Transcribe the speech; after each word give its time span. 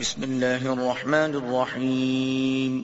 بسم 0.00 0.22
اللہ 0.22 0.68
الرحمن 0.70 1.30
الرحیم۔ 1.34 2.82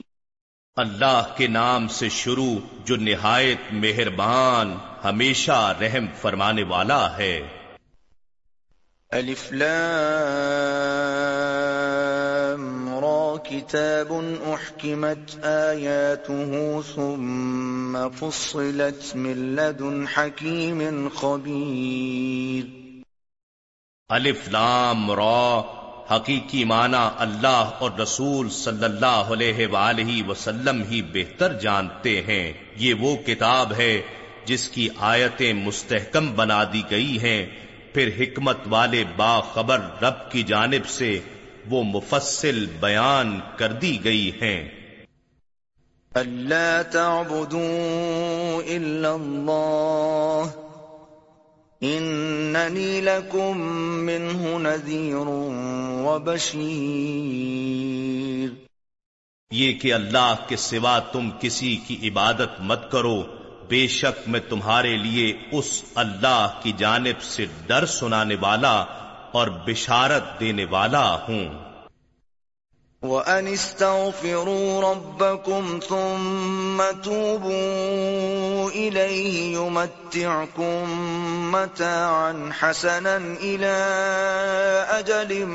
اللہ 0.75 1.33
کے 1.37 1.47
نام 1.47 1.87
سے 1.87 2.09
شروع 2.09 2.55
جو 2.85 2.95
نہایت 2.95 3.73
مہربان 3.73 4.77
ہمیشہ 5.03 5.73
رحم 5.81 6.05
فرمانے 6.21 6.63
والا 6.63 7.17
ہے۔ 7.17 7.47
الف 9.11 9.51
لام 9.51 10.19
را 12.93 13.43
کتاب 13.43 14.13
احکمت 14.45 15.45
آیاته 15.45 16.43
ثم 16.95 17.97
فصلت 18.19 19.15
من 19.15 19.37
لدن 19.37 20.07
حکیم 20.07 21.07
خبیر۔ 21.15 22.85
الف 24.09 24.49
لام 24.49 25.11
را 25.11 25.61
حقیقی 26.11 26.63
معنی 26.63 27.07
اللہ 27.17 27.69
اور 27.79 27.91
رسول 27.99 28.49
صلی 28.49 28.83
اللہ 28.83 29.05
علیہ 29.05 29.67
وآلہ 29.67 30.29
وسلم 30.29 30.83
ہی 30.91 31.01
بہتر 31.01 31.53
جانتے 31.53 32.21
ہیں۔ 32.21 32.53
یہ 32.75 32.93
وہ 32.93 33.15
کتاب 33.15 33.73
ہے 33.73 34.01
جس 34.45 34.69
کی 34.69 34.89
آیتیں 34.97 35.53
مستحکم 35.53 36.31
بنا 36.35 36.63
دی 36.73 36.81
گئی 36.91 37.19
ہیں۔ 37.19 37.45
پھر 37.93 38.09
حکمت 38.19 38.57
والے 38.69 39.03
باخبر 39.15 39.79
رب 40.01 40.31
کی 40.31 40.43
جانب 40.43 40.87
سے 40.87 41.19
وہ 41.69 41.83
مفصل 41.83 42.65
بیان 42.79 43.39
کر 43.55 43.71
دی 43.71 44.03
گئی 44.03 44.31
ہیں۔ 44.41 44.69
اللہ 46.13 46.81
تعبدوا 46.91 48.61
الا 48.67 49.11
اللہ 49.11 50.64
اننی 51.87 53.01
لکم 53.01 54.05
منہ 54.05 54.57
نذیر 54.57 55.15
و 55.15 56.19
بشیر 56.25 58.65
یہ 59.51 59.73
کہ 59.73 59.93
اللہ 59.93 60.35
کے 60.47 60.55
سوا 60.55 60.99
تم 60.99 61.29
کسی 61.39 61.79
کی 61.87 62.09
عبادت 62.09 62.49
مت 62.59 62.91
کرو، 62.91 63.23
بے 63.69 63.87
شک 63.87 64.29
میں 64.29 64.39
تمہارے 64.49 64.97
لیے 64.97 65.37
اس 65.51 65.83
اللہ 65.95 66.59
کی 66.63 66.71
جانب 66.77 67.21
سے 67.21 67.45
ڈر 67.67 67.85
سنانے 67.85 68.35
والا 68.41 68.85
اور 69.31 69.47
بشارت 69.47 70.39
دینے 70.39 70.65
والا 70.65 71.17
ہوں۔ 71.27 71.64
وَأَنِ 73.03 73.47
اسْتَغْفِرُوا 73.47 74.81
رَبَّكُمْ 74.81 75.79
ثُمَّ 75.89 76.81
تُوبُوا 77.03 78.69
إِلَيْهِ 78.71 79.57
يُمَتِّعْكُمْ 79.57 80.83
مَتَاعًا 81.51 82.49
حَسَنًا 82.53 83.17
إِلَى 83.43 83.75
أَجَلٍ 84.89 85.45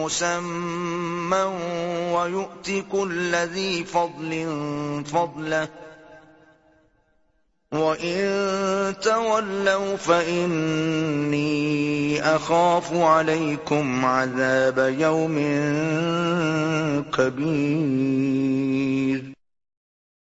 مُّسَمًّى 0.00 1.42
وَيُؤْتِ 2.14 2.84
كُلَّ 2.92 3.34
ذِي 3.36 3.84
فَضْلٍ 3.84 4.32
فَضْلَهُ 5.12 5.68
وَإِن 7.72 8.92
تَوَلَّوْا 9.02 9.96
فَإِنِّي 9.96 12.20
أَخَافُ 12.20 12.96
عَلَيْكُمْ 12.96 14.06
عَذَابَ 14.06 14.80
يَوْمٍ 14.98 15.38
كَبِيرٍ 17.10 19.20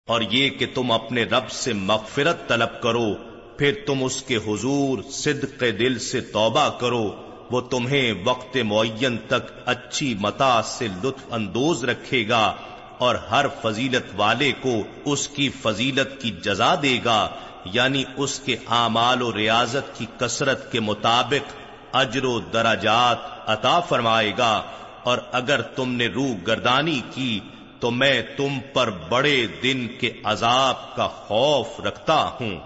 اور 0.06 0.20
یہ 0.20 0.50
کہ 0.50 0.66
تم 0.74 0.92
اپنے 0.92 1.24
رب 1.24 1.50
سے 1.50 1.72
مغفرت 1.72 2.48
طلب 2.48 2.82
کرو، 2.82 3.14
پھر 3.56 3.72
تم 3.86 4.04
اس 4.04 4.22
کے 4.22 4.36
حضور 4.36 4.98
صدق 5.10 5.60
دل 5.60 5.98
سے 5.98 6.20
توبہ 6.20 6.70
کرو، 6.80 7.10
وہ 7.50 7.60
تمہیں 7.60 8.14
وقت 8.24 8.56
معین 8.64 9.16
تک 9.26 9.52
اچھی 9.66 10.14
متا 10.20 10.62
سے 10.62 10.88
لطف 10.88 11.26
اندوز 11.30 11.84
رکھے 11.84 12.28
گا۔ 12.28 12.54
اور 12.98 13.14
ہر 13.14 13.46
فضیلت 13.62 14.04
والے 14.16 14.52
کو 14.52 14.74
اس 15.04 15.28
کی 15.28 15.48
فضیلت 15.48 16.22
کی 16.22 16.30
جزا 16.30 16.74
دے 16.82 16.98
گا 17.04 17.28
یعنی 17.64 18.04
اس 18.16 18.40
کے 18.40 18.56
اعمال 18.68 19.22
و 19.22 19.32
ریاضت 19.32 19.98
کی 19.98 20.06
کثرت 20.18 20.72
کے 20.72 20.80
مطابق 20.80 21.52
اجر 21.92 22.24
و 22.24 22.40
دراجات 22.40 23.18
عطا 23.46 23.80
فرمائے 23.80 24.32
گا۔ 24.38 24.62
اور 25.02 25.18
اگر 25.32 25.62
تم 25.62 25.92
نے 25.92 26.06
روح 26.06 26.34
گردانی 26.46 27.00
کی، 27.14 27.40
تو 27.80 27.90
میں 27.90 28.22
تم 28.36 28.58
پر 28.72 28.90
بڑے 28.90 29.46
دن 29.62 29.88
کے 30.00 30.12
عذاب 30.24 30.96
کا 30.96 31.08
خوف 31.08 31.80
رکھتا 31.80 32.30
ہوں۔ 32.40 32.60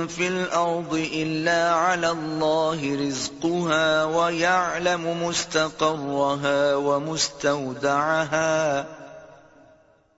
في 0.10 0.28
الأرض 0.28 0.98
إلا 1.14 1.74
على 1.74 2.08
الله 2.08 3.08
رزقها 3.08 4.04
ويعلم 4.04 5.24
مستقرها 5.24 6.76
ومستودعها۔ 6.76 8.84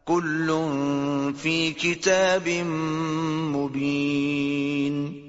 كل 0.09 0.51
في 1.41 1.71
كتاب 1.71 2.49
مبين۔ 3.55 5.27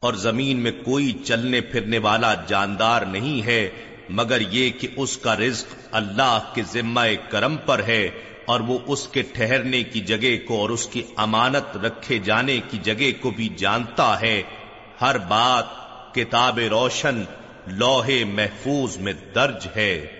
اور 0.00 0.14
زمین 0.14 0.58
میں 0.58 0.72
کوئی 0.84 1.12
چلنے 1.24 1.60
پھرنے 1.60 1.98
والا 1.98 2.34
جاندار 2.34 3.02
نہیں 3.02 3.42
ہے، 3.42 3.70
مگر 4.08 4.40
یہ 4.40 4.70
کہ 4.70 4.88
اس 4.96 5.16
کا 5.16 5.36
رزق 5.36 5.74
اللہ 5.92 6.52
کے 6.54 6.62
ذمہ 6.72 7.00
کرم 7.28 7.56
پر 7.56 7.82
ہے 7.82 8.08
اور 8.44 8.60
وہ 8.60 8.78
اس 8.86 9.08
کے 9.08 9.22
ٹھہرنے 9.22 9.82
کی 9.82 10.00
جگہ 10.00 10.46
کو 10.48 10.58
اور 10.58 10.70
اس 10.70 10.86
کی 10.86 11.02
امانت 11.16 11.76
رکھے 11.76 12.18
جانے 12.18 12.60
کی 12.70 12.78
جگہ 12.78 13.22
کو 13.22 13.30
بھی 13.30 13.48
جانتا 13.56 14.20
ہے۔ 14.20 14.42
ہر 15.00 15.18
بات 15.18 15.64
کتاب 16.14 16.58
روشن 16.58 17.22
لوہے 17.66 18.24
محفوظ 18.24 18.96
میں 18.96 19.12
درج 19.34 19.66
ہے۔ 19.76 20.19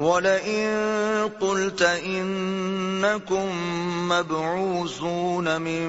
وَلَئِن 0.00 1.28
قُلْتَ 1.40 1.82
إِنَّكُمْ 1.82 3.48
مَبْعُوثُونَ 4.08 5.62
مِنْ 5.62 5.88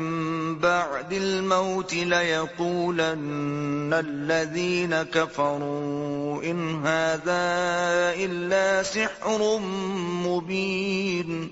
بَعْدِ 0.60 1.14
الْمَوْتِ 1.14 1.94
لَيَقُولَنَّ 1.94 3.94
الَّذِينَ 3.94 5.04
كَفَرُوا 5.04 6.44
إِنْ 6.44 6.86
هَذَا 6.86 7.46
إِلَّا 8.16 8.84
سِحْرٌ 8.84 9.60
مُبِينٌ 10.28 11.52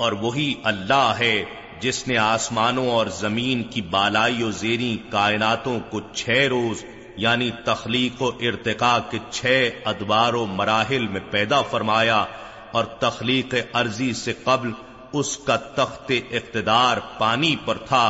اور 0.00 0.12
وہی 0.12 0.54
اللہ 0.64 1.12
ہے 1.18 1.44
جس 1.80 2.08
نے 2.08 2.18
آسمانوں 2.18 2.90
اور 2.90 3.06
زمین 3.06 3.62
کی 3.62 3.82
بالائی 3.90 4.42
و 4.42 4.50
زیری 4.50 4.98
کائناتوں 5.10 5.78
کو 5.90 6.00
چھ 6.14 6.46
روز 6.50 6.84
یعنی 7.16 7.50
تخلیق 7.64 8.22
و 8.22 8.30
ارتقاء 8.40 8.98
کے 9.10 9.18
چھ 9.30 9.68
ادوار 9.84 10.34
و 10.34 10.44
مراحل 10.46 11.06
میں 11.06 11.20
پیدا 11.30 11.62
فرمایا 11.62 12.24
اور 12.72 12.84
تخلیق 12.84 13.54
عرضی 13.72 14.12
سے 14.12 14.32
قبل 14.44 14.70
اس 15.12 15.36
کا 15.36 15.56
تخت 15.56 16.12
اقتدار 16.30 16.96
پانی 17.18 17.54
پر 17.64 17.78
تھا 17.78 18.06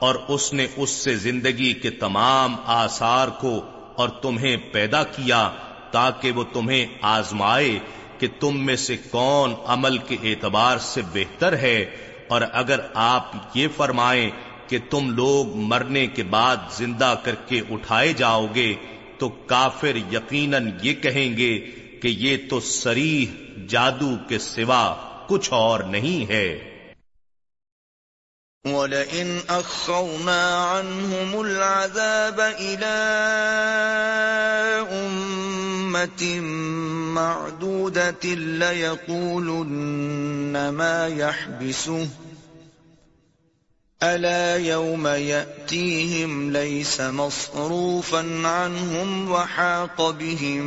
اور 0.00 0.14
اس 0.28 0.52
نے 0.52 0.66
اس 0.76 0.90
سے 0.90 1.16
زندگی 1.16 1.72
کے 1.72 1.90
تمام 1.90 2.54
آثار 2.66 3.28
کو 3.28 3.60
اور 3.96 4.08
تمہیں 4.22 4.56
پیدا 4.72 5.02
کیا 5.04 5.48
تاکہ 5.90 6.32
وہ 6.32 6.44
تمہیں 6.52 6.86
آزمائے 7.02 7.78
کہ 8.18 8.26
تم 8.40 8.64
میں 8.66 8.76
سے 8.76 8.96
کون 9.10 9.54
عمل 9.66 9.98
کے 9.98 10.16
اعتبار 10.22 10.78
سے 10.78 11.02
بہتر 11.12 11.56
ہے 11.56 11.78
اور 12.28 12.40
اگر 12.52 12.80
آپ 12.94 13.34
یہ 13.54 13.68
فرمائیں 13.76 14.30
کہ 14.68 14.78
تم 14.90 15.10
لوگ 15.10 15.56
مرنے 15.56 16.06
کے 16.06 16.22
بعد 16.22 16.56
زندہ 16.76 17.14
کر 17.24 17.34
کے 17.34 17.60
اٹھائے 17.70 18.12
جاؤ 18.12 18.46
گے 18.54 18.74
تو 19.18 19.28
کافر 19.28 19.96
یقیناً 19.96 20.70
یہ 20.82 20.94
کہیں 20.94 21.36
گے 21.36 21.58
کہ 22.02 22.08
یہ 22.08 22.36
تو 22.50 22.60
سریح 22.60 23.26
جادو 23.68 24.10
کے 24.28 24.38
سوا 24.38 24.94
کچھ 25.28 25.52
اور 25.52 25.80
نہیں 25.80 26.30
ہے۔ 26.30 26.58
وَلَئِنْ 28.64 29.40
أَخَّرْنَا 29.48 30.78
عَنْهُمُ 30.78 31.44
الْعَذَابَ 31.44 32.42
إِلَىٰ 32.58 33.06
أُمَّةٍ 35.06 36.40
مَّعْدُودَةٍ 37.14 38.34
لَيَقُولُنَّ 38.34 39.66
مَا 40.70 41.06
يَحْبِسُهُ 41.06 42.06
أَلَا 44.02 44.56
يَوْمَ 44.56 45.08
يَأْتِيهِمْ 45.08 46.50
لَيْسَ 46.50 47.00
مَصْرُوفًا 47.12 48.48
عَنْهُمْ 48.48 49.30
وَحَاقَ 49.30 50.02
بِهِمْ 50.02 50.62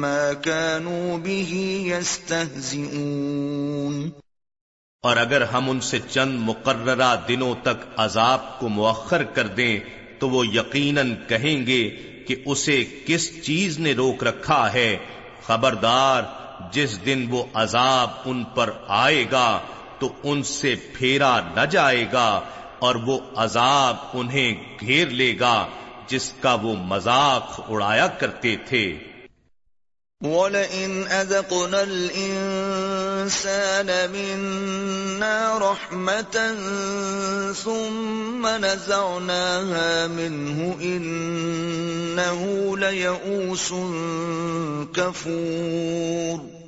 مَا 0.00 0.32
كَانُوا 0.32 1.16
بِهِ 1.16 1.92
يَسْتَهْزِئُونَ 1.92 4.08
اور 5.02 5.16
اگر 5.16 5.42
ہم 5.42 5.70
ان 5.70 5.80
سے 5.80 5.98
چند 6.10 6.38
مقررہ 6.40 7.16
دنوں 7.28 7.54
تک 7.62 7.84
عذاب 7.96 8.58
کو 8.58 8.68
مؤخر 8.68 9.22
کر 9.22 9.46
دیں، 9.46 9.80
تو 10.18 10.30
وہ 10.30 10.46
یقیناً 10.46 11.14
کہیں 11.28 11.66
گے 11.66 11.96
کہ 12.26 12.36
اسے 12.46 12.84
کس 13.06 13.44
چیز 13.44 13.78
نے 13.78 13.92
روک 13.92 14.24
رکھا 14.24 14.72
ہے۔ 14.72 14.96
خبردار، 15.46 16.22
جس 16.72 17.06
دن 17.06 17.26
وہ 17.30 17.44
عذاب 17.54 18.10
ان 18.24 18.44
پر 18.44 18.70
آئے 18.88 19.24
گا، 19.32 19.60
تو 19.98 20.12
ان 20.22 20.42
سے 20.42 20.74
پھیرا 20.92 21.40
نہ 21.40 21.66
جائے 21.66 22.06
گا۔ 22.12 22.40
اور 22.80 22.94
وہ 22.94 23.18
عذاب 23.36 23.96
انہیں 24.12 24.54
گھیر 24.80 25.08
لے 25.08 25.36
گا 25.40 25.66
جس 26.06 26.32
کا 26.40 26.54
وہ 26.54 26.74
مذاق 26.74 27.60
اڑایا 27.68 28.06
کرتے 28.06 28.56
تھے۔ 28.56 28.98
وَلَئِنْ 30.20 31.10
أَذَقْنَا 31.10 31.78
الْإِنسَانَ 31.78 33.90
مِنَّا 34.10 35.58
رَحْمَةً 35.60 36.36
ثُمَّ 37.54 38.58
نَزَعْنَاهَا 38.58 40.06
مِنْهُ 40.10 40.80
إِنَّهُ 40.80 42.76
لَيَئُوسٌ 42.76 43.72
كَفُورٌ۔ 44.92 46.60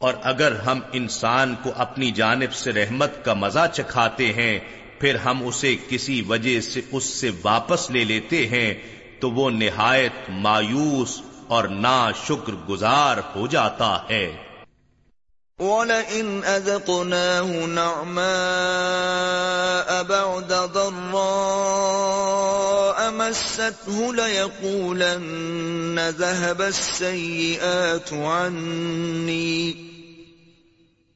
اور 0.00 0.14
اگر 0.22 0.52
ہم 0.52 0.80
انسان 0.92 1.54
کو 1.62 1.70
اپنی 1.76 2.10
جانب 2.10 2.54
سے 2.54 2.72
رحمت 2.72 3.24
کا 3.24 3.34
مزہ 3.34 3.66
چکھاتے 3.72 4.32
ہیں 4.32 4.85
پھر 4.98 5.14
ہم 5.14 5.46
اسے 5.46 5.76
کسی 5.88 6.22
وجہ 6.28 6.60
سے 6.60 6.80
اس 6.92 7.04
سے 7.04 7.30
واپس 7.42 7.90
لے 7.90 8.04
لیتے 8.04 8.46
ہیں، 8.46 8.74
تو 9.20 9.30
وہ 9.30 9.50
نہایت 9.50 10.12
مایوس 10.28 11.20
اور 11.48 11.64
نا 11.64 12.10
شکر 12.26 12.52
گزار 12.68 13.16
ہو 13.36 13.46
جاتا 13.46 13.98
ہے۔ 14.10 14.36
وَلَئِنْ 15.58 16.46
أَذَقْنَاهُ 16.46 17.66
نَعْمَاءَ 17.66 20.02
بَعْدَ 20.02 20.52
ضَرَّاءَ 20.74 23.10
مَسَّتْهُ 23.10 24.12
لَيَقُولَنَّ 24.12 26.00
ذَهَبَ 26.18 26.62
السَّيِّئَاتُ 26.62 28.14
عَنِّي 28.14 29.95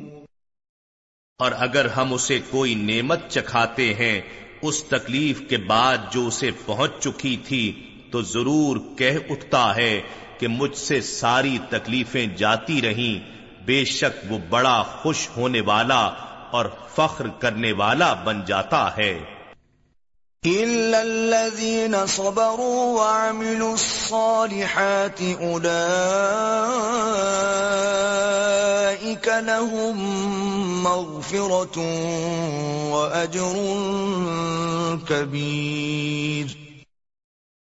اور 1.39 1.51
اگر 1.57 1.85
ہم 1.85 2.13
اسے 2.13 2.39
کوئی 2.50 2.75
نعمت 2.75 3.29
چکھاتے 3.29 3.94
ہیں، 3.94 4.21
اس 4.62 4.83
تکلیف 4.83 5.41
کے 5.50 5.57
بعد 5.57 5.97
جو 6.12 6.27
اسے 6.27 6.51
پہنچ 6.65 6.91
چکی 7.00 7.38
تھی، 7.38 7.95
تو 8.12 8.21
ضرور 8.21 8.77
کہہ 8.97 9.18
اٹھتا 9.29 9.75
ہے 9.75 10.01
کہ 10.38 10.47
مجھ 10.47 10.77
سے 10.77 11.01
ساری 11.01 11.57
تکلیفیں 11.69 12.27
جاتی 12.27 12.81
رہیں۔ 12.81 13.41
بے 13.65 13.85
شک 13.85 14.31
وہ 14.31 14.38
بڑا 14.50 14.83
خوش 14.83 15.29
ہونے 15.38 15.62
والا 15.62 16.06
اور 16.51 16.65
فخر 16.95 17.27
کرنے 17.27 17.71
والا 17.71 18.13
بن 18.13 18.45
جاتا 18.45 18.97
ہے۔ 18.97 19.19
إِلَّا 20.45 22.05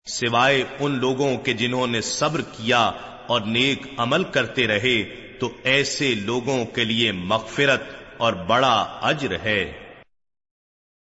سوائے 0.06 0.65
ان 0.81 0.99
لوگوں 0.99 1.37
کے 1.37 1.53
جنہوں 1.53 1.87
نے 1.87 2.00
صبر 2.00 2.41
کیا 2.41 2.91
اور 3.26 3.41
نیک 3.41 3.87
عمل 3.97 4.25
کرتے 4.25 4.67
رہے، 4.67 5.03
تو 5.41 5.49
ایسے 5.62 6.15
لوگوں 6.15 6.65
کے 6.65 6.85
لیے 6.85 7.12
مغفرت 7.12 7.82
اور 8.19 8.32
بڑا 8.32 8.99
اجر 9.03 9.37
ہے۔ 9.44 9.88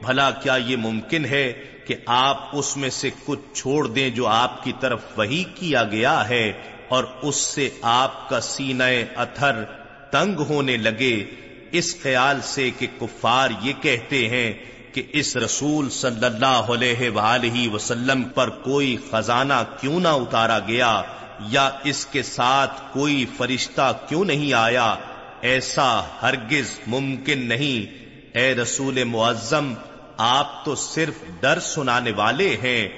بھلا 0.00 0.30
کیا 0.30 0.56
یہ 0.56 0.76
ممکن 0.76 1.24
ہے 1.24 1.52
کہ 1.86 1.94
آپ 2.06 2.48
اس 2.52 2.76
میں 2.76 2.90
سے 2.90 3.10
کچھ 3.24 3.38
چھوڑ 3.54 3.86
دیں 3.86 4.10
جو 4.10 4.26
آپ 4.26 4.64
کی 4.64 4.72
طرف 4.80 5.00
وہی 5.16 5.44
کیا 5.54 5.84
گیا 5.84 6.28
ہے 6.28 6.52
اور 6.88 7.04
اس 7.22 7.36
سے 7.36 7.70
آپ 7.82 8.28
کا 8.28 8.40
سینہ 8.40 8.84
اتھر 9.16 9.64
تنگ 10.10 10.40
ہونے 10.40 10.76
لگے؟ 10.76 11.24
اس 11.72 12.02
خیال 12.02 12.40
سے 12.42 12.70
کہ 12.78 12.86
کفار 13.00 13.50
یہ 13.62 13.72
کہتے 13.80 14.28
ہیں 14.28 14.52
کہ 14.96 15.02
اس 15.12 15.36
رسول 15.36 15.90
صلی 15.90 16.26
اللہ 16.26 16.46
علیہ 16.46 17.10
وآلہ 17.10 17.68
وسلم 17.68 18.22
پر 18.22 18.50
کوئی 18.50 18.96
خزانہ 19.10 19.54
کیوں 19.80 20.00
نہ 20.00 20.08
اتارا 20.08 20.58
گیا 20.58 21.02
یا 21.48 21.70
اس 21.84 22.06
کے 22.06 22.22
ساتھ 22.22 22.82
کوئی 22.92 23.26
فرشتہ 23.36 23.92
کیوں 24.08 24.24
نہیں 24.24 24.52
آیا؟ 24.52 24.96
ایسا 25.40 26.00
ہرگز 26.22 26.80
ممکن 26.86 27.38
نہیں۔ 27.38 27.94
اے 28.38 28.54
رسول 28.54 29.04
معظم، 29.04 29.74
آپ 30.16 30.64
تو 30.64 30.74
صرف 30.74 31.14
ڈر 31.40 31.60
سنانے 31.60 32.10
والے 32.10 32.56
ہیں۔ 32.62 32.88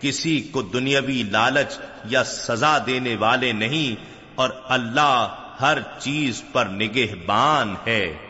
کسی 0.00 0.40
کو 0.40 0.62
دنیاوی 0.62 1.22
لالچ 1.22 1.78
یا 2.04 2.24
سزا 2.24 2.78
دینے 2.86 3.16
والے 3.16 3.52
نہیں 3.52 4.02
اور 4.34 4.50
اللہ 4.68 5.34
ہر 5.60 5.78
چیز 5.98 6.42
پر 6.52 6.66
نگہبان 6.66 7.74
ہے۔ 7.86 8.27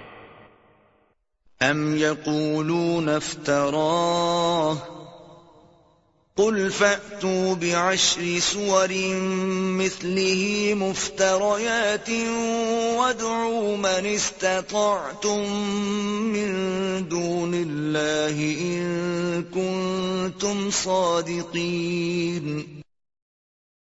ام 1.60 1.96
يقولون 1.96 3.08
افتراه 3.08 4.78
قل 6.36 6.70
فأتوا 6.70 7.54
بعشر 7.54 8.38
سور 8.38 8.88
مثله 9.78 10.74
مفتريات 10.74 12.10
وادعوا 12.98 13.76
من 13.76 14.06
استطعتم 14.06 15.48
من 16.22 16.52
دون 17.08 17.54
الله 17.54 18.36
إن 18.60 19.44
كنتم 19.44 20.70
صادقين 20.70 22.64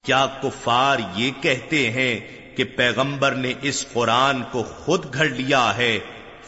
کیا 0.04 0.26
کفار 0.42 0.98
یہ 1.16 1.30
کہتے 1.40 1.90
ہیں 1.90 2.20
کہ 2.56 2.64
پیغمبر 2.76 3.34
نے 3.34 3.52
اس 3.62 3.84
قرآن 3.92 4.42
کو 4.52 4.62
خود 4.62 5.14
گھڑ 5.14 5.28
لیا 5.28 5.76
ہے؟ 5.76 5.98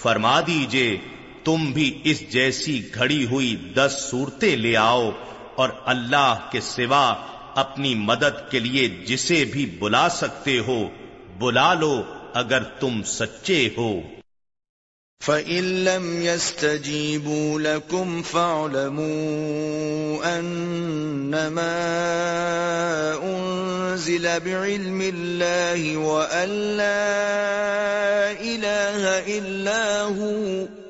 فرما 0.03 0.41
دیجیے 0.41 0.97
تم 1.45 1.73
بھی 1.73 2.01
اس 2.05 2.31
جیسی 2.31 2.83
گھڑی 2.95 3.27
ہوئی 3.27 3.57
دس 3.75 4.09
صورتیں 4.11 4.57
لے 4.57 4.77
آؤ 4.77 5.11
اور 5.55 5.69
اللہ 5.85 6.35
کے 6.51 6.61
سوا 6.61 7.15
اپنی 7.55 7.95
مدد 7.95 8.51
کے 8.51 8.59
لیے 8.59 8.89
جسے 8.89 9.45
بھی 9.45 9.67
بلا 9.67 10.09
سکتے 10.09 10.59
ہو، 10.59 10.89
بلا 11.39 11.75
لو 11.75 12.03
اگر 12.35 12.63
تم 12.63 13.03
سچے 13.03 13.69
ہو۔ 13.77 14.01
فَإِن 15.25 15.65
لَّمْ 15.65 16.23
يَسْتَجِيبُوا 16.23 17.61
لَكُمْ 17.61 18.23
فَاعْلَمُوا 18.31 19.19
أَنَّمَا 20.39 21.75
أُنزِلَ 23.23 24.39
بِعِلْمِ 24.45 25.11
اللَّهِ 25.15 25.97
وَأَن 25.97 26.49
لَّا 26.77 27.11
إِلَٰهَ 28.41 29.23
إِلَّا 29.27 30.03
هُوَ 30.03 30.84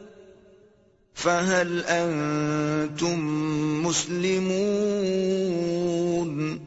فَهَلْ 1.25 1.83
أَنتُم 1.88 3.87
مُّسْلِمُونَ؟ 3.87 6.59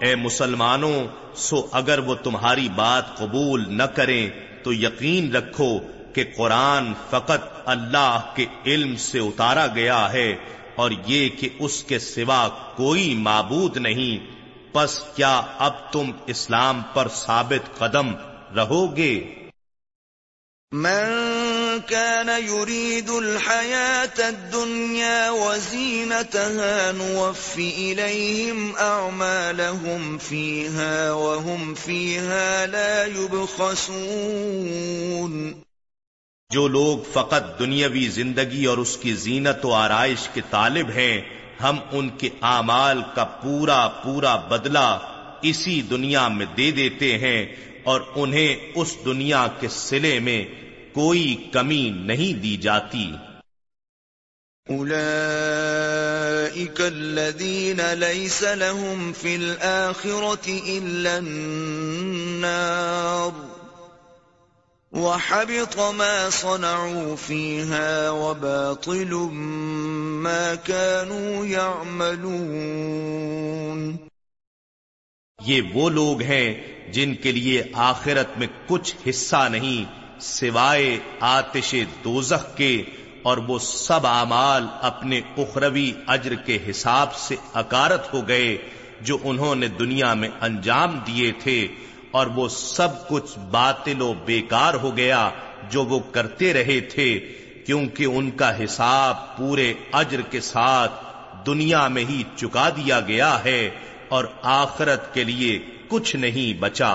اے 0.00 0.14
مسلمانوں 0.14 1.04
سو 1.34 1.66
اگر 1.72 1.98
وہ 1.98 2.14
تمہاری 2.14 2.68
بات 2.74 3.16
قبول 3.16 3.64
نہ 3.68 3.82
کریں 3.82 4.30
تو 4.62 4.72
یقین 4.72 5.36
رکھو 5.36 5.78
کہ 6.14 6.24
قرآن 6.36 6.92
فقط 7.10 7.62
اللہ 7.64 8.18
کے 8.34 8.46
علم 8.66 8.96
سے 8.96 9.18
اتارا 9.18 9.66
گیا 9.66 10.12
ہے 10.12 10.36
اور 10.76 10.90
یہ 11.06 11.28
کہ 11.28 11.48
اس 11.58 11.84
کے 11.84 11.98
سوا 11.98 12.48
کوئی 12.76 13.14
معبود 13.14 13.76
نہیں۔ 13.76 14.26
پس 14.72 15.00
کیا 15.00 15.42
اب 15.58 15.92
تم 15.92 16.10
اسلام 16.26 16.82
پر 16.94 17.08
ثابت 17.08 17.78
قدم 17.78 18.12
رہو 18.56 18.96
گے؟ 18.96 19.34
من 20.72 21.43
كان 21.80 22.44
يريد 22.44 23.10
الحياة 23.10 24.28
الدنيا 24.28 25.30
وزينتها 25.30 26.92
نوف 26.92 27.58
إليهم 27.58 28.76
أعمالهم 28.76 30.18
فيها 30.18 31.12
وهم 31.12 31.74
فيها 31.74 32.66
لا 32.66 33.06
يبخسون 33.06 34.54
جو 36.50 36.68
لوگ 36.68 36.98
فقط 37.12 37.58
دنیاوی 37.58 38.08
زندگی 38.08 38.66
اور 38.66 38.78
اس 38.78 38.96
کی 38.96 39.12
زینت 39.12 39.64
و 39.64 39.72
آرائش 39.72 40.28
کے 40.34 40.40
طالب 40.50 40.90
ہیں، 40.90 41.20
ہم 41.60 41.78
ان 41.92 42.08
کے 42.10 42.28
اعمال 42.42 43.02
کا 43.14 43.24
پورا 43.24 43.88
پورا 43.88 44.36
بدلہ 44.36 44.98
اسی 45.42 45.82
دنیا 45.82 46.28
میں 46.28 46.46
دے 46.56 46.70
دیتے 46.70 47.18
ہیں 47.18 47.46
اور 47.82 48.00
انہیں 48.14 48.56
اس 48.74 48.96
دنیا 49.04 49.46
کے 49.60 49.68
سلے 49.68 50.18
میں 50.18 50.44
کوئی 50.94 51.48
کمی 51.52 51.90
نہیں 51.90 52.40
دی 52.40 52.56
جاتی۔ 52.56 53.12
أولئك 54.70 56.80
الذين 56.80 57.98
ليس 57.98 58.42
لهم 58.42 59.12
في 59.12 59.34
الآخرة 59.34 60.50
إلا 60.66 61.16
النار۔ 61.16 63.40
وحبط 64.92 65.78
ما 65.78 66.28
صنعوا 66.32 67.14
فيها 67.26 68.10
وباطل 68.10 69.14
ما 70.22 70.52
كانوا 70.64 71.46
يعملون 71.46 73.96
یہ 75.46 75.62
وہ 75.74 75.90
لوگ 75.90 76.22
ہیں 76.22 76.54
جن 76.92 77.14
کے 77.14 77.32
لیے 77.32 77.62
آخرت 77.72 78.38
میں 78.38 78.46
کچھ 78.66 79.08
حصہ 79.08 79.48
نہیں۔ 79.50 80.03
سوائے 80.24 80.98
آتش 81.20 81.74
دوزخ 82.04 82.56
کے 82.56 82.82
اور 83.22 83.38
وہ 83.38 83.58
سب 83.58 84.06
اعمال 84.06 84.66
اپنے 84.80 85.20
اخروی 85.36 85.92
اجر 86.06 86.34
کے 86.34 86.58
حساب 86.70 87.14
سے 87.14 87.36
اکارت 87.54 88.12
ہو 88.14 88.28
گئے 88.28 88.56
جو 89.00 89.18
انہوں 89.24 89.54
نے 89.54 89.68
دنیا 89.68 90.14
میں 90.14 90.28
انجام 90.40 90.98
دیے 91.06 91.30
تھے 91.42 91.66
اور 92.10 92.26
وہ 92.26 92.48
سب 92.48 93.08
کچھ 93.08 93.38
باطل 93.50 94.02
و 94.02 94.12
بیکار 94.24 94.74
ہو 94.74 94.96
گیا 94.96 95.30
جو 95.70 95.84
وہ 95.84 95.98
کرتے 96.12 96.52
رہے 96.52 96.80
تھے 96.80 97.08
کیونکہ 97.66 98.04
ان 98.04 98.30
کا 98.30 98.64
حساب 98.64 99.36
پورے 99.36 99.72
اجر 99.92 100.20
کے 100.20 100.40
ساتھ 100.40 101.02
دنیا 101.46 101.88
میں 101.88 102.04
ہی 102.04 102.22
چکا 102.36 102.68
دیا 102.70 103.00
گیا 103.00 103.44
ہے 103.44 103.70
اور 104.08 104.24
آخرت 104.42 105.12
کے 105.14 105.24
لیے 105.24 105.58
کچھ 105.88 106.16
نہیں 106.16 106.60
بچا۔ 106.60 106.94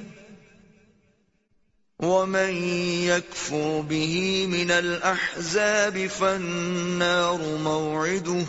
ومن 2.01 2.63
يكفر 3.03 3.81
به 3.81 4.47
من 4.47 4.71
الأحزاب 4.71 6.07
فالنار 6.07 7.57
موعده 7.63 8.45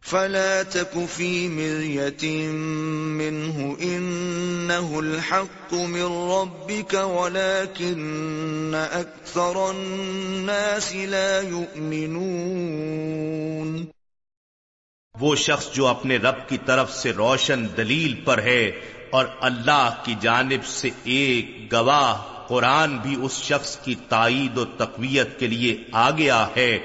فلا 0.00 0.62
تك 0.62 1.06
في 1.06 1.48
مرية 1.48 2.46
منه 3.22 3.76
إنه 3.82 5.00
الحق 5.00 5.74
من 5.74 6.04
ربك 6.30 6.94
ولكن 6.94 8.74
أكثر 8.74 9.70
الناس 9.70 10.94
لا 10.94 11.40
يؤمنون 11.40 13.02
وہ 15.14 15.34
شخص 15.36 15.66
جو 15.72 15.86
اپنے 15.86 16.16
رب 16.16 16.48
کی 16.48 16.58
طرف 16.66 16.92
سے 16.92 17.10
روشن 17.12 17.66
دلیل 17.76 18.14
پر 18.24 18.38
ہے 18.42 18.70
اور 19.12 19.26
اللہ 19.40 19.94
کی 20.04 20.14
جانب 20.20 20.64
سے 20.64 20.88
ایک 21.04 21.72
گواہ 21.72 22.46
قرآن 22.48 22.96
بھی 22.96 23.16
اس 23.22 23.32
شخص 23.42 23.76
کی 23.76 23.94
تائید 24.08 24.58
و 24.58 24.64
تقویت 24.64 25.38
کے 25.40 25.46
لیے 25.46 25.76
آ 25.92 26.10
گیا 26.10 26.46
ہے 26.56 26.78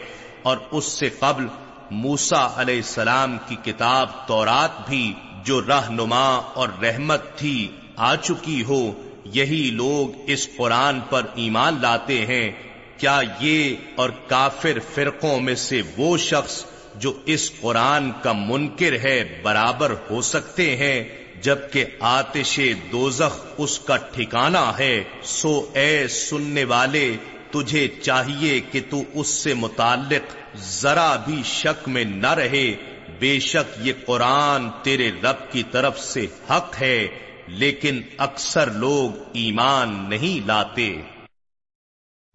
اور 0.43 0.57
اس 0.71 0.85
سے 0.85 1.09
قبل 1.09 1.47
موسا 1.91 2.47
علیہ 2.55 2.75
السلام 2.75 3.37
کی 3.47 3.55
کتاب 3.63 4.27
تورات 4.27 4.89
بھی 4.89 5.13
جو 5.45 5.61
رہنما 5.61 6.35
اور 6.35 6.69
رحمت 6.83 7.35
تھی 7.35 7.67
آ 7.95 8.15
چکی 8.15 8.63
ہو، 8.63 8.91
یہی 9.25 9.69
لوگ 9.73 10.21
اس 10.27 10.49
قرآن 10.57 10.99
پر 11.09 11.21
ایمان 11.35 11.77
لاتے 11.81 12.25
ہیں۔ 12.25 12.51
کیا 12.97 13.19
یہ 13.39 13.75
اور 13.95 14.09
کافر 14.27 14.77
فرقوں 14.93 15.39
میں 15.39 15.55
سے 15.55 15.81
وہ 15.97 16.17
شخص 16.17 16.65
جو 16.95 17.13
اس 17.25 17.51
قرآن 17.61 18.11
کا 18.21 18.33
منکر 18.33 18.93
ہے 18.93 19.39
برابر 19.43 19.93
ہو 20.09 20.21
سکتے 20.21 20.77
ہیں؟ 20.77 21.26
جبکہ 21.41 21.85
آتش 21.99 22.59
دوزخ 22.91 23.45
اس 23.57 23.79
کا 23.79 23.97
ٹھکانہ 23.97 24.71
ہے، 24.79 25.03
سو 25.23 25.69
اے 25.73 26.07
سننے 26.07 26.63
والے، 26.63 27.15
تجھے 27.51 27.87
چاہیے 27.87 28.59
کہ 28.71 28.79
تو 28.89 29.03
اس 29.13 29.27
سے 29.27 29.53
متعلق 29.53 30.35
ذرا 30.57 31.15
بھی 31.15 31.41
شک 31.45 31.89
میں 31.89 32.03
نہ 32.03 32.33
رہے۔ 32.33 32.75
بے 33.19 33.39
شک 33.39 33.79
یہ 33.81 33.93
قرآن 34.05 34.69
تیرے 34.83 35.11
رب 35.23 35.51
کی 35.51 35.63
طرف 35.71 35.99
سے 35.99 36.27
حق 36.49 36.81
ہے، 36.81 37.07
لیکن 37.47 38.01
اکثر 38.17 38.71
لوگ 38.71 39.17
ایمان 39.33 40.05
نہیں 40.09 40.47
لاتے۔ 40.47 41.01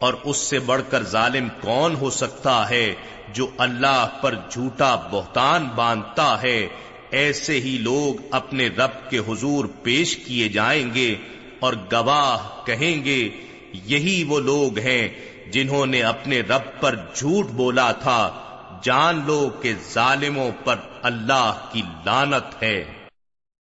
اور 0.00 0.14
اس 0.24 0.36
سے 0.36 0.58
بڑھ 0.58 0.82
کر 0.90 1.02
ظالم 1.02 1.48
کون 1.60 1.94
ہو 1.94 2.10
سکتا 2.10 2.70
ہے 2.70 2.94
جو 3.32 3.48
اللہ 3.58 4.06
پر 4.20 4.34
جھوٹا 4.50 4.94
بہتان 4.94 5.68
باندھتا 5.74 6.42
ہے؟ 6.42 6.68
ایسے 7.10 7.60
ہی 7.60 7.78
لوگ 7.78 8.22
اپنے 8.30 8.66
رب 8.66 9.10
کے 9.10 9.18
حضور 9.18 9.64
پیش 9.82 10.16
کیے 10.16 10.48
جائیں 10.48 10.94
گے 10.94 11.14
اور 11.60 11.72
گواہ 11.92 12.66
کہیں 12.66 13.04
گے، 13.04 13.28
یہی 13.72 14.24
وہ 14.24 14.40
لوگ 14.40 14.78
ہیں 14.78 15.08
جنہوں 15.52 15.86
نے 15.86 16.02
اپنے 16.02 16.40
رب 16.40 16.80
پر 16.80 16.96
جھوٹ 17.14 17.46
بولا 17.46 17.92
تھا۔ 17.92 18.40
جان 18.82 19.22
لو 19.26 19.50
کہ 19.62 19.72
ظالموں 19.92 20.50
پر 20.64 20.76
اللہ 21.02 21.68
کی 21.72 21.82
لانت 22.04 22.62
ہے۔ 22.62 22.84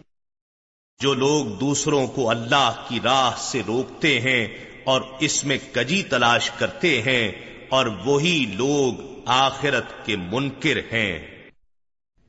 جو 1.01 1.15
لوگ 1.15 1.47
دوسروں 1.47 2.07
کو 2.07 2.31
اللہ 2.31 2.85
کی 2.89 3.01
راہ 3.05 3.33
سے 3.39 3.63
روکتے 3.67 4.21
ہیں 4.21 4.49
اور 4.85 5.03
اس 5.21 5.45
میں 5.45 5.59
کجی 5.73 6.03
تلاش 6.03 6.51
کرتے 6.51 7.03
ہیں 7.03 7.33
اور 7.69 7.87
وہی 7.87 8.51
لوگ 8.55 8.95
آخرت 9.27 10.07
کے 10.07 10.17
منکر 10.17 10.77
ہیں۔ 10.93 11.32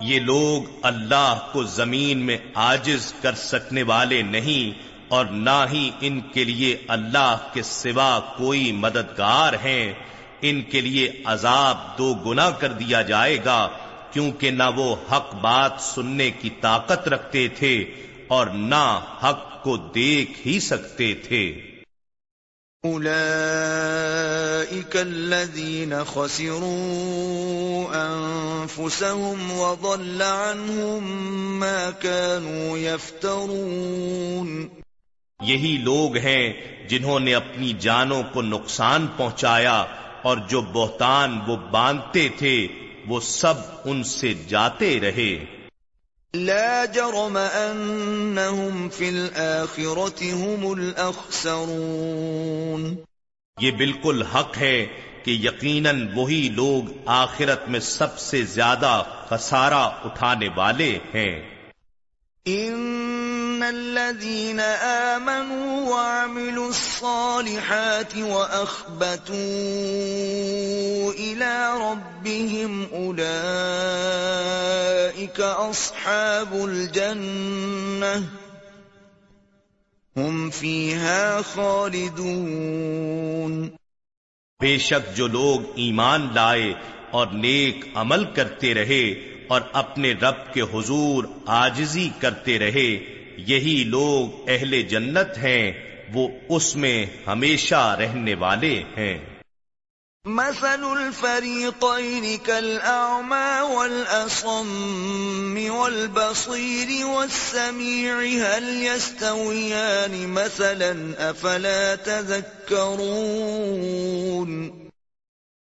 یہ 0.00 0.20
لوگ 0.20 0.70
اللہ 0.82 1.48
کو 1.52 1.62
زمین 1.62 2.18
میں 2.18 2.36
آجز 2.54 3.12
کر 3.22 3.34
سکنے 3.34 3.82
والے 3.82 4.22
نہیں 4.22 4.82
اور 5.08 5.24
نہ 5.26 5.64
ہی 5.72 5.90
ان 6.00 6.20
کے 6.20 6.44
لیے 6.44 6.76
اللہ 6.88 7.36
کے 7.52 7.62
سوا 7.62 8.20
کوئی 8.36 8.72
مددگار 8.72 9.52
ہیں۔ 9.64 9.92
ان 10.42 10.62
کے 10.62 10.80
لیے 10.80 11.12
عذاب 11.24 11.98
دو 11.98 12.14
گنا 12.14 12.50
کر 12.50 12.72
دیا 12.72 13.02
جائے 13.02 13.38
گا، 13.44 13.68
کیونکہ 14.12 14.50
نہ 14.50 14.62
وہ 14.76 14.96
حق 15.12 15.34
بات 15.34 15.72
سننے 15.80 16.30
کی 16.30 16.50
طاقت 16.60 17.08
رکھتے 17.08 17.48
تھے 17.48 17.84
اور 18.28 18.46
نہ 18.46 19.00
حق 19.24 19.62
کو 19.62 19.76
دیکھ 19.76 20.46
ہی 20.46 20.60
سکتے 20.60 21.14
تھے۔ 21.14 21.69
أولئك 22.84 23.02
الذين 24.96 26.04
خسروا 26.04 27.86
أنفسهم 27.94 29.50
وضل 29.50 30.22
عنهم 30.22 31.04
ما 31.60 31.90
كانوا 31.90 32.78
يفترون 32.78 34.68
یہی 35.40 35.76
لوگ 35.82 36.16
ہیں 36.16 36.52
جنہوں 36.88 37.20
نے 37.20 37.34
اپنی 37.34 37.72
جانوں 37.80 38.22
کو 38.32 38.42
نقصان 38.42 39.06
پہنچایا 39.16 39.84
اور 40.22 40.36
جو 40.48 40.60
بہتان 40.60 41.38
وہ 41.46 41.56
باندھتے 41.56 42.28
تھے 42.38 42.68
وہ 43.08 43.20
سب 43.20 43.54
ان 43.84 44.02
سے 44.02 44.34
جاتے 44.48 45.00
رہے۔ 45.00 45.59
لا 46.34 46.84
جرم 46.84 47.36
انہم 47.36 48.88
فی 48.88 49.08
الاخرت 49.08 50.22
ہم 50.22 50.66
الاخسرون 50.66 52.96
یہ 53.60 53.70
بالکل 53.70 54.22
حق 54.22 54.58
ہے 54.58 54.86
کہ 55.24 55.30
یقیناً 55.30 56.08
وہی 56.14 56.48
لوگ 56.52 56.92
آخرت 57.06 57.68
میں 57.68 57.80
سب 57.80 58.18
سے 58.18 58.42
زیادہ 58.42 59.02
خسارہ 59.28 59.74
اٹھانے 59.74 60.48
والے 60.56 60.98
ہیں۔ 61.14 61.59
ان 62.48 63.62
الذين 63.62 64.60
آمنوا 64.60 65.90
وعملوا 65.90 66.68
الصالحات 66.68 68.16
واخبتوا 68.16 69.36
الى 71.12 71.72
ربهم 71.80 72.88
اولئك 72.92 73.20
اصحاب 75.40 76.54
الجنه 76.54 78.28
هم 80.16 80.50
فيها 80.50 81.42
خالدون 81.42 82.60
بے 84.60 84.78
شک 84.78 85.16
جو 85.16 85.26
لوگ 85.26 85.60
ایمان 85.74 86.28
لائے 86.34 86.72
اور 87.10 87.26
نیک 87.26 87.84
عمل 87.94 88.24
کرتے 88.34 88.74
رہے 88.74 89.29
اور 89.50 89.60
اپنے 89.72 90.12
رب 90.12 90.54
کے 90.54 90.60
حضور 90.60 91.24
آجزی 91.46 92.10
کرتے 92.20 92.58
رہے۔ 92.58 92.98
یہی 93.36 93.84
لوگ 93.86 94.48
اہل 94.48 94.82
جنت 94.82 95.38
ہیں، 95.38 95.72
وہ 96.14 96.28
اس 96.48 96.76
میں 96.76 97.06
ہمیشہ 97.26 97.96
رہنے 98.00 98.34
والے 98.34 98.82
ہیں۔ 98.96 99.18
مثل 100.24 100.66
الفريقين 100.66 102.36
كالأعمى 102.42 103.74
والأصم 103.74 105.58
والبصير 105.70 107.04
والسميع، 107.04 108.20
هل 108.20 108.82
يستويان؟ 108.82 110.26
مثلا 110.26 111.30
أفلا 111.30 111.94
تذكرون؟ 112.04 114.89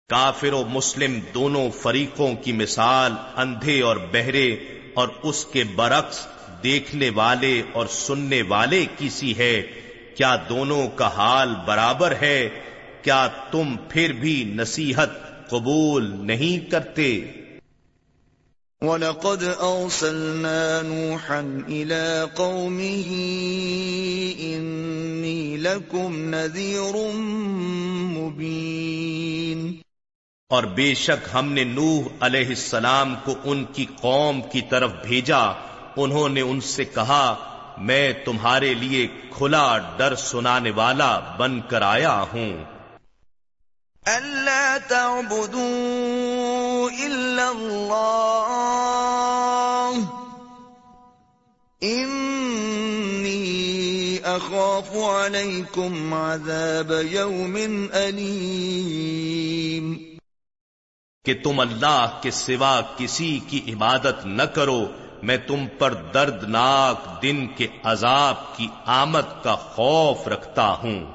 کافر 0.09 0.53
و 0.53 0.63
مسلم 0.63 1.19
دونوں 1.33 1.69
فریقوں 1.69 2.35
کی 2.35 2.51
مثال، 2.51 3.11
اندھے 3.35 3.81
اور 3.81 3.97
بہرے، 4.11 4.55
اور 4.93 5.07
اس 5.23 5.45
کے 5.45 5.63
برعکس 5.75 6.27
دیکھنے 6.63 7.09
والے 7.09 7.61
اور 7.73 7.85
سننے 7.85 8.41
والے 8.41 8.85
کسی 8.97 9.37
ہے؟ 9.37 9.61
کیا 10.15 10.35
دونوں 10.49 10.87
کا 10.87 11.07
حال 11.07 11.49
برابر 11.65 12.13
ہے؟ 12.21 12.49
کیا 13.01 13.27
تم 13.51 13.75
پھر 13.89 14.13
بھی 14.13 14.43
نصیحت 14.55 15.09
قبول 15.49 16.11
نہیں 16.19 16.71
کرتے؟ 16.71 17.21
وَلَقَدْ 18.81 19.43
أَرْسَلْنَا 19.59 20.81
نُوحًا 20.81 21.63
إِلَىٰ 21.67 22.25
قَوْمِهِ 22.35 23.09
إِنِّي 24.39 25.57
لَكُمْ 25.57 26.35
نَذِيرٌ 26.35 27.13
مُبِينٌ 28.17 29.85
اور 30.49 30.63
بے 30.63 30.93
شک 30.93 31.27
ہم 31.34 31.53
نے 31.53 31.63
نوح 31.63 32.08
علیہ 32.19 32.47
السلام 32.47 33.15
کو 33.25 33.36
ان 33.43 33.65
کی 33.65 33.86
قوم 34.01 34.41
کی 34.41 34.62
طرف 34.62 34.91
بھیجا۔ 35.05 35.39
انہوں 35.97 36.29
نے 36.29 36.41
ان 36.41 36.62
سے 36.62 36.86
کہا، 36.86 37.36
میں 37.77 38.13
تمہارے 38.25 38.73
لیے 38.73 39.08
کھلا 39.38 39.79
ڈر 39.97 40.15
سنانے 40.15 40.71
والا 40.71 41.19
بن 41.19 41.62
کر 41.62 41.81
آیا 41.81 42.25
ہوں۔ 42.34 42.63
اللہ 44.05 44.77
تعبدوا 44.88 47.05
الا 47.05 47.49
اللہ 47.49 49.91
انی 51.81 54.17
اخاف 54.23 54.95
علیکم 54.95 56.13
عذاب 56.13 56.93
یوم 57.12 57.86
علیم 57.93 60.04
کہ 61.25 61.33
تم 61.43 61.59
اللہ 61.59 62.05
کے 62.21 62.31
سوا 62.31 62.81
کسی 62.97 63.39
کی 63.47 63.61
عبادت 63.73 64.25
نہ 64.25 64.43
کرو، 64.43 64.85
میں 65.23 65.38
تم 65.38 65.65
پر 65.79 65.93
دردناک 65.93 67.21
دن 67.21 67.47
کے 67.47 67.67
عذاب 67.83 68.57
کی 68.57 68.67
آمد 68.85 69.43
کا 69.43 69.55
خوف 69.55 70.27
رکھتا 70.27 70.67
ہوں۔ 70.67 71.14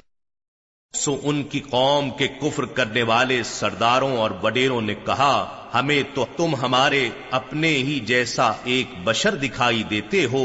سو 0.93 1.15
ان 1.23 1.41
کی 1.43 1.59
قوم 1.59 2.09
کے 2.17 2.27
کفر 2.39 2.65
کرنے 2.75 3.03
والے 3.03 3.41
سرداروں 3.45 4.11
اور 4.17 4.31
وڈیروں 4.41 4.81
نے 4.81 4.93
کہا، 5.05 5.69
ہمیں 5.73 6.01
تو 6.13 6.25
تم 6.37 6.55
ہمارے 6.55 7.07
اپنے 7.31 7.69
ہی 7.79 7.99
جیسا 8.05 8.51
ایک 8.65 8.93
بشر 9.03 9.35
دکھائی 9.35 9.83
دیتے 9.89 10.25
ہو، 10.31 10.43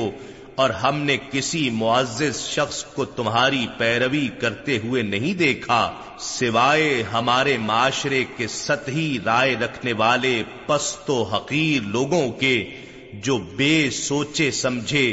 اور 0.55 0.71
ہم 0.83 1.01
نے 1.01 1.17
کسی 1.31 1.69
معزز 1.73 2.41
شخص 2.43 2.83
کو 2.95 3.05
تمہاری 3.17 3.67
پیروی 3.79 4.27
کرتے 4.41 4.79
ہوئے 4.85 5.03
نہیں 5.05 5.35
دیکھا، 5.39 5.81
سوائے 6.29 7.03
ہمارے 7.13 7.57
معاشرے 7.63 8.25
کے 8.37 8.49
سطحی 8.51 9.19
رائے 9.25 9.57
رکھنے 9.61 9.93
والے 9.99 10.43
پست 10.67 11.11
و 11.11 11.23
حقیر 11.35 11.91
لوگوں 11.91 12.29
کے 12.41 12.57
جو 13.25 13.39
بے 13.57 13.75
سوچے 13.95 14.51
سمجھے 14.55 15.07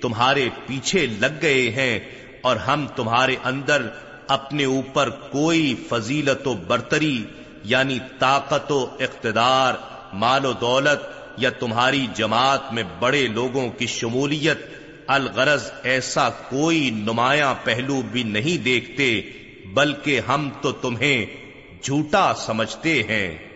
تمہارے 0.00 0.48
پیچھے 0.66 1.06
لگ 1.20 1.42
گئے 1.42 1.68
ہیں، 1.76 1.98
اور 2.42 2.56
ہم 2.66 2.86
تمہارے 2.96 3.36
اندر 3.44 3.88
اپنے 4.30 4.64
اوپر 4.64 5.10
کوئی 5.10 5.74
فضیلت 5.88 6.48
و 6.48 6.54
برتری 6.54 7.24
یعنی 7.64 7.98
طاقت 8.18 8.72
و 8.72 8.86
اقتدار، 9.00 9.74
مال 10.12 10.46
و 10.46 10.52
دولت 10.52 11.08
یا 11.36 11.50
تمہاری 11.50 12.06
جماعت 12.14 12.72
میں 12.72 12.82
بڑے 12.98 13.26
لوگوں 13.26 13.68
کی 13.70 13.86
شمولیت، 13.86 14.58
الغرض 15.06 15.70
ایسا 15.82 16.30
کوئی 16.30 16.90
نمایاں 16.90 17.54
پہلو 17.64 18.02
بھی 18.12 18.22
نہیں 18.22 18.64
دیکھتے، 18.64 19.20
بلکہ 19.64 20.20
ہم 20.20 20.50
تو 20.60 20.72
تمہیں 20.72 21.26
جھوٹا 21.82 22.34
سمجھتے 22.34 23.02
ہیں۔ 23.02 23.49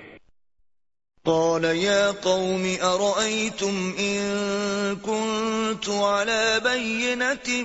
قال 1.27 1.65
يا 1.65 2.11
قوم 2.11 2.77
أرأيتم 2.83 3.95
إن 3.99 4.97
كنت 4.97 5.89
على 5.89 6.61
بينة 6.65 7.63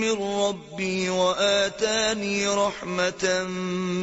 من 0.00 0.12
ربي 0.22 1.08
وآتاني 1.08 2.46
رحمة 2.48 3.44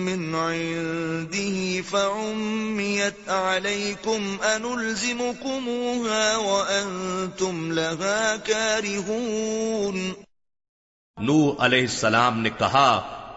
من 0.08 0.36
عنده 0.36 1.82
فعميت 1.82 3.30
عليكم 3.30 4.38
أنلزمكموها 4.56 6.38
وأنتم 6.38 7.72
لها 7.74 8.38
كارهون 8.38 10.14
نو 11.18 11.54
علیہ 11.60 11.82
السلام 11.82 12.40
نے 12.40 12.50
کہا، 12.58 12.90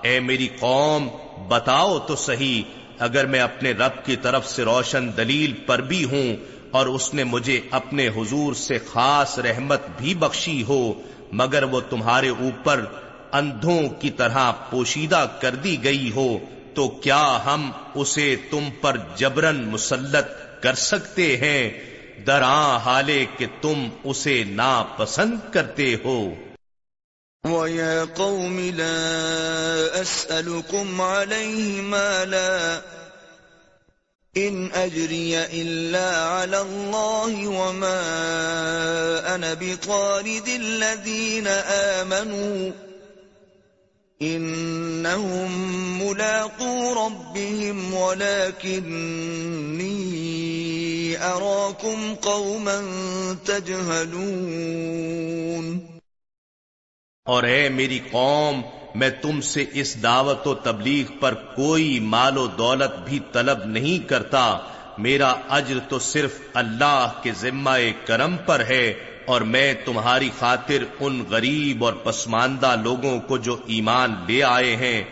اے 0.03 0.20
میری 0.20 0.49
قوم، 0.61 1.09
بتاؤ 1.49 1.99
تو 1.99 2.16
صحیح 2.16 2.80
اگر 3.01 3.27
میں 3.27 3.41
اپنے 3.41 3.73
رب 3.73 4.05
کی 4.05 4.17
طرف 4.17 4.49
سے 4.49 4.63
روشن 4.63 5.11
دلیل 5.17 5.53
پر 5.53 5.81
بھی 5.81 6.05
ہوں 6.05 6.37
اور 6.71 6.87
اس 6.87 7.15
نے 7.15 7.25
مجھے 7.25 7.61
اپنے 7.71 8.09
حضور 8.09 8.55
سے 8.55 8.79
خاص 8.79 9.39
رحمت 9.39 9.81
بھی 9.99 10.15
بخشی 10.15 10.63
ہو، 10.63 10.93
مگر 11.33 11.63
وہ 11.63 11.81
تمہارے 11.81 12.29
اوپر 12.29 12.85
اندھوں 13.33 13.89
کی 13.89 14.11
طرح 14.11 14.51
پوشیدہ 14.71 15.27
کر 15.41 15.55
دی 15.55 15.85
گئی 15.85 16.11
ہو، 16.15 16.39
تو 16.75 16.89
کیا 16.89 17.39
ہم 17.45 17.71
اسے 17.95 18.37
تم 18.51 18.69
پر 18.81 18.97
جبرن 19.17 19.69
مسلط 19.69 20.63
کر 20.63 20.75
سکتے 20.75 21.37
ہیں؟ 21.37 21.71
درا 22.27 22.77
حالے 22.77 23.25
کہ 23.39 23.47
تم 23.61 23.89
اسے 24.05 24.45
ناپسند 24.45 25.53
کرتے 25.53 25.95
ہو۔ 26.05 26.35
وَيَا 27.44 28.05
قَوْمِ 28.05 28.61
لَا 28.61 30.00
أَسْأَلُكُمْ 30.03 31.00
عَلَيْهِ 31.00 31.81
مَالًا 31.81 32.83
إِنْ 34.37 34.72
أَجْرِيَ 34.72 35.44
إِلَّا 35.62 36.16
عَلَى 36.16 36.61
اللَّهِ 36.61 37.48
وَمَا 37.48 38.00
أَنَا 39.35 39.55
بِطَارِدِ 39.55 40.48
الَّذِينَ 40.48 41.46
آمَنُوا 41.96 42.72
إِنَّهُمْ 44.22 45.50
مُلَاقُو 46.03 46.92
رَبِّهِمْ 47.07 47.94
وَلَكِنِّي 47.94 48.85
أَرَاكُمْ 51.24 52.14
قَوْمًا 52.14 52.83
تَجْهَلُونَ 53.46 54.90
اور 57.31 57.43
اے 57.43 57.69
میری 57.69 57.99
قوم، 58.11 58.61
میں 58.95 59.11
تم 59.11 59.40
سے 59.40 59.64
اس 59.73 60.03
دعوت 60.03 60.47
و 60.47 60.55
تبلیغ 60.55 61.12
پر 61.21 61.35
کوئی 61.35 62.01
مال 62.01 62.38
و 62.38 62.47
دولت 62.47 63.09
بھی 63.09 63.19
طلب 63.33 63.59
نہیں 63.64 64.09
کرتا۔ 64.09 64.59
میرا 64.99 65.35
اجر 65.49 65.79
تو 65.88 65.99
صرف 65.99 66.40
اللہ 66.55 67.12
کے 67.23 67.33
ذمہ 67.33 67.71
کرم 68.05 68.37
پر 68.47 68.62
ہے 68.69 68.95
اور 69.27 69.40
میں 69.40 69.75
تمہاری 69.85 70.31
خاطر 70.38 70.85
ان 71.01 71.25
غریب 71.31 71.85
اور 71.85 71.93
پسماندہ 71.93 72.77
لوگوں 72.83 73.21
کو 73.21 73.38
جو 73.38 73.57
ایمان 73.66 74.14
لے 74.29 74.43
آئے 74.43 74.77
ہیں، 74.77 75.03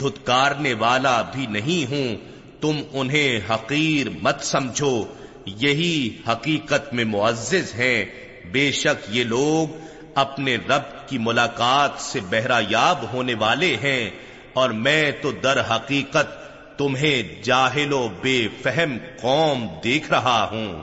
دھتکارنے 0.00 0.74
والا 0.74 1.22
بھی 1.22 1.46
نہیں 1.46 1.90
ہوں۔ 1.90 2.16
تم 2.60 2.80
انہیں 2.92 3.40
حقیر 3.50 4.06
مت 4.22 4.44
سمجھو۔ 4.44 5.04
یہی 5.46 6.16
حقیقت 6.28 6.94
میں 6.94 7.04
معزز 7.04 7.74
ہیں۔ 7.74 8.04
بے 8.52 8.72
شک 8.72 9.06
یہ 9.08 9.24
لوگ 9.24 9.76
اپنے 10.14 10.56
رب 10.56 10.97
کی 11.08 11.18
ملاقات 11.18 12.00
سے 12.00 12.20
بہرا 12.30 12.60
یاب 12.68 12.98
ہونے 13.12 13.34
والے 13.34 13.76
ہیں 13.76 14.10
اور 14.52 14.70
میں 14.70 15.12
تو 15.22 15.32
در 15.32 15.60
حقیقت 15.60 16.48
تمہیں 16.78 17.42
جاہل 17.42 17.92
و 17.92 18.08
بے 18.22 18.48
فہم 18.62 18.98
قوم 19.20 19.66
دیکھ 19.84 20.10
رہا 20.10 20.48
ہوں۔ 20.50 20.82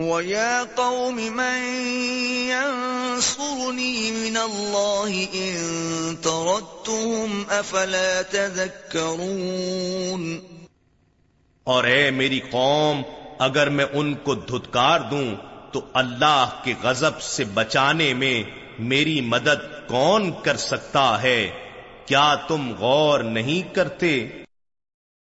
وَيَا 0.00 0.64
قَوْمِ 0.74 1.28
مَن 1.28 1.62
يَنصُرُنِي 2.48 4.10
مِنَ 4.10 4.38
اللَّهِ 4.38 5.30
إِن 5.30 6.16
تَرَدتُّهُمْ 6.16 7.58
أَفَلَا 7.58 8.22
تَذَكَّرُونَ۔ 8.30 10.38
اور 11.64 11.84
اے 11.84 12.10
میری 12.10 12.40
قوم 12.50 13.02
اگر 13.38 13.68
میں 13.68 13.86
ان 13.92 14.14
کو 14.14 14.34
دھتکار 14.34 15.00
دوں 15.00 15.34
تو 15.72 15.80
اللہ 15.92 16.60
کے 16.64 16.74
غضب 16.82 17.20
سے 17.20 17.44
بچانے 17.44 18.14
میں 18.14 18.67
میری 18.78 19.20
مدد 19.20 19.88
کون 19.88 20.30
کر 20.42 20.56
سکتا 20.56 21.22
ہے؟ 21.22 21.50
کیا 22.06 22.34
تم 22.34 22.72
غور 22.78 23.20
نہیں 23.20 23.74
کرتے؟ 23.74 24.28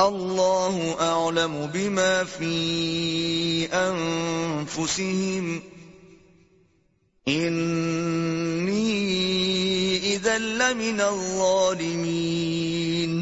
اللہ 0.00 0.76
اعلم 1.04 1.54
بما 1.72 2.12
فی 2.34 2.50
انفسهم 3.72 5.58
انی 7.26 8.94
اذا 10.12 10.36
لمن 10.38 11.00
الظالمین 11.08 13.12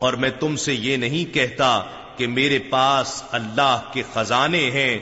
اور 0.00 0.12
میں 0.24 0.32
تم 0.40 0.52
سے 0.64 0.72
یہ 0.74 0.94
نہیں 1.04 1.24
کہتا 1.34 1.70
کہ 2.16 2.24
میرے 2.34 2.60
پاس 2.70 3.08
اللہ 3.40 3.76
کے 3.92 4.02
خزانے 4.12 4.64
ہیں 4.80 4.94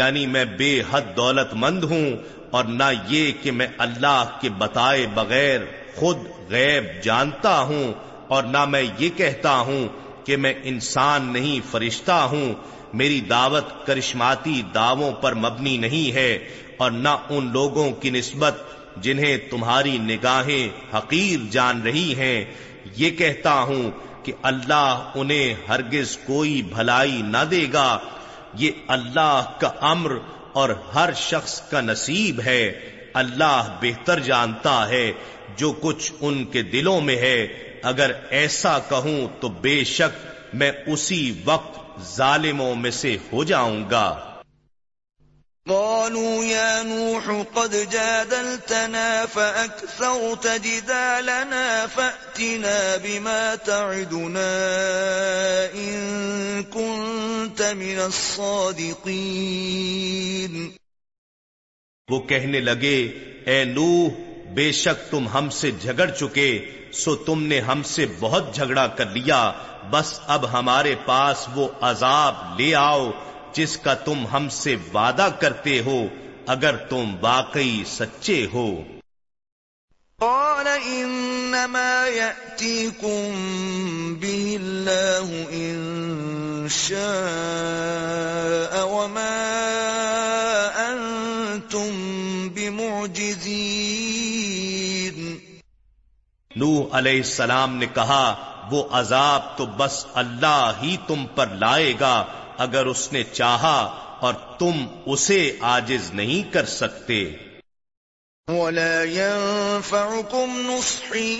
یعنی 0.00 0.22
میں 0.34 0.46
بے 0.58 0.72
حد 0.90 1.06
دولت 1.16 1.50
مند 1.64 1.82
ہوں، 1.90 2.08
اور 2.50 2.64
نہ 2.82 2.90
یہ 3.08 3.24
کہ 3.42 3.50
میں 3.60 3.70
اللہ 3.86 4.22
کے 4.40 4.48
بتائے 4.58 5.02
بغیر 5.14 5.58
خود 5.96 6.18
غیب 6.50 6.84
جانتا 7.04 7.56
ہوں، 7.70 7.86
اور 8.28 8.42
نہ 8.54 8.62
میں 8.72 8.84
یہ 8.98 9.08
کہتا 9.16 9.54
ہوں 9.68 9.82
کہ 10.24 10.36
میں 10.36 10.54
انسان 10.62 11.32
نہیں، 11.32 11.70
فرشتہ 11.70 12.12
ہوں۔ 12.12 12.54
میری 12.94 13.20
دعوت 13.20 13.86
کرشماتی 13.86 14.62
دعووں 14.74 15.12
پر 15.12 15.34
مبنی 15.34 15.76
نہیں 15.76 16.14
ہے 16.14 16.38
اور 16.76 16.90
نہ 16.90 17.08
ان 17.08 17.52
لوگوں 17.52 17.90
کی 17.90 18.10
نسبت 18.10 18.54
جنہیں 18.96 19.36
تمہاری 19.50 19.98
نگاہیں 19.98 20.96
حقیر 20.96 21.38
جان 21.50 21.82
رہی 21.82 22.14
ہیں۔ 22.14 22.44
یہ 22.96 23.10
کہتا 23.10 23.60
ہوں 23.60 23.90
کہ 24.22 24.32
اللہ 24.42 25.10
انہیں 25.14 25.54
ہرگز 25.68 26.16
کوئی 26.16 26.62
بھلائی 26.62 27.22
نہ 27.22 27.44
دے 27.50 27.66
گا۔ 27.72 27.98
یہ 28.54 28.70
اللہ 28.88 29.44
کا 29.60 29.70
امر 29.80 30.12
اور 30.52 30.70
ہر 30.94 31.10
شخص 31.16 31.60
کا 31.60 31.80
نصیب 31.80 32.40
ہے۔ 32.44 32.72
اللہ 33.14 33.78
بہتر 33.82 34.18
جانتا 34.18 34.88
ہے 34.88 35.12
جو 35.56 35.72
کچھ 35.72 36.12
ان 36.20 36.44
کے 36.44 36.62
دلوں 36.62 37.00
میں 37.00 37.16
ہے۔ 37.16 37.71
اگر 37.82 38.10
ایسا 38.30 38.78
کہوں 38.78 39.28
تو 39.40 39.48
بے 39.48 39.84
شک 39.84 40.26
میں 40.54 40.72
اسی 40.86 41.42
وقت 41.44 42.00
ظالموں 42.16 42.74
میں 42.74 42.90
سے 42.90 43.16
ہو 43.32 43.44
جاؤں 43.44 43.90
گا۔ 43.90 44.28
قالوا 45.68 46.44
يا 46.44 46.82
نوح 46.82 47.42
قد 47.54 47.74
جادلتنا 47.90 49.24
فأكثرت 49.32 50.46
جدالنا 50.62 51.86
فأتنا 51.94 52.96
بما 53.02 53.54
تعدنا 53.64 54.50
إن 55.74 56.62
كنت 56.70 57.60
من 57.60 57.98
الصادقين۔ 57.98 60.70
وہ 62.10 62.20
کہنے 62.20 62.60
لگے 62.60 63.08
اے 63.46 63.64
نوح 63.64 64.31
بے 64.54 64.72
شک 64.72 65.10
تم 65.10 65.28
ہم 65.28 65.50
سے 65.50 65.70
جھگڑ 65.70 66.10
چکے، 66.10 66.70
سو 66.92 67.16
تم 67.16 67.42
نے 67.42 67.60
ہم 67.60 67.82
سے 67.82 68.06
بہت 68.20 68.54
جھگڑا 68.54 68.86
کر 68.86 69.06
لیا۔ 69.06 69.52
بس 69.90 70.20
اب 70.26 70.52
ہمارے 70.52 70.94
پاس 71.06 71.48
وہ 71.54 71.68
عذاب 71.80 72.60
لے 72.60 72.74
آؤ، 72.74 73.10
جس 73.52 73.76
کا 73.76 73.94
تم 73.94 74.26
ہم 74.32 74.48
سے 74.48 74.76
وعدہ 74.94 75.28
کرتے 75.40 75.80
ہو، 75.80 76.06
اگر 76.46 76.76
تم 76.76 77.16
واقعی 77.20 77.82
سچے 77.86 78.46
ہو۔ 78.52 78.82
قال 80.18 80.66
انما 80.66 82.06
يأتيكم 82.14 83.34
به 84.20 84.54
الله 84.54 85.42
ان 85.50 86.66
شاء 86.70 88.82
وما 88.82 89.52
انتم 90.76 92.48
بمعجزين 92.54 93.91
نوح 96.56 96.84
علیہ 96.92 97.16
السلام 97.16 97.76
نے 97.76 97.86
کہا، 97.94 98.34
وہ 98.70 98.84
عذاب 98.90 99.58
تو 99.58 99.66
بس 99.66 100.06
اللہ 100.14 100.72
ہی 100.82 100.96
تم 101.06 101.26
پر 101.34 101.46
لائے 101.46 101.94
گا، 102.00 102.24
اگر 102.58 102.86
اس 102.86 103.12
نے 103.12 103.22
چاہا 103.32 103.98
اور 104.20 104.34
تم 104.58 104.86
اسے 105.06 105.58
آجز 105.60 106.10
نہیں 106.14 106.52
کر 106.52 106.64
سکتے۔ 106.64 107.32
ولا 108.48 109.04
ينفعكم 109.04 110.46
نصحي 110.54 111.36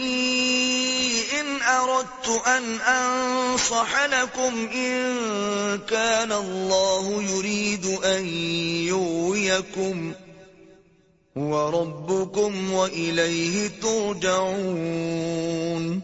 إن 1.41 1.57
أردت 1.67 2.31
أن 2.47 2.77
أنصح 2.87 4.05
لكم 4.05 4.67
إن 4.75 5.19
كان 5.87 6.33
الله 6.33 7.23
يريد 7.23 8.05
أن 8.05 8.27
يويكم 8.89 10.13
وربكم 11.37 12.75
وإليه 12.75 13.67
ترجعون۔ 13.81 16.01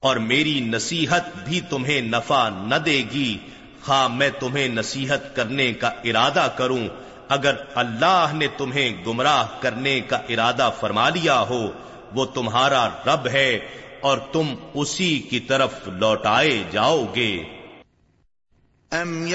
اور 0.00 0.16
میری 0.16 0.60
نصیحت 0.60 1.22
بھی 1.44 1.60
تمہیں 1.60 2.00
نفع 2.00 2.48
نہ 2.48 2.74
دے 2.74 2.92
گی۔ 2.92 3.38
خواہ 3.84 4.08
میں 4.08 4.30
تمہیں 4.40 4.68
نصیحت 4.68 5.36
کرنے 5.36 5.72
کا 5.72 5.88
ارادہ 5.88 6.48
کروں۔ 6.56 6.88
اگر 7.28 7.54
اللہ 7.74 8.26
نے 8.32 8.46
تمہیں 8.58 9.06
گمراہ 9.06 9.46
کرنے 9.60 10.00
کا 10.00 10.16
ارادہ 10.16 10.70
فرما 10.80 11.08
لیا 11.08 11.40
ہو 11.40 11.72
وہ 12.14 12.24
تمہارا 12.24 12.88
رب 12.88 13.28
ہے 13.28 13.58
اور 14.00 14.18
تم 14.18 14.54
اسی 14.74 15.18
کی 15.18 15.40
طرف 15.40 15.74
لوٹائے 15.86 16.62
جاؤ 16.70 17.06
گے۔ 17.16 17.42
ام 18.90 19.26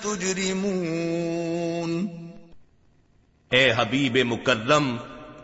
تجرمون. 0.00 2.06
اے 3.50 3.72
حبیب 3.72 4.18
مکرم، 4.24 4.96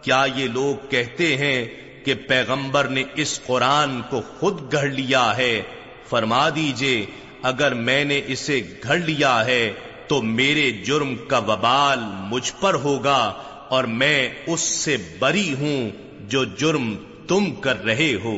کیا 0.03 0.25
یہ 0.37 0.49
لوگ 0.49 0.91
کہتے 0.91 1.37
ہیں 1.37 1.67
کہ 2.05 2.15
پیغمبر 2.15 2.85
نے 2.85 3.05
اس 3.15 3.41
قرآن 3.47 4.01
کو 4.11 4.21
خود 4.39 4.73
گھڑ 4.73 4.87
لیا 4.87 5.37
ہے؟ 5.37 5.63
فرما 6.09 6.49
دیجیے، 6.49 7.07
اگر 7.43 7.75
میں 7.75 8.05
نے 8.05 8.21
اسے 8.27 8.63
گھڑ 8.83 8.97
لیا 8.97 9.47
ہے 9.47 9.73
تو 10.09 10.23
میرے 10.23 10.71
جرم 10.71 11.17
کا 11.17 11.39
وبال 11.39 11.99
مجھ 12.31 12.53
پر 12.61 12.75
ہوگا 12.75 13.43
اور 13.71 13.85
میں 13.85 14.31
اس 14.47 14.61
سے 14.61 14.97
بری 15.19 15.55
ہوں 15.55 15.91
جو 16.21 16.45
جرم 16.45 16.97
تم 17.29 17.55
کر 17.55 17.85
رہے 17.85 18.17
ہو۔ 18.25 18.37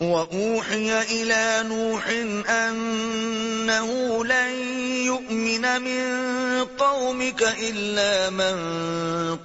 وَأُوحِيَ 0.00 0.92
إِلَى 0.92 1.60
نُوحٍ 1.64 2.14
أَنَّهُ 2.48 4.24
لَن 4.24 4.62
يُؤْمِنَ 5.06 5.66
مِن 5.80 6.24
قَوْمِكَ 6.76 7.44
إِلَّا 7.44 8.30
مَن 8.30 8.56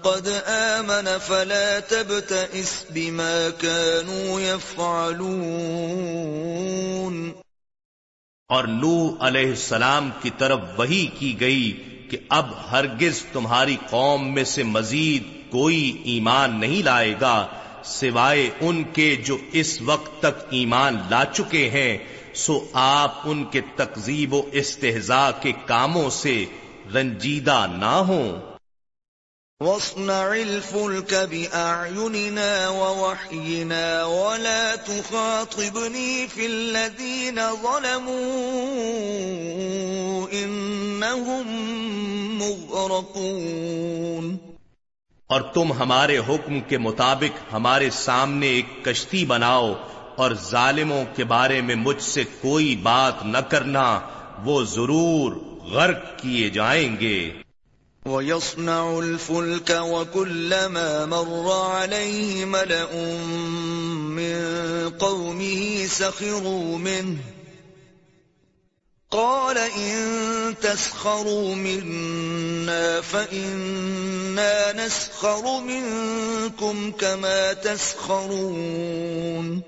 قَدْ 0.02 0.30
آمَنَ 0.46 1.10
فَلَا 1.22 1.80
تَبْتَئِسْ 1.80 2.92
بِمَا 2.92 3.48
كَانُوا 3.58 4.42
يَفْعَلُونَ۔ 4.42 7.32
اور 8.50 8.64
نوح 8.64 9.12
علیہ 9.20 9.50
السلام 9.50 10.10
کی 10.22 10.30
طرف 10.38 10.60
وہی 10.78 11.08
کی 11.20 11.40
گئی۔ 11.40 11.87
کہ 12.10 12.18
اب 12.30 12.46
ہرگز 12.72 13.22
تمہاری 13.24 13.76
قوم 13.90 14.34
میں 14.34 14.44
سے 14.44 14.64
مزید 14.64 15.52
کوئی 15.52 16.02
ایمان 16.04 16.60
نہیں 16.60 16.84
لائے 16.84 17.16
گا، 17.22 17.48
سوائے 17.84 18.50
ان 18.62 18.84
کے 18.84 19.16
جو 19.16 19.38
اس 19.52 19.82
وقت 19.82 20.20
تک 20.20 20.46
ایمان 20.50 20.98
لا 21.10 21.24
چکے 21.26 21.70
ہیں، 21.70 21.98
سو 22.36 22.66
آپ 22.74 23.14
ان 23.26 23.44
کے 23.44 23.62
تقزیب 23.76 24.34
و 24.34 24.42
استحضاء 24.52 25.30
کے 25.42 25.52
کاموں 25.66 26.10
سے 26.10 26.46
رنجیدہ 26.96 27.66
نہ 27.78 27.96
ہوں۔ 28.08 28.57
وَاصْنَعِ 29.62 30.42
الْفُلْكَ 30.42 31.16
بِأَعْيُنِنَا 31.30 32.70
وَوَحْيِنَا 32.70 34.06
وَلَا 34.06 34.76
تُخَاطِبْنِي 34.86 36.26
فِي 36.34 36.46
الَّذِينَ 36.46 37.40
ظَلَمُوا 37.62 38.12
إِنَّهُمْ 40.30 41.46
مُغْرَقُونَ. 42.42 44.36
اور 45.28 45.42
تم 45.42 45.74
ہمارے 45.74 46.18
حکم 46.18 46.60
کے 46.60 46.78
مطابق 46.78 47.54
ہمارے 47.54 47.90
سامنے 47.90 48.48
ایک 48.48 48.86
کشتی 48.86 49.26
بناؤ 49.26 49.74
اور 50.16 50.32
ظالموں 50.50 51.06
کے 51.16 51.24
بارے 51.24 51.62
میں 51.62 51.76
مجھ 51.76 52.02
سے 52.02 52.24
کوئی 52.42 52.76
بات 52.76 53.26
نہ 53.26 53.38
کرنا، 53.38 54.00
وہ 54.46 54.64
ضرور 54.64 55.32
غرق 55.72 56.20
کیے 56.20 56.50
جائیں 56.50 56.98
گے۔ 57.00 57.47
وَيَصْنَعُ 58.08 59.00
الْفُلْكَ 59.00 59.70
وَكُلَّمَا 59.70 61.06
مَرَّ 61.06 61.52
عَلَيْهِ 61.52 62.46
مَلَأٌ 62.46 62.94
مِّن 64.20 64.38
قَوْمِهِ 65.00 65.88
سَخِرُوا 65.88 66.78
مِنْهُ 66.78 67.38
قال 69.12 69.58
إن 69.58 70.56
تسخروا 70.62 71.56
منا 71.56 73.02
فإنا 73.02 74.72
نسخر 74.72 75.60
منكم 75.60 76.92
كما 76.92 77.54
تسخرون 77.54 79.62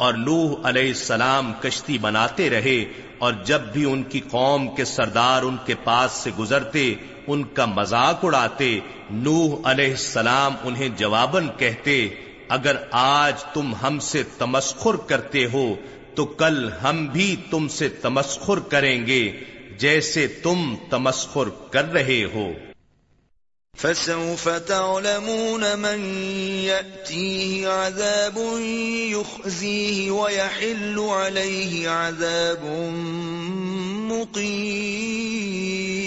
اور 0.00 0.14
نوح 0.14 0.54
علیہ 0.64 0.88
السلام 0.88 1.52
کشتی 1.60 1.98
بناتے 1.98 2.50
رہے 2.50 2.84
اور 3.18 3.32
جب 3.44 3.60
بھی 3.72 3.84
ان 3.84 4.04
کی 4.04 4.20
قوم 4.30 4.74
کے 4.74 4.84
سردار 4.84 5.42
ان 5.42 5.56
کے 5.66 5.74
پاس 5.84 6.12
سے 6.12 6.30
گزرتے 6.38 6.94
ان 7.26 7.44
کا 7.44 7.66
مذاق 7.66 8.24
اڑاتے، 8.24 8.80
نوح 9.10 9.56
علیہ 9.64 9.90
السلام 9.90 10.54
انہیں 10.64 10.88
جواباً 10.88 11.48
کہتے، 11.58 12.08
اگر 12.48 12.76
آج 12.90 13.44
تم 13.44 13.74
ہم 13.74 13.98
سے 13.98 14.22
تمسخر 14.38 14.96
کرتے 14.96 15.46
ہو، 15.52 15.74
تو 16.14 16.24
کل 16.24 16.70
ہم 16.82 17.06
بھی 17.06 17.36
تم 17.50 17.68
سے 17.68 17.88
تمسخر 17.88 18.58
کریں 18.58 19.06
گے، 19.06 19.32
جیسے 19.78 20.26
تم 20.26 20.76
تمسخر 20.90 21.48
کر 21.70 21.92
رہے 21.92 22.24
ہو۔ 22.34 22.52
فسوف 23.78 24.48
تعلمون 24.66 25.64
من 25.78 26.00
يأتيه 26.64 27.68
عذاب 27.68 28.38
يخزيه 29.10 30.10
ويحل 30.10 30.98
عليه 30.98 31.86
عذاب 31.86 32.64
مقيم 34.12 36.03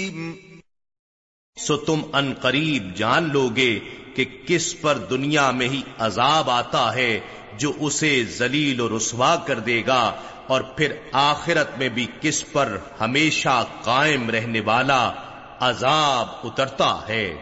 سو 1.58 1.78
تم 1.78 2.02
ان 2.14 2.34
قریب 2.42 2.96
جان 2.96 3.30
لوگے 3.34 3.80
کہ 4.16 4.26
کس 4.48 4.82
پر 4.82 4.98
دنیا 4.98 5.52
میں 5.52 5.70
ہی 5.70 5.82
عذاب 6.00 6.50
آتا 6.50 6.96
ہے 6.96 7.20
جو 7.58 7.74
اسے 7.80 8.24
ذلیل 8.24 8.82
و 8.82 8.98
رسوا 8.98 9.36
کر 9.36 9.60
دے 9.60 9.84
گا 9.88 10.14
اور 10.48 10.62
پھر 10.62 10.96
آخرت 11.12 11.78
میں 11.78 11.90
بھی 11.90 12.08
کس 12.22 12.52
پر 12.52 12.78
ہمیشہ 13.02 13.66
قائم 13.84 14.30
رہنے 14.30 14.60
والا 14.60 15.12
عذاب 15.60 16.28
اترتا 16.44 17.08
ہے۔ 17.08 17.36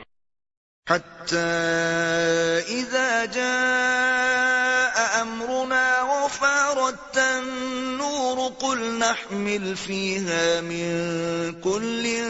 إذا 2.70 3.26
جاء 3.34 4.15
أمرنا 9.32 9.76
فيها 9.76 10.62
من 10.62 10.86
كل 11.62 12.24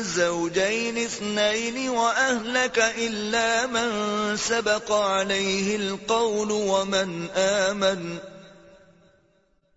زوجين 0.00 0.98
اثنين 0.98 1.88
وأهلك 1.88 2.78
إلا 2.98 3.66
من 3.66 3.90
سبق 4.36 4.92
عليه 4.92 5.76
القول 5.76 6.50
ومن 6.52 7.30
آمن 7.36 8.18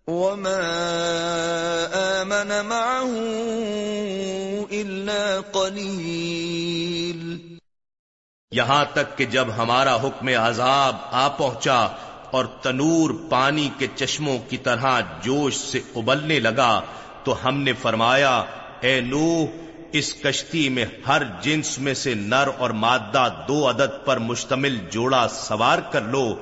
وما 0.06 0.62
آمن 2.22 2.64
معه 2.64 3.12
إلا 4.72 5.40
قليل. 5.40 7.38
یہاں 8.52 8.84
تک 8.84 9.16
کہ 9.18 9.24
جب 9.24 9.48
ہمارا 9.56 9.96
حکم 9.96 10.28
عذاب 10.28 10.96
آ 11.10 11.28
پہنچا 11.28 11.86
اور 12.30 12.44
تنور 12.62 13.10
پانی 13.28 13.68
کے 13.78 13.86
چشموں 13.94 14.38
کی 14.48 14.56
طرح 14.56 15.00
جوش 15.22 15.54
سے 15.54 15.80
ابلنے 15.96 16.38
لگا 16.40 16.80
تو 17.24 17.34
ہم 17.44 17.60
نے 17.60 17.72
فرمایا، 17.72 18.34
اے 18.80 19.00
نوح، 19.00 19.46
اس 19.92 20.12
کشتی 20.14 20.68
میں 20.68 20.84
ہر 21.06 21.22
جنس 21.40 21.78
میں 21.78 21.94
سے 21.94 22.14
نر 22.14 22.48
اور 22.58 22.70
مادہ 22.70 23.28
دو 23.48 23.68
عدد 23.70 24.04
پر 24.04 24.18
مشتمل 24.18 24.78
جوڑا 24.90 25.26
سوار 25.28 25.78
کر 25.92 26.02
لو 26.02 26.34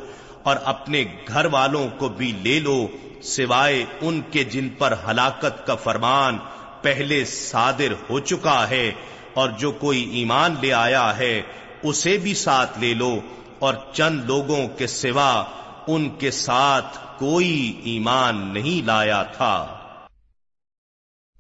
اور 0.43 0.57
اپنے 0.65 1.05
گھر 1.29 1.47
والوں 1.47 1.89
کو 1.99 2.09
بھی 2.09 2.33
لے 2.43 2.59
لو، 2.61 2.87
سوائے 3.23 3.85
ان 4.01 4.21
کے 4.31 4.45
جن 4.45 4.69
پر 4.69 4.95
ہلاکت 5.09 5.67
کا 5.67 5.75
فرمان 5.75 6.39
پہلے 6.83 7.25
صادر 7.25 7.93
ہو 8.11 8.21
چکا 8.21 8.69
ہے 8.71 8.91
اور 9.35 9.51
جو 9.59 9.71
کوئی 9.71 10.03
ایمان 10.13 10.55
لے 10.63 10.73
آیا 10.73 11.07
ہے، 11.19 11.41
اسے 11.83 12.17
بھی 12.17 12.35
ساتھ 12.35 12.79
لے 12.79 12.95
لو 12.95 13.19
اور 13.59 13.75
چند 13.93 14.25
لوگوں 14.25 14.67
کے 14.69 14.87
سوا 14.87 15.45
ان 15.87 16.11
کے 16.11 16.31
ساتھ 16.31 16.99
کوئی 17.19 17.81
ایمان 17.85 18.55
نہیں 18.55 18.87
لایا 18.87 19.23
تھا۔ 19.23 19.79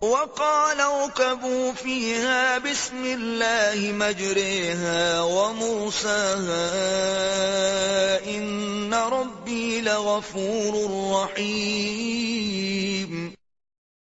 وقال 0.02 0.80
اركبوا 0.80 1.82
فيها 1.82 2.58
بسم 2.64 3.04
الله 3.04 3.96
مجريها 3.96 5.20
وموساها 5.20 6.76
إن 8.26 8.94
ربي 8.94 9.80
لغفور 9.80 11.14
رحيم۔ 11.14 13.28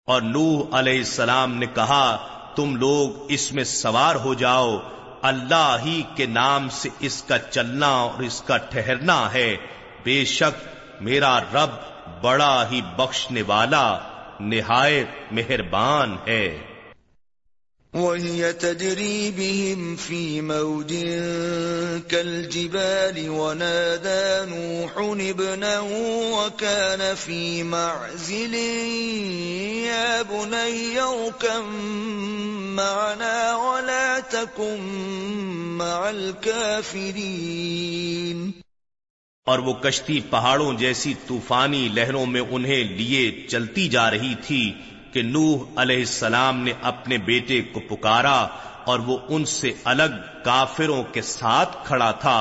اور 0.04 0.22
نوح 0.22 0.62
علیہ 0.72 0.98
السلام 0.98 1.54
نے 1.54 1.66
کہا 1.66 2.28
تم 2.56 2.76
لوگ 2.76 3.10
اس 3.28 3.52
میں 3.52 3.64
سوار 3.64 4.14
ہو 4.14 4.34
جاؤ۔ 4.34 4.78
اللہ 5.22 5.76
ہی 5.84 6.02
کے 6.16 6.26
نام 6.26 6.68
سے 6.68 6.88
اس 7.00 7.22
کا 7.22 7.38
چلنا 7.38 7.88
اور 7.88 8.22
اس 8.22 8.42
کا 8.42 8.56
ٹھہرنا 8.56 9.32
ہے۔ 9.32 9.56
بے 10.04 10.24
شک 10.24 10.68
میرا 11.00 11.40
رب 11.40 11.70
بڑا 12.22 12.70
ہی 12.70 12.80
بخشنے 12.96 13.42
والا 13.42 13.98
نہایت 14.40 15.32
مہربان 15.32 16.16
ہے۔ 16.26 16.58
وهي 17.94 18.52
تجري 18.52 19.30
بهم 19.36 19.96
في 19.96 20.40
موج 20.40 20.94
كالجبال 22.08 23.28
ونادى 23.28 24.48
نوح 24.48 25.20
ابنه 25.20 25.88
وكان 26.32 27.14
في 27.24 27.62
معزل 27.62 28.54
يا 29.84 30.22
بني 30.22 30.98
اركم 30.98 31.76
معنا 32.76 33.56
ولا 33.56 34.20
تكن 34.30 34.80
مع 35.78 36.08
الكافرين۔ 36.08 38.61
اور 39.46 39.58
وہ 39.58 39.72
کشتی 39.72 40.20
پہاڑوں 40.20 40.72
جیسی 40.72 41.14
طوفانی 41.26 41.88
لہروں 41.88 42.26
میں 42.26 42.40
انہیں 42.50 42.84
لیے 42.84 43.46
چلتی 43.48 43.88
جا 43.88 44.10
رہی 44.10 44.34
تھی 44.34 44.74
کہ 45.12 45.22
نوح 45.22 45.64
علیہ 45.76 45.96
السلام 45.96 46.60
نے 46.60 46.72
اپنے 46.82 47.18
بیٹے 47.18 47.62
کو 47.62 47.80
پکارا 47.80 48.46
اور 48.84 48.98
وہ 48.98 49.18
ان 49.28 49.44
سے 49.44 49.72
الگ 49.84 50.42
کافروں 50.44 51.02
کے 51.02 51.22
ساتھ 51.22 51.86
کھڑا 51.86 52.10
تھا۔ 52.10 52.38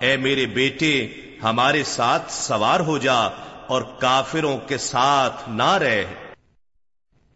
اے 0.00 0.16
میرے 0.16 0.46
بیٹے، 0.46 1.08
ہمارے 1.42 1.84
ساتھ 1.84 2.32
سوار 2.32 2.80
ہو 2.80 2.98
جا 2.98 3.20
اور 3.66 3.82
کافروں 3.82 4.58
کے 4.58 4.78
ساتھ 4.78 5.48
نہ 5.48 5.72
رہ۔ 5.72 6.04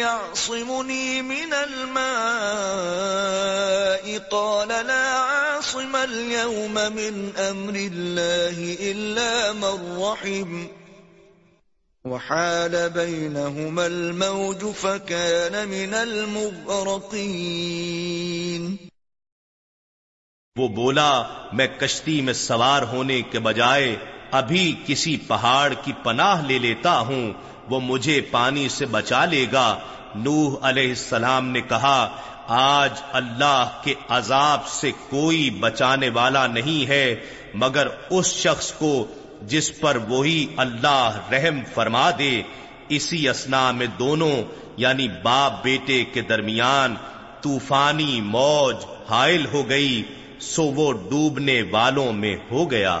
يعصمني 0.06 1.22
من 1.22 1.52
الماء. 1.52 4.18
قال 4.30 4.68
لا 4.68 5.18
عاصم 5.18 5.96
اليوم 5.96 6.74
من 6.74 7.38
أمر 7.38 7.74
الله 7.74 8.76
إلا 8.80 9.52
من 9.52 10.02
رحم. 10.02 10.66
وحال 12.04 12.90
بينهما 12.90 13.86
الموج 13.86 14.66
فكان 14.80 15.68
من 15.68 15.94
المغرقين. 15.94 18.76
وہ 20.56 20.68
بولا، 20.68 21.22
میں 21.52 21.66
کشتی 21.66 22.20
میں 22.20 22.32
سوار 22.32 22.82
ہونے 22.82 23.22
کے 23.22 23.38
بجائے 23.38 23.96
ابھی 24.30 24.82
کسی 24.86 25.16
پہاڑ 25.16 25.74
کی 25.84 25.92
پناہ 26.02 26.46
لے 26.46 26.58
لیتا 26.58 26.98
ہوں 26.98 27.32
وہ 27.68 27.80
مجھے 27.80 28.20
پانی 28.20 28.68
سے 28.68 28.86
بچا 28.86 29.24
لے 29.24 29.46
گا۔ 29.52 29.78
نوح 30.14 30.56
علیہ 30.62 30.88
السلام 30.88 31.48
نے 31.48 31.60
کہا، 31.60 32.16
آج 32.48 32.90
اللہ 33.12 33.70
کے 33.82 33.94
عذاب 34.08 34.66
سے 34.66 34.92
کوئی 35.08 35.50
بچانے 35.50 36.08
والا 36.08 36.46
نہیں 36.46 36.88
ہے، 36.88 37.14
مگر 37.54 37.86
اس 38.10 38.26
شخص 38.26 38.72
کو 38.72 39.06
جس 39.42 39.80
پر 39.80 39.96
وہی 40.08 40.46
اللہ 40.56 41.18
رحم 41.32 41.60
فرما 41.74 42.10
دے۔ 42.18 42.42
اسی 42.88 43.28
اسنا 43.28 43.70
میں 43.70 43.86
دونوں 43.98 44.42
یعنی 44.76 45.08
باپ 45.22 45.64
بیٹے 45.64 46.04
کے 46.04 46.20
درمیان 46.20 46.94
طوفانی 47.40 48.20
موج 48.20 48.76
حائل 49.10 49.46
ہو 49.52 49.68
گئی، 49.68 50.02
سو 50.40 50.62
وہ 50.62 50.92
ڈوبنے 50.92 51.62
والوں 51.62 52.12
میں 52.12 52.36
ہو 52.50 52.70
گیا۔ 52.70 53.00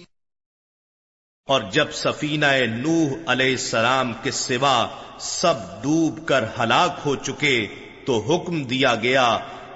اور 1.51 1.61
جب 1.71 1.91
سفینہ 1.91 2.45
نوح 2.69 3.13
علیہ 3.27 3.51
السلام 3.51 4.13
کے 4.23 4.31
سوا 4.31 4.87
سب 5.19 5.83
ڈوب 5.83 6.27
کر 6.27 6.45
ہلاک 6.59 6.99
ہو 7.05 7.15
چکے 7.15 7.67
تو 8.05 8.19
حکم 8.19 8.63
دیا 8.63 8.95
گیا، 8.95 9.27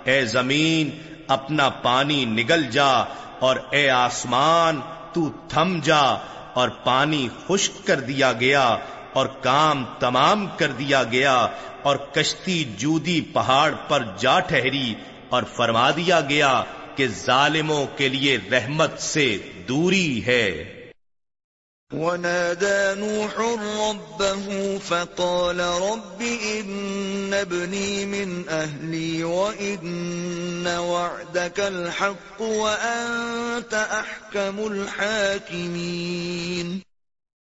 اے 0.04 0.26
زمین، 0.26 0.90
اپنا 1.28 1.70
پانی 1.70 2.26
نگل 2.26 2.64
جا 2.72 2.92
اور 3.40 3.56
اے 3.72 3.90
آسمان، 3.90 4.80
تو 5.14 5.30
تھم 5.50 5.80
جا 5.84 6.04
اور 6.54 6.70
پانی 6.70 7.28
خشک 7.48 7.86
کر 7.88 8.00
دیا 8.00 8.32
گیا 8.34 8.78
اور 9.14 9.26
کام 9.26 9.84
تمام 10.00 10.48
کر 10.58 10.72
دیا 10.72 11.04
گیا 11.04 11.36
اور 11.82 11.96
کشتی 12.12 12.64
جودی 12.78 13.22
پہاڑ 13.22 13.72
پر 13.88 14.04
جا 14.18 14.40
ٹھہری 14.40 14.94
اور 15.30 15.44
فرما 15.56 15.90
دیا 15.92 16.22
گیا 16.22 16.64
کہ 16.96 17.08
ظالموں 17.08 17.86
کے 17.98 18.10
لیے 18.10 18.38
رحمت 18.52 19.00
سے 19.00 19.38
دوری 19.68 20.26
ہے۔ 20.26 20.75
ونادى 21.94 22.96
نوح 22.98 23.58
ربه 23.90 24.80
فقال 24.88 25.60
رب 25.60 26.22
إن 26.22 27.34
ابني 27.34 28.06
من 28.06 28.50
أهلي 28.50 29.24
وإن 29.24 30.78
وعدك 30.78 31.60
الحق 31.60 32.42
وأنت 32.42 33.74
أحكم 33.74 34.72
الحاكمين. 34.72 36.80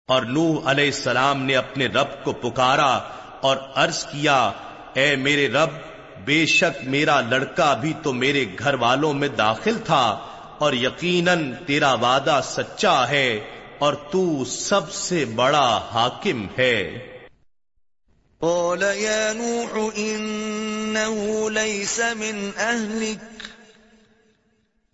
اور 0.07 0.21
نوح 0.21 0.71
علیہ 0.71 0.85
السلام 0.85 1.43
نے 1.43 1.55
اپنے 1.55 1.85
رب 1.85 2.23
کو 2.23 2.31
پکارا 2.31 2.99
اور 3.41 3.57
عرض 3.75 4.05
کیا، 4.05 4.51
اے 4.93 5.15
میرے 5.15 5.47
رب، 5.47 5.69
بے 6.25 6.45
شک 6.45 6.83
میرا 6.83 7.21
لڑکا 7.21 7.73
بھی 7.73 7.93
تو 8.03 8.13
میرے 8.13 8.45
گھر 8.59 8.73
والوں 8.73 9.13
میں 9.13 9.27
داخل 9.27 9.77
تھا 9.85 10.19
اور 10.57 10.73
یقیناً 10.73 11.53
تیرا 11.67 11.93
وعدہ 11.93 12.39
سچا 12.43 13.09
ہے۔ 13.09 13.39
اور 13.81 13.93
تو 13.93 14.45
سب 14.45 14.91
سے 14.91 15.25
بڑا 15.25 15.89
حاکم 15.93 16.47
ہے۔ 16.57 17.07
قال 18.39 18.81
يا 18.81 19.33
نوح 19.33 19.89
إنه 19.97 21.49
ليس 21.49 21.99
من 21.99 22.51
أهلك 22.57 23.43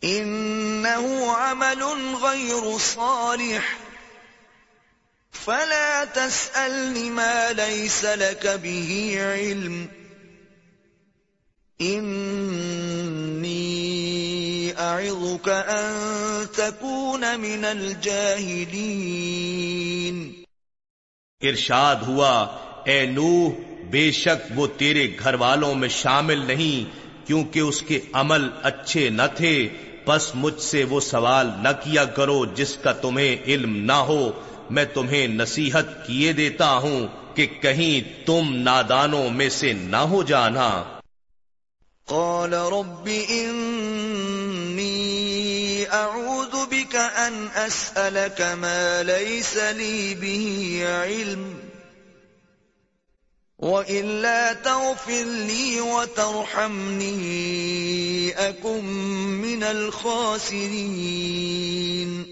إنه 0.03 1.31
عمل 1.31 1.83
غير 2.21 2.77
صالح 2.79 3.75
فلا 5.45 6.03
تسألني 6.13 7.09
ما 7.09 7.51
ليس 7.51 8.03
لك 8.03 8.47
به 8.47 9.17
علم 9.19 9.85
أعظك 14.77 15.49
أن 15.49 15.93
تكون 16.55 17.39
من 17.39 17.65
الجاهلين. 17.65 20.43
ارشاد 21.41 21.95
ہوا 21.95 22.57
اے 22.85 23.05
نوح 23.05 23.49
بے 23.89 24.11
شک 24.11 24.51
وہ 24.55 24.67
تیرے 24.77 25.15
گھر 25.19 25.33
والوں 25.33 25.75
میں 25.75 25.89
شامل 25.89 26.37
نہیں 26.37 26.89
کیونکہ 27.27 27.59
اس 27.59 27.81
کے 27.81 27.99
عمل 28.13 28.49
اچھے 28.63 29.09
نہ 29.09 29.21
تھے 29.35 29.69
بس 30.07 30.31
مجھ 30.35 30.61
سے 30.61 30.83
وہ 30.83 30.99
سوال 30.99 31.49
نہ 31.59 31.67
کیا 31.83 32.05
کرو 32.05 32.45
جس 32.45 32.77
کا 32.83 32.91
تمہیں 32.91 33.35
علم 33.47 33.85
نہ 33.85 33.91
ہو۔ 33.91 34.31
میں 34.69 34.85
تمہیں 34.85 35.27
نصیحت 35.27 36.07
کیے 36.07 36.33
دیتا 36.33 36.71
ہوں 36.71 37.07
کہ 37.33 37.45
کہیں 37.45 38.25
تم 38.25 38.55
نادانوں 38.55 39.29
میں 39.29 39.49
سے 39.49 39.73
نہ 39.73 39.97
ہو 39.97 40.23
جانا۔ 40.23 40.83
قال 42.05 42.53
رب 42.53 43.07
أعوذ 43.07 44.36
بك 46.69 46.95
أن 46.95 47.47
أسألك 47.67 48.41
ما 48.41 49.03
ليس 49.03 49.57
لي 49.57 50.15
به 50.15 50.81
علم 51.03 51.53
وإلا 53.59 54.53
تغفر 54.53 55.25
لي 55.25 55.79
وترحمني، 55.79 58.31
أكن 58.37 59.41
من 59.45 59.63
الخاسرين. 59.63 62.23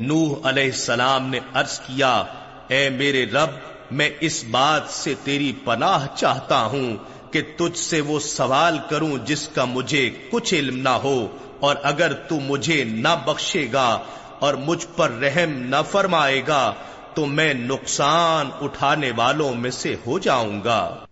نوح 0.00 0.48
علیہ 0.48 0.64
السلام 0.64 1.30
نے 1.30 1.40
عرض 1.54 1.80
کیا، 1.80 2.24
اے 2.68 2.90
میرے 2.90 3.26
رب، 3.26 3.50
میں 3.90 4.10
اس 4.20 4.44
بات 4.44 4.90
سے 4.90 5.14
تیری 5.24 5.52
پناہ 5.64 6.06
چاہتا 6.16 6.64
ہوں 6.64 6.96
کہ 7.32 7.42
تجھ 7.56 7.78
سے 7.78 8.00
وہ 8.00 8.20
سوال 8.20 8.78
کروں 8.90 9.26
جس 9.26 9.48
کا 9.54 9.64
مجھے 9.64 10.10
کچھ 10.30 10.54
علم 10.54 10.78
نہ 10.78 10.88
ہو۔ 10.88 11.38
اور 11.64 11.76
اگر 11.82 12.12
تو 12.12 12.40
مجھے 12.40 12.84
نہ 12.84 13.08
بخشے 13.24 13.68
گا 13.72 13.98
اور 14.38 14.54
مجھ 14.54 14.86
پر 14.96 15.10
رحم 15.10 15.50
نہ 15.50 15.76
فرمائے 15.90 16.42
گا، 16.48 16.74
تو 17.14 17.26
میں 17.26 17.54
نقصان 17.54 18.50
اٹھانے 18.60 19.10
والوں 19.16 19.54
میں 19.54 19.70
سے 19.70 19.96
ہو 20.06 20.18
جاؤں 20.18 20.64
گا۔ 20.64 21.04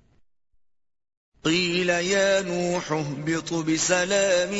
قيل 1.44 1.90
يا 1.90 2.40
نوح 2.46 2.92
اهبط 2.92 3.52
بسلام 3.52 4.54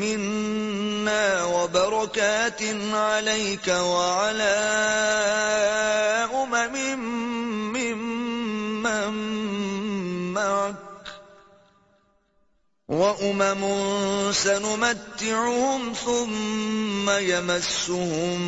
منا 0.00 1.44
وبركات 1.44 2.62
عليك 2.92 3.68
وعلى 3.68 4.56
أمم 6.34 7.79
وأمم 12.90 14.32
سنمتعهم 14.32 15.92
ثم 15.94 17.10
يمسهم 17.10 18.40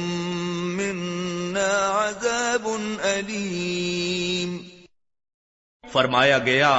منا 0.76 1.88
عذاب 1.88 2.66
أليم 3.04 4.58
فرمایا 5.84 6.38
گیا، 6.38 6.72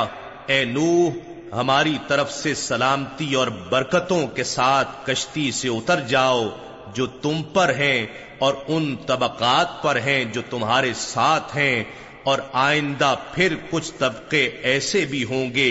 اے 0.47 0.65
نوح، 0.65 1.13
ہماری 1.53 1.97
طرف 2.07 2.31
سے 2.33 2.53
سلامتی 2.55 3.33
اور 3.33 3.47
برکتوں 3.47 4.27
کے 4.27 4.43
ساتھ 4.43 4.89
کشتی 5.05 5.51
سے 5.51 5.67
اتر 5.69 5.99
جاؤ 6.07 6.43
جو 6.93 7.05
تم 7.21 7.41
پر 7.53 7.75
ہیں 7.75 8.05
اور 8.39 8.53
ان 8.67 8.95
طبقات 9.07 9.81
پر 9.83 9.95
ہیں 9.95 10.23
جو 10.25 10.41
تمہارے 10.49 10.93
ساتھ 10.93 11.57
ہیں 11.57 11.83
اور 12.23 12.39
آئندہ 12.53 13.15
پھر 13.33 13.55
کچھ 13.69 13.91
طبقے 13.97 14.45
ایسے 14.63 15.05
بھی 15.05 15.23
ہوں 15.23 15.53
گے 15.55 15.69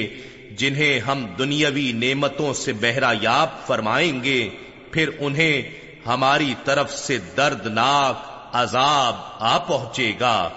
جنہیں 0.57 1.01
ہم 1.01 1.27
دنیاوی 1.39 1.93
نعمتوں 1.93 2.55
سے 2.55 2.73
بہرا 2.73 3.13
یاب 3.21 3.67
فرمائیں 3.67 4.25
گے، 4.25 4.51
پھر 4.93 5.11
انہیں 5.19 5.63
ہماری 6.07 6.55
طرف 6.65 6.95
سے 6.99 7.19
دردناک 7.19 8.31
عذاب 8.53 9.17
آ 9.39 9.59
پہنچے 9.59 10.13
گا۔ 10.21 10.49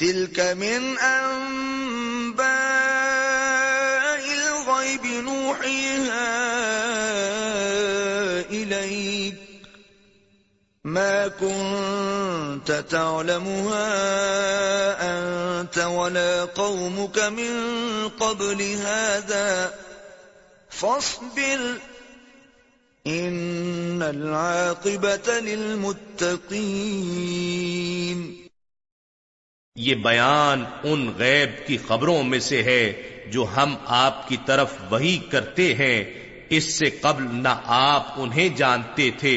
تلك 0.00 0.40
من 0.56 0.94
أنباء 1.02 1.76
الغيب 4.28 5.06
نوحيها 5.06 6.26
إليك 8.50 9.45
ما 10.86 11.28
كنت 11.28 12.72
تعلمها 12.90 13.86
أنت 15.02 15.78
ولا 15.78 16.44
قومك 16.44 17.18
من 17.18 17.54
قبل 18.10 18.62
هذا 18.62 19.74
فاصبر 20.70 21.74
إن 23.04 24.02
العاقبة 24.02 25.40
للمتقين 25.40 26.46
یہ 29.76 29.94
بیان 29.94 30.64
ان 30.84 31.00
غیب 31.18 31.50
کی 31.66 31.76
خبروں 31.88 32.22
میں 32.22 32.38
سے 32.40 32.62
ہے 32.62 32.92
جو 33.32 33.42
ہم 33.56 33.74
آپ 33.96 34.28
کی 34.28 34.36
طرف 34.46 34.68
وہی 34.90 35.16
کرتے 35.30 35.66
ہیں 35.74 35.98
اس 36.50 36.64
سے 36.78 36.90
قبل 37.00 37.24
نہ 37.34 37.54
آپ 37.76 38.04
انہیں 38.16 38.48
جانتے 38.56 39.10
تھے 39.18 39.36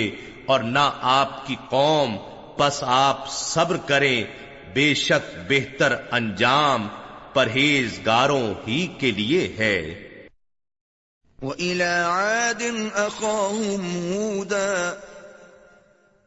اور 0.50 0.60
نہ 0.60 0.92
آپ 1.02 1.48
کی 1.48 1.56
قوم، 1.70 2.16
پس 2.58 2.80
آپ 2.82 3.32
صبر 3.32 3.78
کریں، 3.78 4.24
بے 4.74 4.94
شک 4.94 5.38
بہتر 5.50 5.96
انجام 6.12 6.88
پرہیزگاروں 7.34 8.54
ہی 8.68 8.88
کے 9.00 9.12
لیے 9.12 9.56
ہے۔ 9.58 10.08
وَإِلَى 11.42 11.82
عَادٍ 11.82 12.72
أَخَاهُمْ 12.96 14.06
هُودًا، 14.06 14.94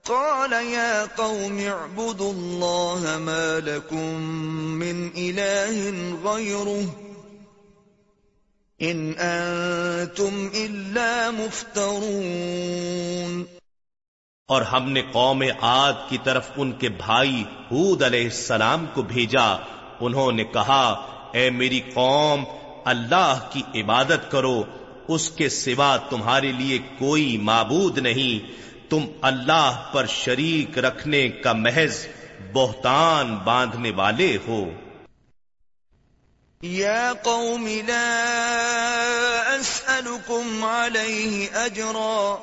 قال 0.03 0.53
يا 0.53 1.05
قوم 1.17 1.61
اعبدوا 1.67 2.33
الله 2.33 3.19
ما 3.19 3.59
لكم 3.65 4.23
من 4.79 5.09
إله 5.17 5.91
غيره، 6.23 6.87
إن 8.83 9.13
أنتم 9.19 10.49
إلا 10.55 11.31
مفترون۔ 11.31 13.62
اور 14.49 14.63
ہم 14.63 14.93
نے 14.93 15.03
قوم 15.13 15.43
عاد 15.61 15.93
کی 16.09 16.19
طرف 16.25 16.51
ان 16.57 16.73
کے 16.73 16.89
بھائی 16.89 17.45
حود 17.71 18.03
علیہ 18.03 18.25
السلام 18.25 18.87
کو 18.95 19.03
بھیجا۔ 19.03 19.57
انہوں 20.01 20.33
نے 20.33 20.45
کہا، 20.45 21.07
اے 21.33 21.51
میری 21.51 21.81
قوم، 21.95 22.45
اللہ 22.85 23.49
کی 23.53 23.81
عبادت 23.81 24.31
کرو، 24.31 24.63
اس 25.09 25.31
کے 25.31 25.49
سوا 25.49 25.97
تمہارے 25.97 26.53
لیے 26.53 26.79
کوئی 26.79 27.37
معبود 27.37 27.99
نہیں۔ 27.99 28.53
تم 28.91 29.07
اللہ 29.21 29.91
پر 29.93 30.07
شریک 30.07 30.79
رکھنے 30.79 31.29
کا 31.29 31.53
محض 31.53 32.07
بہتان 32.53 33.37
باندھنے 33.37 33.91
والے 33.91 34.39
ہو۔ 34.49 34.65
يا 36.65 37.13
قوم، 37.23 37.69
لا 37.87 38.25
أسألكم 39.61 40.65
عليه 40.65 41.45
أجرا 41.67 42.37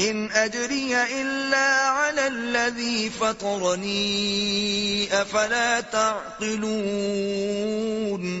إن 0.00 0.26
أجري 0.34 0.94
إلا 1.12 1.88
على 1.88 2.26
الذي 2.26 3.08
فطرني 3.18 5.06
أفلا 5.10 5.80
تعقلون 5.90 8.40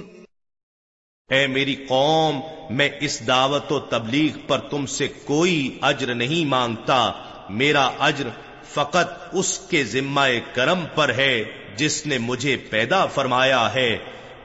اے 1.28 1.46
میری 1.46 1.74
قوم، 1.74 2.40
میں 2.70 2.88
اس 3.00 3.26
دعوت 3.26 3.72
و 3.72 3.80
تبلیغ 3.80 4.38
پر 4.46 4.58
تم 4.58 4.86
سے 4.86 5.08
کوئی 5.24 5.78
اجر 5.82 6.14
نہیں 6.14 6.44
مانگتا۔ 6.44 7.12
میرا 7.50 7.90
اجر 7.98 8.28
فقط 8.64 9.28
اس 9.32 9.58
کے 9.58 9.84
ذمہ 9.84 10.26
کرم 10.54 10.84
پر 10.94 11.14
ہے 11.14 11.44
جس 11.76 12.06
نے 12.06 12.18
مجھے 12.18 12.56
پیدا 12.56 13.06
فرمایا 13.06 13.74
ہے۔ 13.74 13.98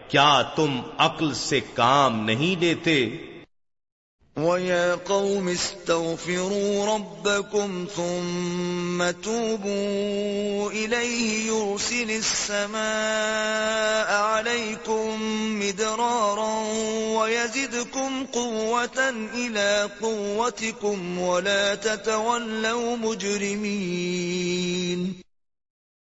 کیا 0.07 0.41
تم 0.55 0.81
عقل 0.97 1.33
سے 1.33 1.59
کام 1.73 2.25
نہیں 2.25 2.61
لیتے؟ 2.61 3.09
وَيَا 4.35 4.95
قَوْمِ 4.95 5.49
اسْتَغْفِرُوا 5.49 6.95
رَبَّكُمْ 6.95 7.87
ثُمَّ 7.95 9.11
تُوبُوا 9.11 10.71
إِلَيْهِ 10.71 11.47
يُرْسِلِ 11.47 12.11
السَّمَاءَ 12.11 14.13
عَلَيْكُمْ 14.13 15.21
مِدْرَارًا 15.59 16.67
وَيَزِدْكُمْ 17.19 18.25
قُوَّةً 18.33 19.09
إِلَى 19.33 19.89
قُوَّتِكُمْ 20.01 21.19
وَلَا 21.19 21.75
تَتَوَلَّوْا 21.75 22.95
مُجْرِمِينَ 22.95 25.13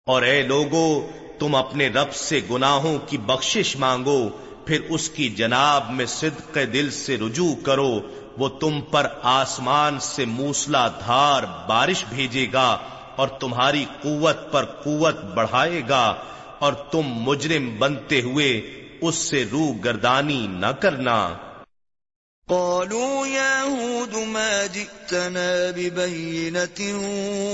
اور 0.06 0.22
اے 0.22 0.42
لوگو، 0.42 1.10
تم 1.38 1.54
اپنے 1.54 1.88
رب 1.88 2.14
سے 2.14 2.40
گناہوں 2.50 2.98
کی 2.98 3.18
بخشش 3.18 3.76
مانگو، 3.76 4.28
پھر 4.66 4.80
اس 4.88 5.10
کی 5.10 5.28
جناب 5.28 5.90
میں 5.90 6.06
صدق 6.06 6.58
دل 6.72 6.90
سے 6.90 7.16
رجوع 7.16 7.54
کرو 7.62 8.00
وہ 8.38 8.48
تم 8.48 8.80
پر 8.80 9.06
آسمان 9.22 10.00
سے 10.00 10.24
موسلا 10.24 10.88
دھار 10.88 11.42
بارش 11.68 12.04
بھیجے 12.08 12.46
گا 12.52 12.78
اور 13.16 13.28
تمہاری 13.28 13.84
قوت 14.02 14.52
پر 14.52 14.64
قوت 14.64 15.24
بڑھائے 15.24 15.82
گا 15.88 16.14
اور 16.58 16.72
تم 16.72 17.02
مجرم 17.06 17.78
بنتے 17.78 18.20
ہوئے 18.20 18.80
اس 19.00 19.14
سے 19.14 19.44
روح 19.52 19.70
گردانی 19.84 20.46
نہ 20.46 20.66
کرنا۔ 20.66 21.34
قالوا 22.48 23.26
يا 23.26 23.64
هود 23.64 24.26
ما 24.26 24.66
جئتنا 24.72 25.70
ببينة 25.76 26.98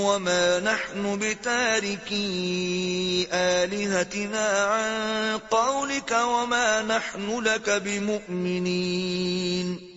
وما 0.03 0.59
نحن 0.63 1.19
بتاركي 1.19 3.25
آلهتنا 3.31 4.73
عن 4.73 5.37
قولك 5.49 6.11
وما 6.11 6.81
نحن 6.81 7.43
لك 7.43 7.69
بمؤمنين۔ 7.83 9.90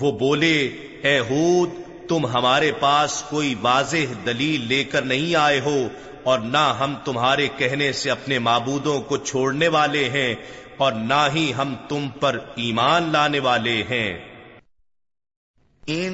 وہ 0.00 0.12
بولے، 0.12 0.70
اے 1.02 1.18
ہود، 1.18 1.70
تم 2.08 2.26
ہمارے 2.26 2.72
پاس 2.72 3.22
کوئی 3.30 3.54
واضح 3.62 4.12
دلیل 4.26 4.68
لے 4.68 4.84
کر 4.84 5.02
نہیں 5.02 5.34
آئے 5.34 5.60
ہو 5.60 5.88
اور 6.22 6.38
نہ 6.38 6.76
ہم 6.80 6.94
تمہارے 7.04 7.48
کہنے 7.56 7.92
سے 7.92 8.10
اپنے 8.10 8.38
معبودوں 8.38 9.00
کو 9.00 9.16
چھوڑنے 9.16 9.68
والے 9.68 10.08
ہیں 10.08 10.34
اور 10.76 10.92
نہ 10.92 11.28
ہی 11.34 11.52
ہم 11.58 11.74
تم 11.88 12.08
پر 12.20 12.38
ایمان 12.56 13.12
لانے 13.12 13.38
والے 13.38 13.82
ہیں. 13.90 14.18
ان 15.86 16.12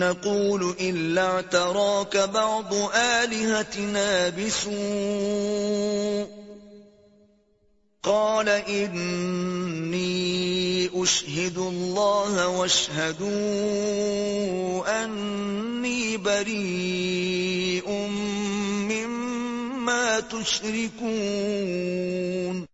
نقول 0.00 0.72
الا 0.78 1.26
اعتراك 1.26 2.16
بعض 2.16 2.74
الهتنا 2.94 4.28
بسوء. 4.36 6.43
قال 8.04 8.48
اني 8.48 10.88
اشهد 10.94 11.58
الله 11.58 12.46
واشهدوا 12.46 14.88
اني 14.88 16.16
بريء 16.16 18.08
مما 18.92 20.18
تشركون۔ 20.30 22.64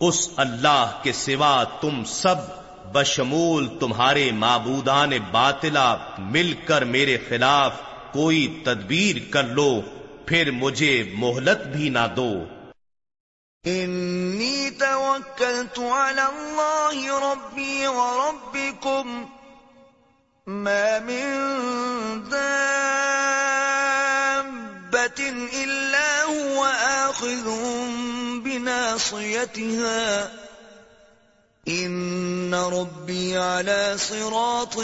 اس 0.00 0.30
اللہ 0.36 0.98
کے 1.02 1.12
سوا 1.12 1.64
تم 1.80 2.04
سب 2.04 2.61
بشمول 2.92 3.78
تمہارے 3.78 4.30
معبودان 4.32 5.10
باطلا 5.30 5.96
مل 6.18 6.52
کر 6.66 6.84
میرے 6.84 7.16
خلاف 7.28 7.72
کوئی 8.12 8.62
تدبیر 8.64 9.16
کر 9.32 9.44
لو، 9.44 9.80
پھر 10.26 10.50
مجھے 10.50 11.10
مہلت 11.14 11.66
بھی 11.66 11.88
نہ 11.88 12.06
دو۔ 12.16 12.32
انی 13.64 14.70
توکلت 14.70 15.78
علی 15.78 16.20
اللہ 16.20 16.98
ربی 17.24 17.86
وربکم 17.86 19.24
ما 20.46 20.98
من 21.04 21.26
دابة 22.30 23.10
إلا 25.64 26.10
هو 26.24 26.64
آخذ 26.86 27.46
بناصيتها 28.44 30.41
إن 31.68 32.54
ربي 32.54 33.36
على 33.36 33.94
صراط 33.98 34.78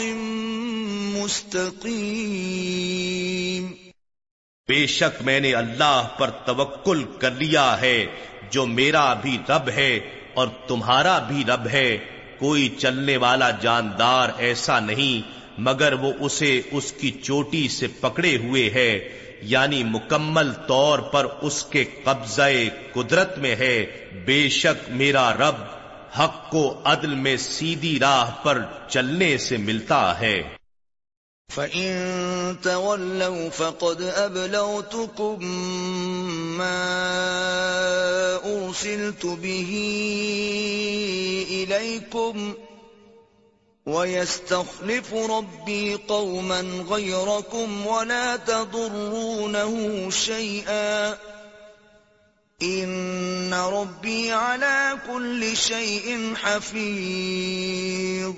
مستقيم 1.17 3.71
بے 4.67 4.87
شک 4.87 5.21
میں 5.21 5.39
نے 5.39 5.53
اللہ 5.53 6.07
پر 6.17 6.29
توکل 6.29 7.03
کر 7.19 7.31
لیا 7.31 7.81
ہے، 7.81 8.05
جو 8.51 8.65
میرا 8.65 9.13
بھی 9.13 9.37
رب 9.49 9.69
ہے 9.69 9.99
اور 10.33 10.47
تمہارا 10.67 11.19
بھی 11.19 11.43
رب 11.47 11.67
ہے۔ 11.67 11.97
کوئی 12.39 12.69
چلنے 12.69 13.17
والا 13.17 13.51
جاندار 13.51 14.29
ایسا 14.37 14.79
نہیں، 14.79 15.31
مگر 15.57 15.93
وہ 15.93 16.13
اسے 16.19 16.61
اس 16.71 16.91
کی 16.91 17.11
چوٹی 17.11 17.67
سے 17.67 17.87
پکڑے 17.87 18.37
ہوئے 18.37 18.69
ہے 18.69 19.09
یعنی 19.41 19.83
مکمل 19.83 20.51
طور 20.67 20.99
پر 20.99 21.27
اس 21.41 21.65
کے 21.65 21.85
قبضہ 22.03 22.49
قدرت 22.93 23.37
میں 23.37 23.55
ہے۔ 23.55 23.85
بے 24.25 24.49
شک 24.49 24.89
میرا 24.89 25.33
رب 25.33 25.78
حق 26.17 26.51
کو 26.51 26.81
عدل 26.85 27.15
میں 27.15 27.37
سیدھی 27.37 27.99
راہ 27.99 28.31
پر 28.43 28.61
چلنے 28.87 29.37
سے 29.37 29.57
ملتا 29.57 30.19
ہے۔ 30.19 30.43
فَإِن 31.53 31.93
تَوَلَّوْا 32.61 33.49
فَقَدْ 33.55 34.01
أَبْلَوْتُكُمْ 34.15 35.43
مَا 36.57 36.85
أُرْسِلْتُ 38.43 39.25
بِهِ 39.25 39.69
إِلَيْكُمْ 41.49 42.53
وَيَسْتَخْلِفُ 43.85 45.13
رَبِّي 45.13 45.95
قَوْمًا 46.07 46.61
غَيْرَكُمْ 46.89 47.87
وَلَا 47.87 48.35
تَضُرُّونَهُ 48.35 50.09
شَيْئًا 50.09 51.13
إِنَّ 52.61 53.53
رَبِّي 53.53 54.31
عَلَى 54.31 54.93
كُلِّ 55.05 55.53
شَيْءٍ 55.55 56.15
حَفِيظٌ 56.43 58.31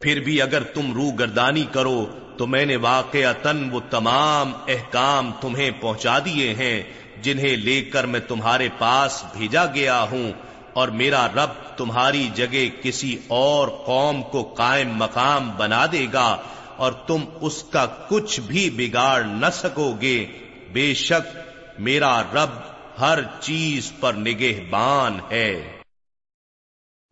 پھر 0.00 0.20
بھی 0.20 0.42
اگر 0.42 0.62
تم 0.62 0.92
رو 0.92 1.10
گردانی 1.10 1.64
کرو 1.72 2.06
تو 2.38 2.46
میں 2.46 2.64
نے 2.66 2.76
واقعتاً 2.76 3.70
وہ 3.70 3.80
تمام 3.90 4.52
احکام 4.68 5.32
تمہیں 5.40 5.70
پہنچا 5.80 6.18
دیے 6.18 6.54
ہیں 6.54 6.82
جنہیں 7.22 7.56
لے 7.56 7.82
کر 7.82 8.06
میں 8.06 8.20
تمہارے 8.20 8.68
پاس 8.78 9.24
بھیجا 9.32 9.66
گیا 9.66 10.02
ہوں 10.02 10.32
اور 10.72 10.88
میرا 10.88 11.26
رب 11.26 11.78
تمہاری 11.78 12.28
جگہ 12.34 12.82
کسی 12.82 13.18
اور 13.28 13.68
قوم 13.68 14.22
کو 14.22 14.42
قائم 14.42 14.96
مقام 14.96 15.50
بنا 15.56 15.86
دے 15.92 16.06
گا 16.12 16.36
اور 16.76 16.92
تم 16.92 17.24
اس 17.40 17.62
کا 17.62 17.86
کچھ 18.08 18.40
بھی 18.40 18.70
بگاڑ 18.70 19.24
نہ 19.24 19.50
سکو 19.54 19.96
گے۔ 20.00 20.26
بے 20.72 20.94
شک 20.94 21.36
میرا 21.78 22.22
رب 22.22 22.71
ہر 23.00 23.18
چیز 23.40 23.92
پر 24.00 24.12
نگہبان 24.12 25.18
ہے۔ 25.30 25.80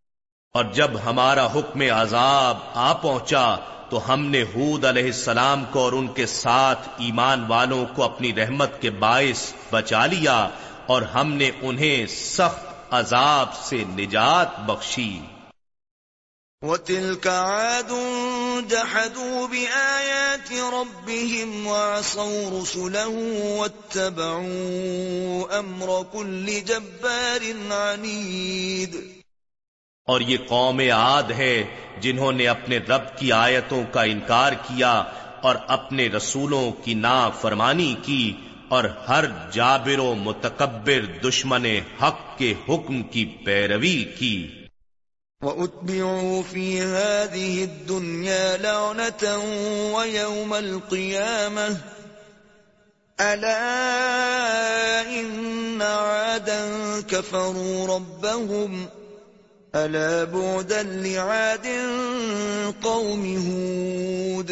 اور 0.54 0.64
جب 0.64 0.90
ہمارا 1.04 1.46
حکم 1.46 1.80
عذاب 1.80 2.58
آ 2.74 2.92
پہنچا 2.92 3.56
تو 3.92 4.12
ہم 4.12 4.26
نے 4.26 4.42
حود 4.42 4.84
علیہ 4.84 5.02
السلام 5.02 5.64
کو 5.70 5.80
اور 5.80 5.92
ان 5.92 6.08
کے 6.08 6.26
ساتھ 6.26 6.88
ایمان 6.98 7.44
والوں 7.48 7.86
کو 7.94 8.02
اپنی 8.02 8.34
رحمت 8.34 8.82
کے 8.82 8.90
باعث 8.90 9.52
بچا 9.70 10.06
لیا 10.06 10.48
اور 10.86 11.02
ہم 11.02 11.32
نے 11.32 11.50
انہیں 11.62 12.06
سخت 12.06 12.66
عذاب 12.90 13.54
سے 13.54 13.76
نجات 13.76 14.60
بخشی۔ 14.60 15.20
وَتِلْكَ 16.62 17.28
عَادٌ 17.28 17.94
جَحَدُوا 18.68 19.46
بِآيَاتِ 19.46 20.54
رَبِّهِمْ 20.54 21.66
وَعَصَوْا 21.66 22.62
رُسُلَهُ 22.62 23.56
وَاتَّبَعُوا 23.56 25.58
أَمْرَ 25.58 25.90
كُلِّ 26.12 26.60
جَبَّارٍ 26.60 27.72
عَنِيدٍ۔ 27.72 29.21
اور 30.04 30.20
یہ 30.20 30.36
قوم 30.48 30.78
عاد 30.78 31.22
ہے 31.22 31.64
جنہوں 32.00 32.32
نے 32.32 32.48
اپنے 32.48 32.78
رب 32.78 33.18
کی 33.18 33.32
آیتوں 33.32 33.82
کا 33.92 34.02
انکار 34.02 34.52
کیا 34.52 35.04
اور 35.42 35.56
اپنے 35.66 36.08
رسولوں 36.08 36.72
کی 36.84 36.94
نا 36.94 37.30
فرمانی 37.30 37.94
کی 38.02 38.32
اور 38.68 38.84
ہر 38.84 39.24
جابر 39.52 39.98
و 39.98 40.14
متکبر 40.14 41.28
دشمن 41.28 41.66
حق 42.02 42.38
کے 42.38 42.54
حکم 42.68 43.02
کی 43.02 43.24
پیروی 43.24 44.04
کی۔ 44.04 44.48
وَأُتْبِعُوا 45.42 46.42
فِي 46.50 46.80
هَذِهِ 46.80 47.62
الدُّنْيَا 47.62 48.56
لَعْنَةً 48.56 49.40
وَيَوْمَ 49.92 50.56
الْقِيَامَةِ 50.56 51.74
ألا 53.20 53.60
إن 55.10 55.82
عادا 55.82 57.00
كفروا 57.08 57.86
ربهم 57.86 59.01
ألا 59.74 60.24
بعدا 60.24 60.82
لعاد 60.82 61.66
قوم 62.82 63.36
هود 63.46 64.50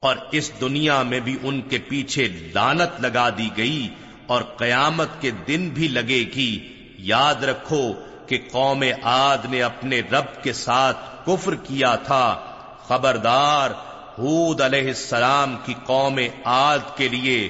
اور 0.00 0.16
اس 0.32 0.50
دنیا 0.60 1.02
میں 1.02 1.20
بھی 1.20 1.38
ان 1.42 1.60
کے 1.60 1.78
پیچھے 1.78 2.28
لانت 2.54 3.00
لگا 3.00 3.28
دی 3.30 3.48
گئی 3.56 3.88
اور 4.26 4.42
قیامت 4.42 5.08
کے 5.20 5.30
دن 5.30 5.68
بھی 5.68 5.88
لگے 5.88 6.24
گی۔ 6.36 6.76
یاد 6.98 7.44
رکھو 7.44 7.92
کہ 8.26 8.38
قوم 8.50 8.84
عاد 9.02 9.38
نے 9.50 9.62
اپنے 9.62 10.00
رب 10.00 10.42
کے 10.42 10.52
ساتھ 10.52 11.26
کفر 11.26 11.54
کیا 11.54 11.94
تھا۔ 11.94 12.56
خبردار 12.86 13.70
حود 14.18 14.60
علیہ 14.60 14.88
السلام 14.88 15.56
کی 15.64 15.74
قوم 15.86 16.20
عاد 16.44 16.78
کے 16.96 17.08
لیے 17.08 17.48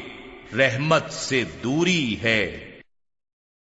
رحمت 0.57 1.11
سے 1.11 1.45
دوری 1.45 2.17
ہے۔ 2.23 2.72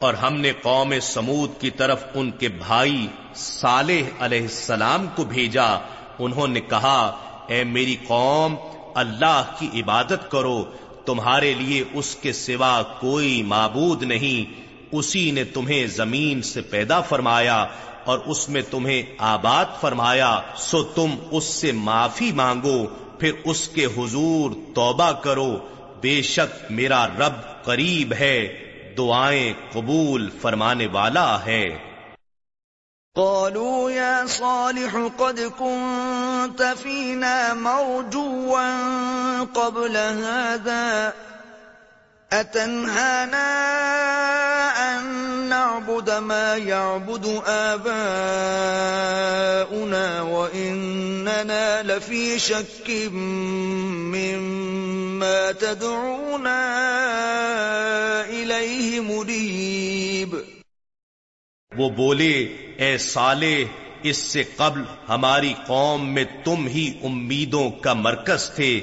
اور 0.00 0.14
ہم 0.14 0.40
نے 0.40 0.52
قوم 0.62 0.94
سمود 1.02 1.60
کی 1.60 1.70
طرف 1.70 2.04
ان 2.14 2.30
کے 2.30 2.48
بھائی 2.48 3.06
صالح 3.34 4.02
علیہ 4.18 4.40
السلام 4.40 5.06
کو 5.14 5.24
بھیجا۔ 5.24 5.78
انہوں 6.18 6.46
نے 6.48 6.60
کہا، 6.60 7.16
اے 7.48 7.64
میری 7.64 7.96
قوم، 8.06 8.56
اللہ 8.94 9.42
کی 9.58 9.80
عبادت 9.80 10.30
کرو، 10.30 10.64
تمہارے 11.06 11.54
لیے 11.54 11.84
اس 11.92 12.16
کے 12.16 12.32
سوا 12.32 12.82
کوئی 13.00 13.42
معبود 13.42 14.02
نہیں۔ 14.02 14.60
اسی 14.92 15.30
نے 15.30 15.44
تمہیں 15.44 15.86
زمین 15.86 16.42
سے 16.42 16.60
پیدا 16.60 17.00
فرمایا 17.00 17.66
اور 18.04 18.18
اس 18.26 18.48
میں 18.48 18.62
تمہیں 18.70 19.02
آباد 19.18 19.64
فرمایا۔ 19.80 20.40
سو 20.56 20.82
تم 20.82 21.10
اس 21.30 21.44
سے 21.44 21.72
معافی 21.72 22.32
مانگو، 22.32 22.86
پھر 23.18 23.32
اس 23.44 23.68
کے 23.68 23.84
حضور 23.84 24.50
توبہ 24.74 25.12
کرو۔ 25.12 25.56
بے 26.00 26.22
شک 26.22 26.72
میرا 26.72 27.06
رب 27.06 27.64
قریب 27.64 28.12
ہے۔ 28.12 28.65
دعائیں 28.98 29.52
قبول 29.72 30.30
فرمانے 30.40 30.86
والا 30.86 31.44
ہے۔ 31.46 31.78
قالوا 33.14 33.90
يا 33.90 34.22
صالح 34.28 34.96
قد 35.16 35.40
كنت 35.58 36.62
فينا 36.82 37.54
مرجوا 37.54 38.64
قبل 39.52 39.96
هذا 39.96 41.10
أتنهانا 42.32 43.46
أن 44.76 45.04
نعبد 45.48 46.10
ما 46.10 46.56
يعبد 46.56 47.26
آباؤنا 47.46 50.20
وإننا 50.20 51.82
لفي 51.82 52.38
شك 52.38 52.90
مما 53.12 55.50
تدعونا 55.60 56.82
إليه 58.30 59.00
مريب۔ 59.00 60.36
وہ 61.78 61.90
بولے، 61.90 62.56
اے 62.76 62.98
سالے 62.98 63.64
اس 64.02 64.16
سے 64.16 64.42
قبل 64.56 64.80
ہماری 65.08 65.54
قوم 65.66 66.14
میں 66.14 66.24
تم 66.44 66.66
ہی 66.66 67.00
امیدوں 67.04 67.70
کا 67.70 67.92
مرکز 67.92 68.50
تھے۔ 68.50 68.80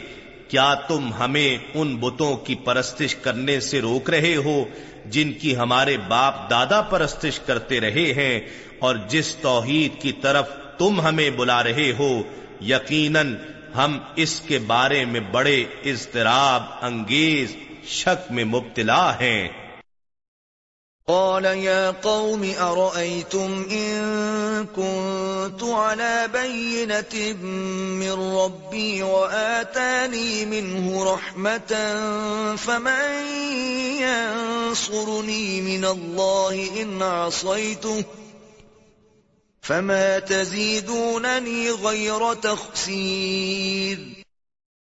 کیا 0.53 0.73
تم 0.73 1.13
ہمیں 1.13 1.57
ان 1.73 1.95
بتوں 1.95 2.35
کی 2.35 2.55
پرستش 2.55 3.15
کرنے 3.15 3.59
سے 3.59 3.81
روک 3.81 4.09
رہے 4.09 4.35
ہو 4.35 4.65
جن 5.05 5.33
کی 5.33 5.55
ہمارے 5.55 5.97
باپ 5.97 6.49
دادا 6.49 6.81
پرستش 6.81 7.39
کرتے 7.39 7.79
رہے 7.79 8.13
ہیں 8.13 8.39
اور 8.79 8.95
جس 9.07 9.35
توحید 9.35 10.01
کی 10.01 10.11
طرف 10.11 10.49
تم 10.77 11.01
ہمیں 11.01 11.29
بلا 11.29 11.63
رہے 11.63 11.91
ہو؟ 11.99 12.21
یقیناً 12.61 13.35
ہم 13.75 13.99
اس 14.15 14.39
کے 14.39 14.59
بارے 14.59 15.05
میں 15.05 15.19
بڑے 15.19 15.63
اضطراب، 15.85 16.63
انگیز، 16.81 17.55
شک 17.87 18.31
میں 18.31 18.43
مبتلا 18.43 19.13
ہیں۔ 19.19 19.47
قال 21.07 21.45
يا 21.45 21.91
قوم 21.91 22.43
أرأيتم 22.59 23.65
إن 23.71 24.65
كنت 24.65 25.63
على 25.63 26.29
بينة 26.33 27.33
من 27.99 28.35
ربي 28.35 29.03
وآتاني 29.03 30.45
منه 30.45 31.13
رحمة 31.13 31.73
فمن 32.55 33.25
ينصرني 33.99 35.61
من 35.61 35.85
الله 35.85 36.81
إن 36.81 37.01
عصيته 37.01 38.03
فما 39.61 40.19
تزيدونني 40.19 41.71
غير 41.71 42.33
تخسير 42.33 43.99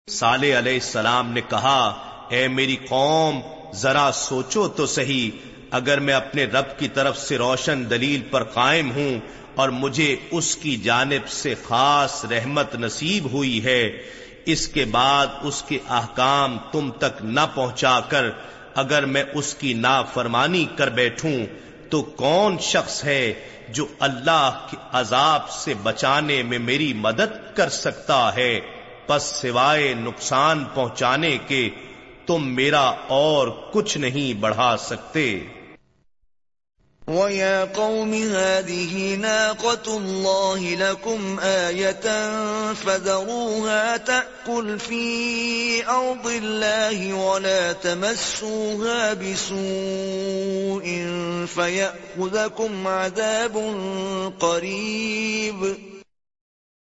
صالح 0.10 0.58
علیہ 0.58 0.76
السلام 0.76 1.32
نے 1.34 1.42
کہا، 1.50 1.82
اے 2.30 2.48
میری 2.48 2.76
قوم، 2.90 3.42
ذرا 3.74 4.10
سوچو 4.14 4.68
تو 4.68 4.86
صحیح 4.86 5.55
اگر 5.72 6.00
میں 6.00 6.14
اپنے 6.14 6.46
رب 6.46 6.78
کی 6.80 6.88
طرف 6.88 7.18
سے 7.18 7.38
روشن 7.38 7.84
دلیل 7.90 8.22
پر 8.32 8.44
قائم 8.44 8.92
ہوں 8.92 9.20
اور 9.56 9.70
مجھے 9.70 10.16
اس 10.32 10.56
کی 10.56 10.76
جانب 10.78 11.30
سے 11.30 11.54
خاص 11.64 12.26
رحمت 12.26 12.76
نصیب 12.76 13.32
ہوئی 13.32 13.64
ہے، 13.64 13.82
اس 14.46 14.68
کے 14.68 14.86
بعد 14.86 15.28
اس 15.42 15.62
کے 15.62 15.78
احکام 15.90 16.58
تم 16.72 16.90
تک 16.92 17.24
نہ 17.24 17.46
پہنچا 17.56 18.00
کر 18.00 18.30
اگر 18.76 19.06
میں 19.06 19.24
اس 19.34 19.54
کی 19.56 19.74
نافرمانی 19.74 20.66
کر 20.76 20.90
بیٹھوں 20.90 21.36
تو 21.90 22.02
کون 22.02 22.58
شخص 22.62 23.04
ہے 23.06 23.34
جو 23.70 23.88
اللہ 24.00 24.66
کے 24.70 24.78
عذاب 24.92 25.50
سے 25.50 25.74
بچانے 25.84 26.42
میں 26.44 26.60
میری 26.60 26.94
مدد 26.94 27.56
کر 27.56 27.70
سکتا 27.70 28.36
ہے، 28.36 28.60
پس 29.08 29.24
سوائے 29.42 29.94
نقصان 29.94 30.64
پہنچانے 30.74 31.38
کے 31.48 31.70
تم 32.26 32.56
میرا 32.56 32.94
اور 33.08 33.48
کچھ 33.72 33.98
نہیں 33.98 34.34
بڑھا 34.34 34.78
سکتے۔ 34.78 35.40
وَيَا 37.08 37.66
قَوْمِ 37.66 38.26
هَذِهِ 38.26 39.16
نَاقَةُ 39.16 39.98
اللَّهِ 39.98 40.76
لَكُمْ 40.76 41.40
آيَةً 41.44 42.10
فَذَرُوهَا 42.84 43.98
تَأْكُلْ 43.98 44.78
فِي 44.80 45.82
أَرْضِ 45.88 46.28
اللَّهِ 46.28 47.14
وَلَا 47.14 47.72
تَمَسُّوهَا 47.82 49.14
بِسُوءٍ 49.14 50.86
فَيَأْخُذَكُمْ 51.56 52.88
عَذَابٌ 52.88 53.58
قَرِيبٌ۔ 54.40 55.95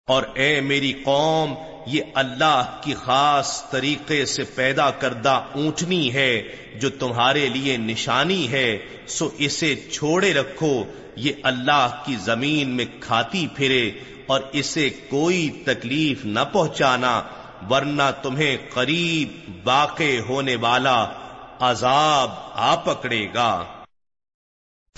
اور 0.08 0.22
اے 0.34 0.60
میری 0.60 0.92
قوم، 0.92 1.54
یہ 1.86 2.02
اللہ 2.14 2.78
کی 2.80 2.94
خاص 2.94 3.70
طریقے 3.70 4.24
سے 4.24 4.44
پیدا 4.44 4.90
کردہ 4.90 5.42
اونٹنی 5.54 6.14
ہے 6.14 6.42
جو 6.80 6.90
تمہارے 6.90 7.48
لیے 7.48 7.76
نشانی 7.76 8.50
ہے، 8.50 8.78
سو 9.06 9.28
اسے 9.38 9.74
چھوڑے 9.92 10.32
رکھو، 10.34 10.84
یہ 11.16 11.32
اللہ 11.42 12.02
کی 12.04 12.16
زمین 12.16 12.68
میں 12.68 12.84
کھاتی 13.00 13.46
پھرے 13.54 13.90
اور 14.26 14.40
اسے 14.52 14.88
کوئی 15.08 15.50
تکلیف 15.64 16.24
نہ 16.24 16.44
پہنچانا، 16.52 17.22
ورنہ 17.70 18.10
تمہیں 18.22 18.56
قریب 18.74 19.50
واقع 19.64 20.18
ہونے 20.28 20.56
والا 20.56 21.06
عذاب 21.60 22.30
آ 22.54 22.74
پکڑے 22.74 23.26
گا۔ 23.34 23.64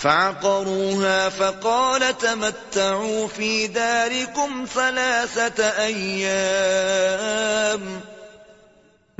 فعقروها 0.01 1.29
فقال 1.37 2.03
تمتعوا 2.19 3.27
في 3.35 3.67
داركم 3.67 4.65
ثلاثة 4.73 5.63
أيام. 5.77 7.99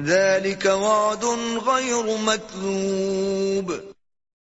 ذلك 0.01 0.67
وعد 0.67 1.25
غير 1.67 2.19
مكذوب. 2.19 3.73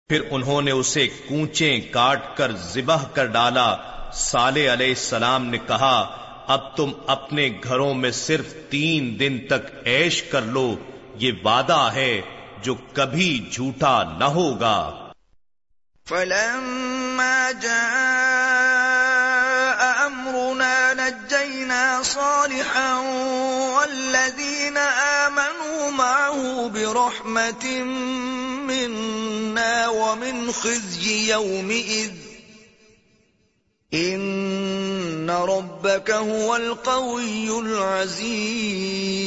پھر 0.09 0.21
انہوں 0.31 0.61
نے 0.61 0.71
اسے 0.71 1.07
کونچیں 1.07 1.81
کاٹ 1.91 2.37
کر 2.37 2.55
ذبح 2.55 3.03
کر 3.13 3.25
ڈالا۔ 3.25 3.77
صالح 4.13 4.73
علیہ 4.73 4.89
السلام 4.89 5.45
نے 5.45 5.57
کہا، 5.57 6.17
اب 6.47 6.77
تم 6.77 6.91
اپنے 7.07 7.49
گھروں 7.63 7.93
میں 7.93 8.11
صرف 8.11 8.53
تین 8.69 9.19
دن 9.19 9.37
تک 9.49 9.87
عیش 9.87 10.23
کر 10.23 10.41
لو، 10.41 10.75
یہ 11.15 11.31
وعدہ 11.43 11.89
ہے 11.93 12.21
جو 12.61 12.75
کبھی 12.93 13.49
جھوٹا 13.51 14.03
نہ 14.17 14.23
ہوگا۔ 14.23 15.02
فلما 16.05 17.51
جاء 17.51 17.71
أمرنا 20.07 20.93
نجينا 20.93 22.03
صالحا 22.03 22.95
والذين 23.75 24.77
آمنوا 24.77 25.91
معه 25.91 26.67
برحمة 26.69 27.83
منا 28.67 29.87
ومن 29.87 30.51
خزي 30.51 31.31
يومئذ 31.31 32.11
إن 33.93 35.29
ربك 35.29 36.11
هو 36.11 36.55
القوي 36.55 37.59
العزيز 37.59 39.23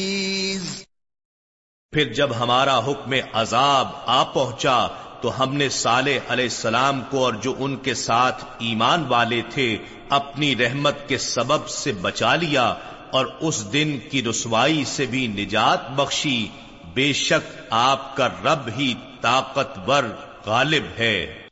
پھر 1.93 2.13
جب 2.13 2.31
ہمارا 2.41 2.79
حکم 2.87 3.13
عذاب 3.35 3.87
آ 4.07 4.25
پہنچا 4.33 5.06
تو 5.21 5.43
ہم 5.43 5.55
نے 5.55 5.69
صالح 5.69 6.19
علیہ 6.29 6.45
السلام 6.45 7.03
کو 7.11 7.25
اور 7.25 7.35
جو 7.35 7.55
ان 7.59 7.77
کے 7.77 7.95
ساتھ 7.95 8.45
ایمان 8.59 9.05
والے 9.05 9.43
تھے 9.51 9.79
اپنی 10.09 10.57
رحمت 10.57 11.09
کے 11.09 11.19
سبب 11.19 11.69
سے 11.69 11.93
بچا 11.93 12.35
لیا 12.35 12.75
اور 13.11 13.27
اس 13.41 13.73
دن 13.73 13.99
کی 14.11 14.23
رسوائی 14.23 14.85
سے 14.85 15.07
بھی 15.07 15.27
نجات 15.27 15.91
بخشی، 15.91 16.47
بے 16.95 17.13
شک 17.13 17.57
آپ 17.71 18.17
کا 18.17 18.29
رب 18.29 18.69
ہی 18.79 18.95
طاقتور 19.21 20.05
غالب 20.47 20.85
ہے۔ 20.99 21.47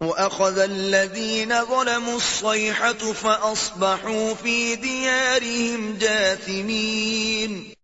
وَأَخَذَ 0.00 0.60
الَّذِينَ 0.60 1.54
ظَلَمُوا 1.68 2.14
الصَّيْحَةُ 2.14 3.12
فَأَصْبَحُوا 3.20 4.34
فِي 4.42 4.76
دِيَارِهِمْ 4.76 5.98
جَاثِمِينَ 5.98 7.75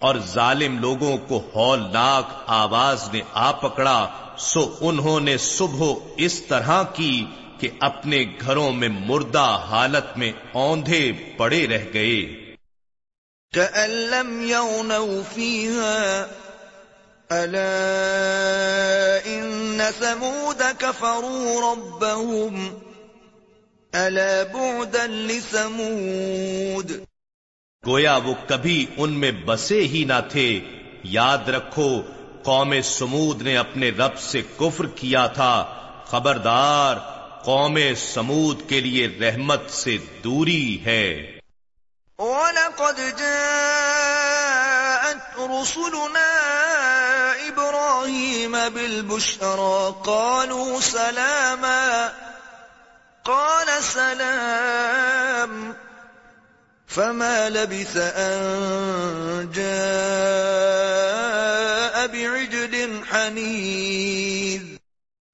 اور 0.00 0.14
ظالم 0.26 0.78
لوگوں 0.78 1.18
کو 1.18 1.50
ہولناک 1.54 2.42
آواز 2.46 3.08
نے 3.12 3.20
آ 3.32 3.52
پکڑا، 3.52 4.08
سو 4.38 4.74
انہوں 4.80 5.20
نے 5.20 5.36
صبح 5.36 5.94
اس 6.16 6.40
طرح 6.40 6.82
کی 6.82 7.26
کہ 7.58 7.68
اپنے 7.80 8.24
گھروں 8.40 8.72
میں 8.72 8.88
مردہ 8.88 9.38
حالت 9.38 10.18
میں 10.18 10.32
اوندھے 10.52 11.12
پڑے 11.36 11.66
رہ 11.66 11.84
گئے۔ 11.94 12.54
كَأَن 13.54 13.90
لَّمْ 13.90 14.50
يَغْنَوْا 14.50 15.22
فِيهَا 15.34 16.26
أَلَا 17.30 19.18
إِنَّ 19.24 19.82
ثَمُودَ 19.98 20.62
كَفَرُوا 20.78 21.72
رَبَّهُمْ 21.72 22.68
أَلَا 23.94 24.42
بُعْدًا 24.52 25.06
لِّثَمُودَ۔ 25.06 27.07
گویا 27.88 28.16
وہ 28.16 28.34
کبھی 28.48 28.86
ان 28.96 29.12
میں 29.12 29.30
بسے 29.30 29.80
ہی 29.80 30.04
نہ 30.04 30.30
تھے۔ 30.30 30.60
یاد 31.02 31.48
رکھو، 31.48 32.02
قوم 32.42 32.74
سمود 32.84 33.42
نے 33.42 33.56
اپنے 33.56 33.90
رب 33.90 34.18
سے 34.18 34.42
کفر 34.56 34.86
کیا 34.86 35.26
تھا۔ 35.26 35.74
خبردار، 36.04 36.96
قوم 37.44 37.78
سمود 37.96 38.68
کے 38.68 38.80
لیے 38.80 39.18
رحمت 39.20 39.70
سے 39.70 39.98
دوری 40.24 40.84
ہے۔ 40.84 41.38
وَلَقَدْ 42.18 42.98
جَاءَتْ 42.98 45.38
رُسُلُنَا 45.38 47.32
إِبْرَاهِيمَ 47.46 48.56
بِالْبُشْرَى۔ 48.74 49.90
قَالُوا 50.04 50.78
سَلَامًا، 50.82 52.08
قَالَ 53.22 53.70
سَلَامٌ۔ 53.82 55.87
فما 56.98 57.48
لبث 57.48 57.94
أن 57.94 59.52
جاء 59.52 62.06
بعجل 62.06 63.02
حنيذ۔ 63.12 64.78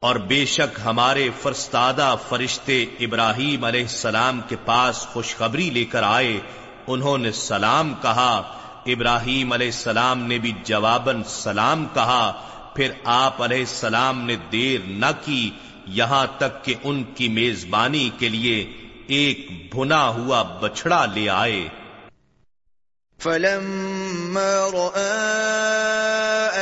اور 0.00 0.16
بے 0.16 0.44
شک 0.44 0.80
ہمارے 0.84 1.28
فرستادہ 1.42 2.16
فرشتے 2.28 2.82
ابراہیم 2.82 3.64
علیہ 3.64 3.80
السلام 3.80 4.40
کے 4.48 4.56
پاس 4.64 4.96
خوشخبری 4.96 5.70
لے 5.70 5.84
کر 5.84 6.02
آئے۔ 6.02 6.40
انہوں 6.86 7.18
نے 7.18 7.32
سلام 7.32 7.94
کہا۔ 8.02 8.58
ابراہیم 8.86 9.52
علیہ 9.52 9.66
السلام 9.66 10.22
نے 10.22 10.38
بھی 10.38 10.52
جواباً 10.64 11.22
سلام 11.22 11.86
کہا۔ 11.94 12.48
پھر 12.74 12.90
آپ 13.04 13.42
علیہ 13.42 13.58
السلام 13.58 14.20
نے 14.20 14.36
دیر 14.52 14.80
نہ 14.86 15.06
کی۔ 15.24 15.50
یہاں 15.86 16.26
تک 16.38 16.64
کہ 16.64 16.74
ان 16.82 17.04
کی 17.04 17.28
میزبانی 17.28 18.10
کے 18.18 18.28
لیے 18.28 18.72
ایک 19.07 19.48
بھنا 19.74 20.09
ہوا 20.09 20.42
بچڑا 20.42 21.07
لے 21.14 21.28
آئے۔ 21.28 21.68
فلما 23.18 24.68
رأى 24.72 25.44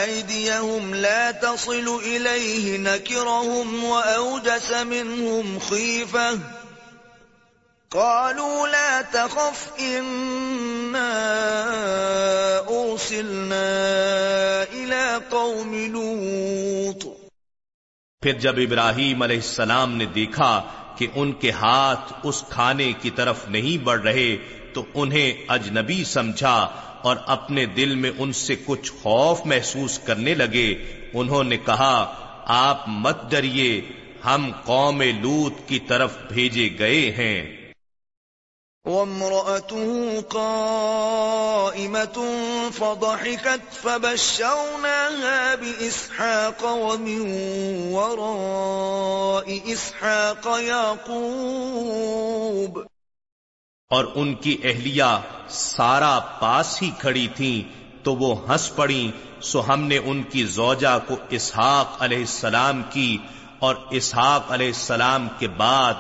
أيديهم 0.07 0.95
لا 0.95 1.31
تصل 1.43 1.89
إليه 2.05 2.77
نكرهم 2.79 3.85
وأوجس 3.85 4.73
منهم 4.87 5.59
خيفة۔ 5.69 6.35
قالوا 7.89 8.67
لا 8.67 9.01
تخف 9.11 9.73
إنا 9.79 11.21
أرسلنا 12.69 13.65
إلى 14.73 15.19
قوم 15.29 15.87
لوط۔ 15.91 17.07
پھر 18.23 18.33
جب 18.33 18.55
ابراہیم 18.57 19.23
علیہ 19.23 19.37
السلام 19.37 19.97
نے 19.97 20.07
دیکھا 20.07 20.63
کہ 21.03 21.09
ان 21.15 21.33
کے 21.33 21.51
ہاتھ 21.51 22.13
اس 22.23 22.45
کھانے 22.49 22.93
کی 23.03 23.11
طرف 23.11 23.49
نہیں 23.49 23.85
بڑھ 23.85 24.01
رہے 24.01 24.37
تو 24.73 24.85
انہیں 24.95 25.33
اجنبی 25.49 26.05
سمجھا 26.05 26.71
اور 27.03 27.17
اپنے 27.27 27.67
دل 27.67 27.95
میں 27.95 28.11
ان 28.19 28.33
سے 28.33 28.57
کچھ 28.67 28.93
خوف 28.93 29.47
محسوس 29.47 29.99
کرنے 29.99 30.35
لگے۔ 30.35 30.75
انہوں 31.15 31.45
نے 31.45 31.57
کہا، 31.57 32.15
آپ 32.47 32.85
مت 32.89 33.31
ڈریے، 33.31 33.81
ہم 34.25 34.51
قوم 34.65 35.03
لوت 35.03 35.69
کی 35.69 35.79
طرف 35.79 36.19
بھیجے 36.33 36.69
گئے 36.79 37.11
ہیں۔ 37.11 37.62
وامرأته 38.87 40.21
قائمة 40.31 42.17
فضحكت 42.71 43.69
فبشرناها 43.73 45.55
بإسحاق 45.55 46.65
ومن 46.65 47.21
وراء 47.93 49.61
إسحاق 49.73 50.49
يعقوب. 50.61 51.71
اور 53.91 54.05
ان 54.15 54.35
کی 54.35 54.57
اہلیہ 54.65 55.13
سارا 55.49 56.19
پاس 56.41 56.83
ہی 56.83 56.91
کھڑی 56.99 57.29
تھی 57.37 57.55
تو 58.03 58.11
وہ 58.17 58.31
ہنس 58.49 58.65
پڑی 58.77 59.11
سو 59.43 59.59
ہم 59.69 59.81
نے 59.85 59.99
ان 60.05 60.19
کی 60.23 60.43
زوجہ 60.45 60.95
کو 61.07 61.17
اسحاق 61.31 61.89
علیہ 62.03 62.23
السلام 62.29 62.83
کی 62.91 63.19
اور 63.59 63.75
اسحاق 63.91 64.43
علیہ 64.53 64.67
السلام 64.67 65.29
کے 65.39 65.49
بعد 65.49 65.95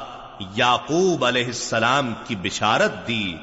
یعقوب 0.56 1.24
علیہ 1.24 1.46
السلام 1.46 2.14
کی 2.26 2.36
بشارت 2.36 2.92
دی۔ 3.08 3.36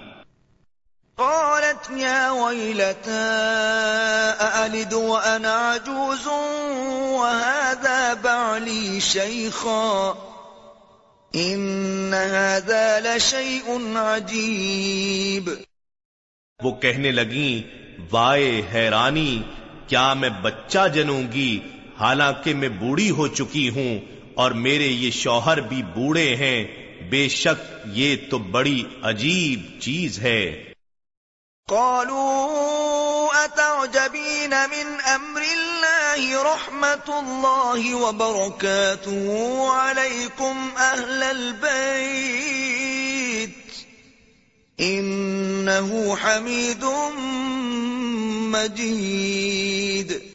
قالت 1.16 1.91
يا 1.91 2.32
ويلتا 2.32 3.30
أألد 4.54 4.93
وأنا 4.93 5.74
عجوز 5.74 6.28
وهذا 7.20 8.14
بعلي 8.22 9.00
شيخا؟ 9.00 10.14
إن 11.36 12.14
هذا 12.14 13.00
لشيء 13.00 13.95
عجيب۔ 13.95 15.50
وہ 16.64 16.72
کہنے 16.72 17.12
لگیں 17.12 17.80
وائے 18.12 18.62
حیرانی 18.74 19.41
کیا 19.88 20.14
میں 20.14 20.30
بچہ 20.30 20.88
جنوں 20.88 21.24
گی؟ 21.32 21.60
حالانکہ 22.00 22.54
میں 22.54 22.70
بوڑھی 22.70 23.10
ہو 23.12 23.28
چکی 23.28 23.70
ہوں 23.70 24.00
اور 24.36 24.52
میرے 24.52 24.88
یہ 24.88 25.12
شوہر 25.12 25.60
بھی 25.60 25.84
بوڑھے 25.84 26.36
ہیں۔ 26.36 26.79
بے 27.10 27.30
شک 27.30 27.72
یہ 27.86 28.16
تو 28.30 28.38
بڑی 28.38 28.84
عجیب 29.04 29.82
چیز 29.82 30.20
ہے۔ 30.20 30.74
قالوا 31.68 33.34
اتعجبین 33.34 34.50
من 34.50 34.97
امر 35.06 35.41
اللہ 35.41 36.43
رحمت 36.43 37.10
اللہ 37.10 37.93
وبرکاتہ 37.93 39.10
علیکم 39.72 40.70
اہل 40.76 41.24
البیت 41.24 43.84
انہو 44.78 46.14
حمید 46.14 46.84
مجید 48.50 50.34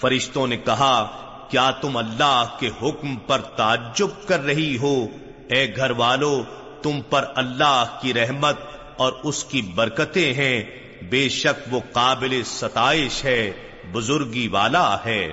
فرشتوں 0.00 0.46
نے 0.46 0.56
کہا 0.56 1.18
کیا 1.52 1.70
تم 1.70 1.96
اللہ 1.96 2.56
کے 2.60 2.70
حکم 2.82 3.16
پر 3.16 3.40
تعجب 3.40 4.28
کر 4.28 4.40
رہی 4.40 4.78
ہو؟ 4.78 5.06
اے 5.48 5.76
گھر 5.76 5.90
والو 5.90 6.42
تم 6.82 7.00
پر 7.10 7.24
اللہ 7.34 7.98
کی 8.02 8.14
رحمت 8.14 8.56
اور 8.96 9.12
اس 9.22 9.44
کی 9.44 9.62
برکتیں 9.62 10.34
ہیں۔ 10.34 10.62
بے 11.10 11.28
شک 11.28 11.74
وہ 11.74 11.80
قابل 11.92 12.42
ستائش 12.46 13.24
ہے، 13.24 13.52
بزرگی 13.92 14.48
والا 14.48 14.96
ہے۔ 15.04 15.32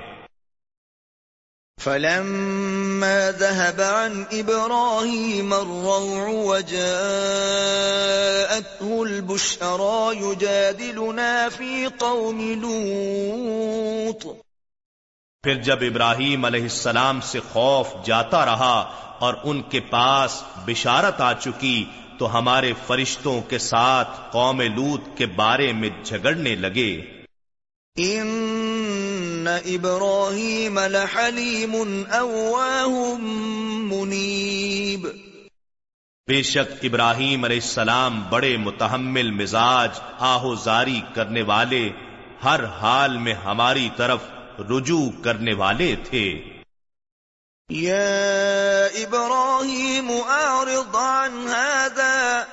فلما 1.82 3.30
ذهب 3.40 3.82
عن 3.82 4.24
إبراهيم 4.34 5.54
الروع 5.54 6.46
وجاءته 6.46 6.82
البشرى 9.02 10.30
يجادلنا 10.30 11.48
في 11.58 11.86
قوم 11.98 12.40
لوط 12.62 14.49
پھر 15.44 15.56
جب 15.56 15.78
ابراہیم 15.82 16.46
علیہ 16.46 16.62
السلام 16.62 17.22
سے 17.22 17.40
خوف 17.52 17.88
جاتا 18.06 18.46
رہا 18.46 18.80
اور 19.20 19.34
ان 19.44 19.62
کے 19.62 19.80
پاس 19.80 20.44
بشارت 20.66 21.22
آ 21.22 21.34
چکی 21.34 21.86
تو 22.18 22.38
ہمارے 22.38 22.74
فرشتوں 22.88 23.42
کے 23.42 23.58
ساتھ 23.58 24.10
قوم 24.32 24.62
لوت 24.62 25.18
کے 25.18 25.26
بارے 25.26 25.72
میں 25.74 25.90
جھگڑنے 26.04 26.56
لگے۔ 26.56 27.02
ان 27.96 29.48
ابراہیم 29.66 30.80
لحلیم 30.80 31.76
اواہ 32.12 33.18
منیب 33.84 35.08
بے 36.28 36.44
شک 36.44 36.74
ابراہیم 36.84 37.44
علیہ 37.44 37.60
السلام 37.64 38.22
بڑے 38.30 38.58
متحمل 38.58 39.32
مزاج 39.32 40.00
آہو 40.20 40.54
زاری 40.56 41.02
کرنے 41.14 41.42
والے 41.42 41.90
ہر 42.44 42.66
حال 42.66 43.18
میں 43.18 43.34
ہماری 43.34 43.90
طرف 43.96 44.20
رجوع 44.60 45.24
کرنے 45.24 45.54
والے 45.54 45.96
تھے۔ 46.04 46.44
یا 47.70 48.86
ابراہیم 48.86 50.12
اعرض 50.28 50.96
عن 50.96 51.48
هذا 51.48 52.44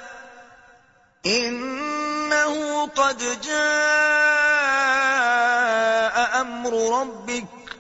انہو 1.25 2.87
قد 2.95 3.23
جاء 3.43 6.41
امر 6.41 6.71
ربک 6.71 7.71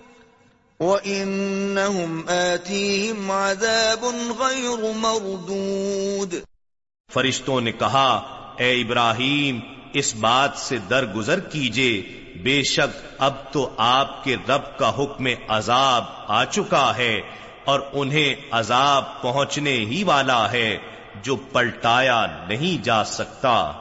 وَإِنَّهُمْ 0.82 2.30
آتِيهِمْ 2.30 3.30
عَذَابٌ 3.30 4.14
غَيْرُ 4.38 4.94
مَرْدُودٌ۔ 4.94 6.38
فرشتوں 7.12 7.60
نے 7.60 7.72
کہا 7.72 8.22
اے 8.58 8.82
ابراہیم 8.82 9.60
اس 9.92 10.14
بات 10.14 10.50
سے 10.56 10.78
درگزر 10.78 11.40
کیجیے 11.40 12.22
بے 12.42 12.62
شک 12.62 13.06
اب 13.18 13.52
تو 13.52 13.68
آپ 13.76 14.24
کے 14.24 14.36
رب 14.48 14.78
کا 14.78 14.90
حکم 14.98 15.26
عذاب 15.48 16.04
آ 16.26 16.44
چکا 16.44 16.96
ہے 16.96 17.20
اور 17.64 17.80
انہیں 17.92 18.34
عذاب 18.50 19.22
پہنچنے 19.22 19.74
ہی 19.74 20.04
والا 20.04 20.52
ہے 20.52 20.78
جو 21.22 21.36
پلٹایا 21.36 22.26
نہیں 22.48 22.84
جا 22.84 23.04
سکتا۔ 23.04 23.72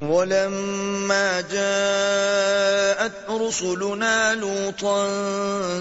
ولما 0.00 1.40
جاءت 1.50 3.30
رسلنا 3.30 4.34
لوطا 4.34 4.96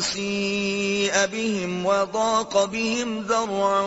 سيء 0.01 1.25
بهم 1.31 1.85
وضاق 1.85 2.65
بهم 2.65 3.23
ذرعا 3.27 3.81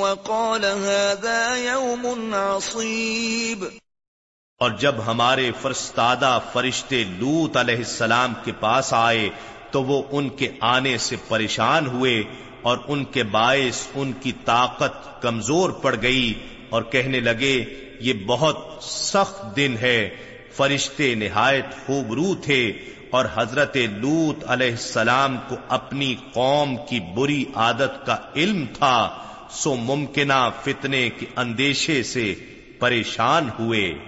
وقال 0.00 0.64
هذا 0.64 1.56
يوم 1.56 2.34
عصيب 2.34 3.64
اور 4.60 4.70
جب 4.70 4.94
ہمارے 5.06 5.50
فرستادہ 5.60 6.38
فرشتے 6.52 7.04
لوت 7.08 7.56
علیہ 7.56 7.76
السلام 7.76 8.32
کے 8.44 8.52
پاس 8.60 8.92
آئے، 8.92 9.28
تو 9.70 9.82
وہ 9.84 10.02
ان 10.10 10.28
کے 10.28 10.48
آنے 10.60 10.96
سے 10.98 11.16
پریشان 11.28 11.86
ہوئے 11.86 12.22
اور 12.62 12.78
ان 12.88 13.04
کے 13.04 13.22
باعث 13.22 13.86
ان 13.94 14.12
کی 14.12 14.32
طاقت 14.44 15.22
کمزور 15.22 15.70
پڑ 15.70 15.94
گئی 16.02 16.32
اور 16.68 16.82
کہنے 16.82 17.20
لگے، 17.20 17.64
یہ 18.00 18.12
بہت 18.26 18.82
سخت 18.84 19.56
دن 19.56 19.76
ہے، 19.80 20.08
فرشتے 20.56 21.14
نہایت 21.14 21.86
خوبرو 21.86 22.34
تھے 22.34 22.72
اور 23.10 23.24
حضرت 23.34 23.76
لوت 23.76 24.44
علیہ 24.46 24.70
السلام 24.70 25.36
کو 25.48 25.56
اپنی 25.68 26.14
قوم 26.32 26.76
کی 26.88 27.00
بری 27.14 27.44
عادت 27.54 28.06
کا 28.06 28.16
علم 28.36 28.64
تھا، 28.72 29.18
سو 29.50 29.74
ممکنہ 29.74 30.48
فتنے 30.64 31.08
کے 31.10 31.26
اندیشے 31.36 32.02
سے 32.02 32.34
پریشان 32.78 33.48
ہوئے۔ 33.58 34.07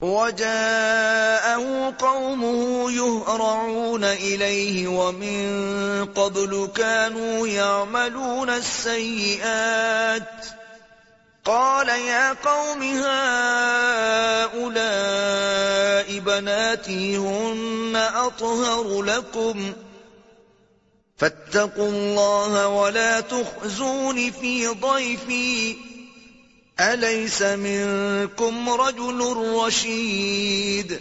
وجاءه 0.00 1.94
قومه 1.98 2.90
يهرعون 2.92 4.04
إليه 4.04 4.88
ومن 4.88 6.04
قبل 6.04 6.68
كانوا 6.74 7.46
يعملون 7.46 8.50
السيئات. 8.50 10.46
قال 11.44 11.88
يا 11.88 12.32
قوم 12.32 12.82
هؤلاء 14.52 14.68
بناتي 16.18 17.16
هن 17.16 17.96
أطهر 18.14 19.02
لكم. 19.02 19.72
فاتقوا 21.16 21.88
الله 21.88 22.68
ولا 22.68 23.20
تخزون 23.20 24.30
في 24.30 24.66
ضيفي. 24.66 25.89
أليس 26.78 27.42
منكم 27.42 28.68
رجل 28.70 29.20
رشيد 29.66 30.92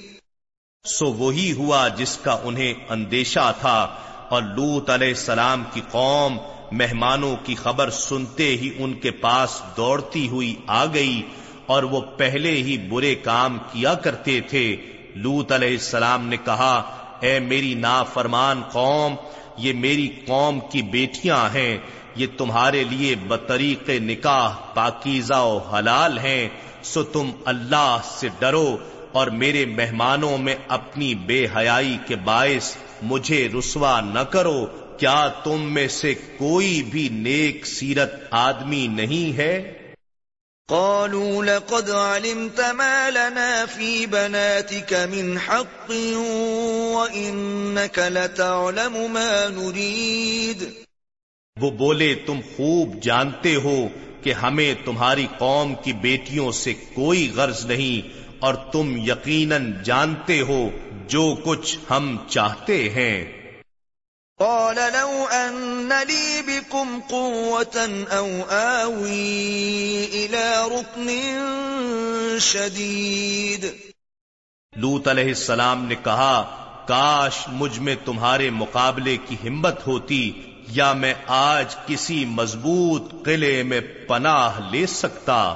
سو 0.86 1.13
وہی 1.13 1.51
ہوا 1.51 1.88
جس 1.88 2.17
کا 2.17 2.39
انہیں 2.43 2.74
اندیشہ 2.89 3.53
تھا 3.59 3.95
اور 4.30 4.41
لوت 4.41 4.89
علیہ 4.89 5.07
السلام 5.07 5.63
کی 5.74 5.82
قوم 5.91 6.38
مہمانوں 6.72 7.36
کی 7.43 7.55
خبر 7.55 7.89
سنتے 7.89 8.47
ہی 8.47 8.70
ان 8.78 8.93
کے 8.93 9.11
پاس 9.11 9.61
دوڑتی 9.78 10.28
ہوئی 10.28 10.55
آ 10.67 10.86
گئی 10.86 11.22
اور 11.65 11.84
وہ 11.84 12.01
پہلے 12.01 12.51
ہی 12.51 12.78
برے 12.78 13.15
کام 13.15 13.57
کیا 13.57 13.93
کرتے 13.93 14.41
تھے۔ 14.41 14.76
لوت 15.15 15.51
علیہ 15.51 15.72
السلام 15.72 16.28
نے 16.28 16.38
کہا، 16.45 16.76
اے 17.20 17.39
میری 17.39 17.74
نافرمان 17.74 18.61
قوم، 18.72 19.15
یہ 19.57 19.74
میری 19.74 20.07
قوم 20.28 20.59
کی 20.72 20.82
بیٹیاں 20.82 21.49
ہیں۔ 21.53 21.78
یہ 22.16 22.28
تمہارے 22.38 22.84
لیے 22.84 23.16
بطریق 23.16 23.89
نکاح، 23.89 24.49
پاکیزہ 24.74 25.41
و 25.41 25.57
حلال 25.57 26.18
ہیں، 26.18 26.49
سو 26.84 27.03
تم 27.03 27.32
اللہ 27.45 27.97
سے 28.20 28.28
ڈرو 28.39 28.78
اور 29.12 29.28
میرے 29.28 29.66
مہمانوں 29.66 30.38
میں 30.38 30.55
اپنی 30.68 31.16
بے 31.16 31.47
حیائی 31.57 31.97
کے 32.07 32.16
باعث 32.16 32.76
مجھے 33.01 33.49
رسوا 33.60 34.01
نہ 34.01 34.20
کرو۔ 34.20 34.66
کیا 34.97 35.28
تم 35.28 35.74
میں 35.74 35.88
سے 35.88 36.14
کوئی 36.14 36.84
بھی 36.84 37.10
نیک 37.10 37.66
سیرت 37.66 38.14
آدمی 38.32 38.88
نہیں 38.88 39.38
ہے؟ 39.38 39.76
قالوا 40.70 41.43
لقد 41.43 41.89
علمت 41.89 42.60
ما 42.60 43.10
لنا 43.10 43.66
في 43.76 44.05
بناتك 44.05 44.93
من 44.93 45.38
حق 45.38 45.89
وإنك 46.95 47.99
لتعلم 47.99 49.12
ما 49.12 49.47
نريد۔ 49.49 50.88
وہ 51.60 51.72
بولے 51.72 52.16
تم 52.16 52.39
خوب 52.55 53.01
جانتے 53.01 53.55
ہو 53.55 53.88
کہ 54.24 54.34
ہمیں 54.34 54.74
تمہاری 54.86 55.28
قوم 55.38 55.74
کی 55.76 55.93
بیٹیوں 55.93 56.51
سے 56.51 56.74
کوئی 56.74 57.32
غرض 57.36 57.66
نہیں 57.66 58.20
اور 58.39 58.53
تم 58.53 58.97
یقیناً 58.97 59.74
جانتے 59.84 60.41
ہو 60.41 60.70
جو 61.07 61.36
کچھ 61.43 61.78
ہم 61.89 62.18
چاہتے 62.30 62.89
ہیں. 62.89 63.26
قال 64.39 64.76
لو 64.76 65.26
أن 65.32 65.89
لي 66.07 66.41
بكم 66.47 66.99
قوة 67.10 67.78
أو 68.12 68.41
آوي 68.49 70.05
إلى 70.12 70.55
ركن 70.72 71.10
شديد. 72.39 73.66
لوت 74.76 75.07
علیہ 75.07 75.28
السلام 75.28 75.86
نے 75.86 75.95
کہا 76.03 76.55
کاش 76.88 77.47
مجھ 77.47 77.80
میں 77.80 77.95
تمہارے 78.05 78.49
مقابلے 78.49 79.18
کی 79.18 79.36
ہمت 79.47 79.88
ہوتی 79.88 80.32
یا 80.72 80.93
میں 80.93 81.13
آج 81.28 81.76
کسی 81.86 82.26
مضبوط 82.26 83.26
قلعے 83.26 83.63
میں 83.63 83.82
پناہ 83.82 84.59
لے 84.72 84.86
سکتا؟ 84.86 85.55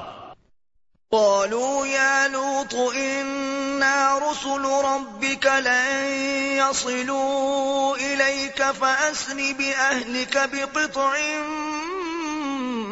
قالوا 1.10 1.86
يا 1.86 2.26
لوط، 2.26 2.74
إنا 2.96 4.18
رسل 4.18 4.64
ربك 4.84 5.46
لن 5.46 6.06
يصلوا 6.56 7.96
إليك 7.96 8.62
فأسن 8.62 9.52
بأهلك 9.52 10.50
بقطع 10.52 11.14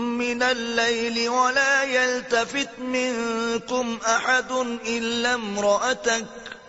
من 0.01 0.43
الليل 0.43 1.29
ولا 1.29 1.83
يلتفت 1.83 2.69
منكم 2.79 3.99
أحد 4.07 4.53
إلا 4.87 5.35
امرأتك. 5.35 6.62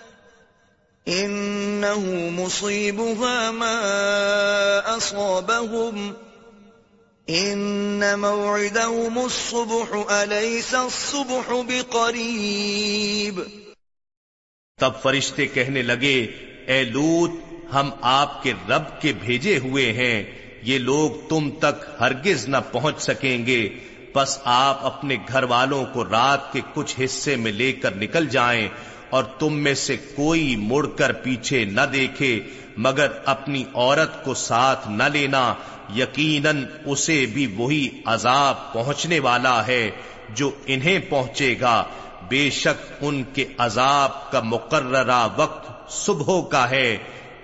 إنه 1.08 2.30
مصيبها 2.30 3.52
ما 3.52 3.78
أصابهم. 4.98 6.14
ان 7.30 8.20
موعدهم 8.20 9.26
الصبح 9.26 10.12
اليس 10.12 10.76
الصبح 10.76 11.62
بقريب؟ 11.68 13.40
تب 14.80 14.92
فرشتے 15.02 15.48
کہنے 15.48 15.82
لگے، 15.82 16.28
اے 16.68 16.84
لوت، 16.84 17.32
ہم 17.74 17.90
آپ 18.02 18.44
کے 18.44 18.54
رب 18.70 19.02
کے 19.02 19.14
بھیجے 19.14 19.58
ہوئے 19.58 19.94
ہیں، 19.94 20.24
یہ 20.62 20.78
لوگ 20.80 21.12
تم 21.30 21.50
تک 21.60 21.86
ہرگز 22.00 22.48
نہ 22.48 22.58
پہنچ 22.72 23.02
سکیں 23.02 23.46
گے 23.46 23.70
بس 24.16 24.40
آپ 24.44 24.86
اپنے 24.86 25.18
گھر 25.28 25.44
والوں 25.44 25.86
کو 25.94 26.04
رات 26.06 26.54
کے 26.54 26.62
کچھ 26.74 27.00
حصے 27.06 27.36
میں 27.36 27.52
لے 27.52 27.72
کر 27.72 27.96
نکل 27.96 28.28
جائیں 28.28 28.68
اور 29.14 29.24
تم 29.24 29.54
میں 29.54 29.74
سے 29.74 29.98
کوئی 29.98 30.56
مڑ 30.56 30.88
کر 30.88 31.14
پیچھے 31.14 31.66
نہ 31.66 31.82
دیکھے، 31.94 32.40
مگر 32.78 33.08
اپنی 33.26 33.64
عورت 33.74 34.24
کو 34.24 34.34
ساتھ 34.34 34.88
نہ 34.90 35.04
لینا، 35.04 35.54
یقیناً 35.96 36.66
اسے 36.86 37.26
بھی 37.34 37.48
وہی 37.48 37.90
عذاب 38.06 38.74
پہنچنے 38.74 39.20
والا 39.20 39.68
ہے 39.68 39.92
جو 40.30 40.52
انہیں 40.66 41.00
پہنچے 41.10 41.56
گا۔ 41.62 41.84
بے 42.30 42.50
شک 42.50 42.92
ان 43.02 43.24
کے 43.24 43.46
عذاب 43.58 44.32
کا 44.32 44.40
مقررہ 44.40 45.28
وقت 45.38 45.92
صبح 45.92 46.42
کا 46.42 46.70
ہے۔ 46.70 46.98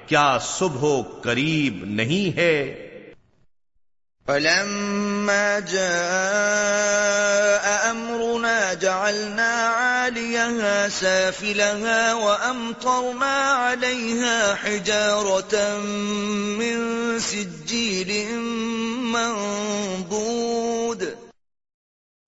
کیا 0.07 0.37
صبح 0.41 1.01
قریب 1.21 1.85
نہیں 1.85 2.37
ہے؟ 2.37 2.88
فلما 4.29 5.59
جاء 5.61 5.91
أمرنا 7.91 8.73
جعلنا 8.73 9.43
عاليها 9.43 10.89
سافلها 10.89 12.13
وأمطرنا 12.13 13.37
عليها 13.41 14.55
حجارة 14.55 15.79
من 16.59 16.77
سجيل 17.19 18.11
منضود. 19.07 21.03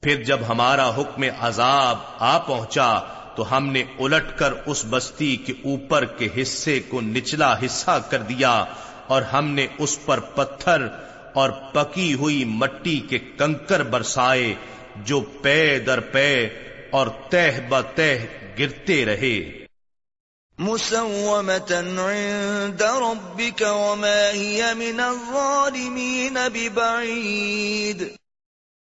پھر 0.03 0.23
جب 0.23 0.39
ہمارا 0.49 0.89
حکم 0.97 1.21
عذاب 1.39 1.97
آ 2.19 2.37
پہنچا 2.37 2.91
تو 3.35 3.41
ہم 3.51 3.63
نے 3.67 3.83
الٹ 3.99 4.27
کر 4.39 4.53
اس 4.65 4.79
بستی 4.89 5.35
کے 5.45 5.53
اوپر 5.65 6.05
کے 6.17 6.27
حصے 6.37 6.79
کو 6.89 7.01
نچلا 7.01 7.51
حصہ 7.65 7.95
کر 8.09 8.21
دیا 8.29 8.53
اور 9.07 9.21
ہم 9.33 9.45
نے 9.51 9.65
اس 9.77 9.93
پر 10.05 10.19
پتھر 10.35 10.79
اور 11.33 11.49
پکی 11.49 12.13
ہوئی 12.13 12.45
مٹی 12.45 12.99
کے 12.99 13.19
کنکر 13.19 13.83
برسائے 13.83 14.53
جو 14.95 15.21
پے 15.21 15.79
در 15.79 15.99
پے 15.99 16.49
اور 16.91 17.07
تہ 17.07 17.59
بہ 17.69 17.81
گرتے 18.59 19.05
رہے۔ 19.05 19.61
عند 21.99 22.81
ربك 22.81 23.61
وما 23.61 24.31
هي 24.35 24.61
من 24.75 24.99
الظالمين 24.99 26.37
ببعيد۔ 26.53 28.03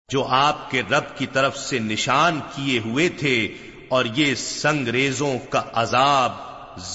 جو 0.09 0.25
آپ 0.25 0.71
کے 0.71 0.81
رب 0.81 1.17
کی 1.17 1.25
طرف 1.25 1.57
سے 1.57 1.79
نشان 1.79 2.39
کیے 2.55 2.79
ہوئے 2.79 3.09
تھے 3.09 3.47
اور 3.89 4.05
یہ 4.05 4.35
سنگریزوں 4.35 5.37
کا 5.49 5.63
عذاب 5.73 6.31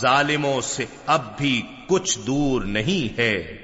ظالموں 0.01 0.61
سے 0.61 0.85
اب 1.07 1.39
بھی 1.39 1.63
کچھ 1.89 2.19
دور 2.19 2.63
نہیں 2.63 3.19
ہے۔ 3.19 3.64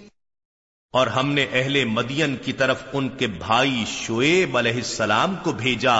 اور 0.93 1.07
ہم 1.07 1.31
نے 1.31 1.45
اہل 1.53 1.83
مدین 1.85 2.35
کی 2.35 2.53
طرف 2.53 2.83
ان 2.93 3.09
کے 3.09 3.27
بھائی 3.27 3.83
شعیب 3.87 4.57
علیہ 4.57 4.73
السلام 4.73 5.35
کو 5.43 5.51
بھیجا۔ 5.51 5.95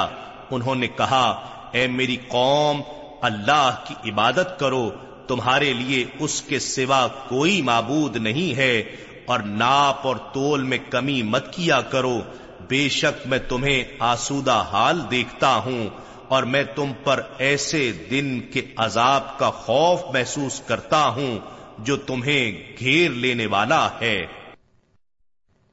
انہوں 0.51 0.75
نے 0.75 0.87
کہا، 0.87 1.27
اے 1.71 1.87
میری 1.87 2.17
قوم، 2.27 2.81
اللہ 3.21 3.69
کی 3.87 3.95
عبادت 4.09 4.59
کرو، 4.59 4.89
تمہارے 5.27 5.71
لیے 5.73 6.03
اس 6.19 6.41
کے 6.41 6.59
سوا 6.59 7.07
کوئی 7.27 7.61
معبود 7.61 8.17
نہیں 8.17 8.57
ہے، 8.57 8.83
اور 9.25 9.39
ناپ 9.39 10.07
اور 10.07 10.15
تول 10.33 10.63
میں 10.63 10.77
کمی 10.89 11.21
مت 11.23 11.53
کیا 11.53 11.81
کرو۔ 11.81 12.19
بے 12.67 12.89
شک 12.89 13.27
میں 13.27 13.39
تمہیں 13.49 13.83
آسودہ 13.99 14.61
حال 14.71 15.01
دیکھتا 15.11 15.55
ہوں، 15.55 15.87
اور 16.27 16.43
میں 16.43 16.63
تم 16.75 16.91
پر 17.03 17.21
ایسے 17.37 17.91
دن 18.11 18.39
کے 18.53 18.61
عذاب 18.77 19.39
کا 19.39 19.49
خوف 19.49 20.03
محسوس 20.13 20.59
کرتا 20.59 21.07
ہوں 21.07 21.39
جو 21.79 21.95
تمہیں 21.95 22.51
گھیر 22.79 23.11
لینے 23.11 23.45
والا 23.45 23.87
ہے۔ 24.01 24.40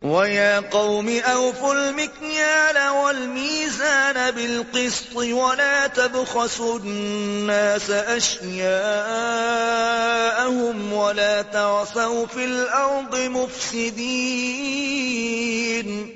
وَيَا 0.08 0.60
قَوْمِ 0.60 1.10
أَوْفُوا 1.28 1.74
الْمِكْيَالَ 1.74 2.88
وَالْمِيزَانَ 2.88 4.18
بِالْقِسْطِ 4.34 5.16
وَلَا 5.16 5.86
تَبْخَسُوا 5.94 6.78
النَّاسَ 6.84 7.90
أَشْيَاءَهُمْ 8.16 10.92
وَلَا 10.92 11.42
تَعْثَوْا 11.42 12.24
فِي 12.32 12.44
الْأَرْضِ 12.44 13.28
مُفْسِدِينَ. 13.28 16.10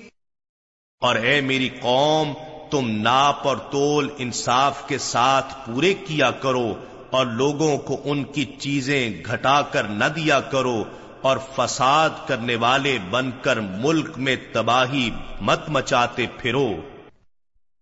اور 1.00 1.16
اے 1.16 1.40
میری 1.40 1.68
قوم، 1.68 2.32
تم 2.70 2.90
ناپ 2.90 3.48
اور 3.48 3.56
تول 3.56 4.08
انصاف 4.18 4.88
کے 4.88 4.98
ساتھ 4.98 5.54
پورے 5.66 5.94
کیا 5.94 6.30
کرو 6.30 6.74
اور 7.10 7.26
لوگوں 7.26 7.78
کو 7.78 8.00
ان 8.04 8.24
کی 8.24 8.44
چیزیں 8.44 9.10
گھٹا 9.32 9.62
کر 9.62 9.82
نہ 9.82 10.04
دیا 10.04 10.40
کرو۔ 10.40 10.84
اور 11.22 11.36
فساد 11.56 12.10
کرنے 12.26 12.56
والے 12.56 12.98
بن 13.10 13.30
کر 13.42 13.60
ملک 13.60 14.18
میں 14.18 14.36
تباہی 14.52 15.10
مت 15.40 15.68
مچاتے 15.68 16.26
پھرو۔ 16.38 16.74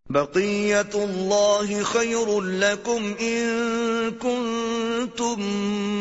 بقیت 0.09 0.97
اللہ 0.97 1.83
خیر 1.83 2.43
لکم 2.43 3.13
ان 3.19 3.49
کنتم 4.21 5.43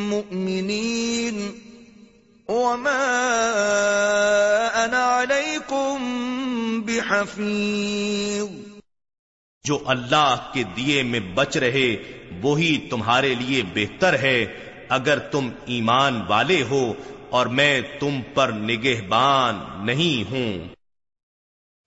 مؤمنین۔ 0.09 1.51
وما 2.47 2.99
انا 4.73 5.21
علیکم 5.21 5.97
بحفیظ۔ 6.85 8.75
جو 9.63 9.79
اللہ 9.85 10.51
کے 10.53 10.63
دیے 10.63 11.03
میں 11.03 11.19
بچ 11.19 11.57
رہے 11.57 11.95
وہی 12.41 12.77
تمہارے 12.89 13.35
لیے 13.35 13.63
بہتر 13.73 14.13
ہے۔ 14.13 14.45
اگر 14.89 15.19
تم 15.19 15.49
ایمان 15.65 16.21
والے 16.27 16.63
ہو 16.69 16.93
اور 17.29 17.45
میں 17.45 17.81
تم 17.99 18.21
پر 18.33 18.51
نگہبان 18.51 19.85
نہیں 19.85 20.31
ہوں۔ 20.31 20.79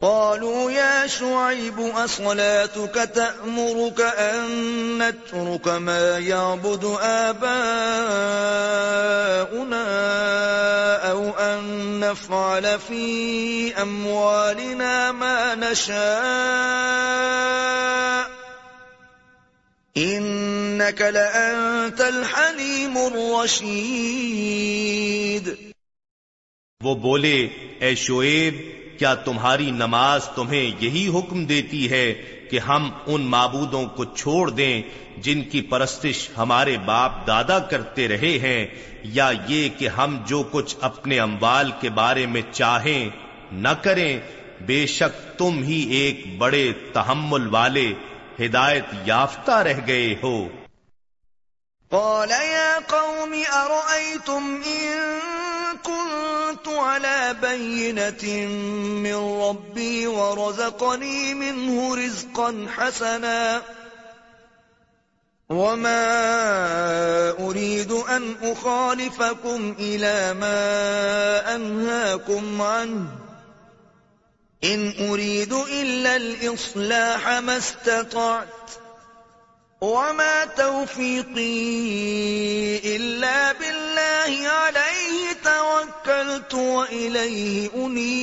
قالوا 0.00 0.72
يا 0.72 1.04
شعيب، 1.08 1.80
أصلاتك 2.04 2.98
تأمرك 3.14 4.00
أن 4.00 4.50
نترك 4.98 5.68
ما 5.68 6.18
يعبد 6.18 6.84
آباؤنا 7.02 9.84
أو 11.10 11.30
أن 11.38 11.60
نفعل 12.00 12.76
في 12.86 13.72
أموالنا 13.82 15.12
ما 15.12 15.54
نشاء 15.54 18.31
انك 19.96 21.02
لانت 21.02 22.00
الحليم 22.00 22.96
الرشيد. 22.96 25.48
وہ 26.80 26.94
بولے، 26.94 27.48
اے 27.78 27.94
شعیب، 27.94 28.54
کیا 28.98 29.14
تمہاری 29.14 29.70
نماز 29.70 30.28
تمہیں 30.28 30.70
یہی 30.80 31.08
حکم 31.08 31.44
دیتی 31.44 31.90
ہے 31.90 32.14
کہ 32.50 32.58
ہم 32.58 32.90
ان 33.06 33.22
معبودوں 33.22 33.86
کو 33.86 34.04
چھوڑ 34.04 34.50
دیں 34.50 34.82
جن 35.16 35.42
کی 35.42 35.60
پرستش 35.60 36.30
ہمارے 36.36 36.76
باپ 36.84 37.26
دادا 37.26 37.58
کرتے 37.58 38.08
رہے 38.08 38.38
ہیں، 38.38 38.66
یا 39.02 39.30
یہ 39.48 39.68
کہ 39.78 39.88
ہم 39.88 40.18
جو 40.26 40.42
کچھ 40.50 40.76
اپنے 40.80 41.18
اموال 41.18 41.70
کے 41.80 41.90
بارے 41.90 42.26
میں 42.26 42.42
چاہیں 42.52 43.08
نہ 43.52 43.74
کریں؟ 43.82 44.20
بے 44.66 44.86
شک 44.86 45.38
تم 45.38 45.62
ہی 45.62 45.86
ایک 45.90 46.38
بڑے 46.38 46.72
تحمل 46.92 47.46
والے 47.46 47.92
ہدایت 48.40 48.84
یافتہ 49.04 49.52
رہ 49.52 49.80
گئے 49.86 50.14
ہو۔ 50.22 50.48
قال 51.92 52.30
يا 52.30 52.78
قوم 52.86 53.34
أرأيتم 53.52 54.60
إن 54.66 54.98
كنت 55.82 56.68
على 56.68 57.32
بينة 57.40 58.48
من 59.04 59.42
ربي 59.48 60.06
ورزقني 60.06 61.34
منه 61.34 61.96
رزقا 61.96 62.66
حسنا 62.76 63.60
وما 65.48 66.04
أريد 67.40 67.92
أن 67.92 68.34
أخالفكم 68.42 69.74
إلى 69.78 70.32
ما 70.32 70.64
أنهاكم 71.54 72.62
عنه 72.62 73.21
ان 74.64 74.92
اريد 75.10 75.52
الا 75.52 76.16
الاصلاح 76.16 77.28
ما 77.28 77.56
استطعت 77.56 78.70
وما 79.80 80.44
توفيقي 80.44 81.56
الا 82.96 83.52
بالله 83.52 84.48
عليه 84.48 85.32
توكلت 85.44 86.54
واليه 86.54 87.68
انيب 87.74 88.22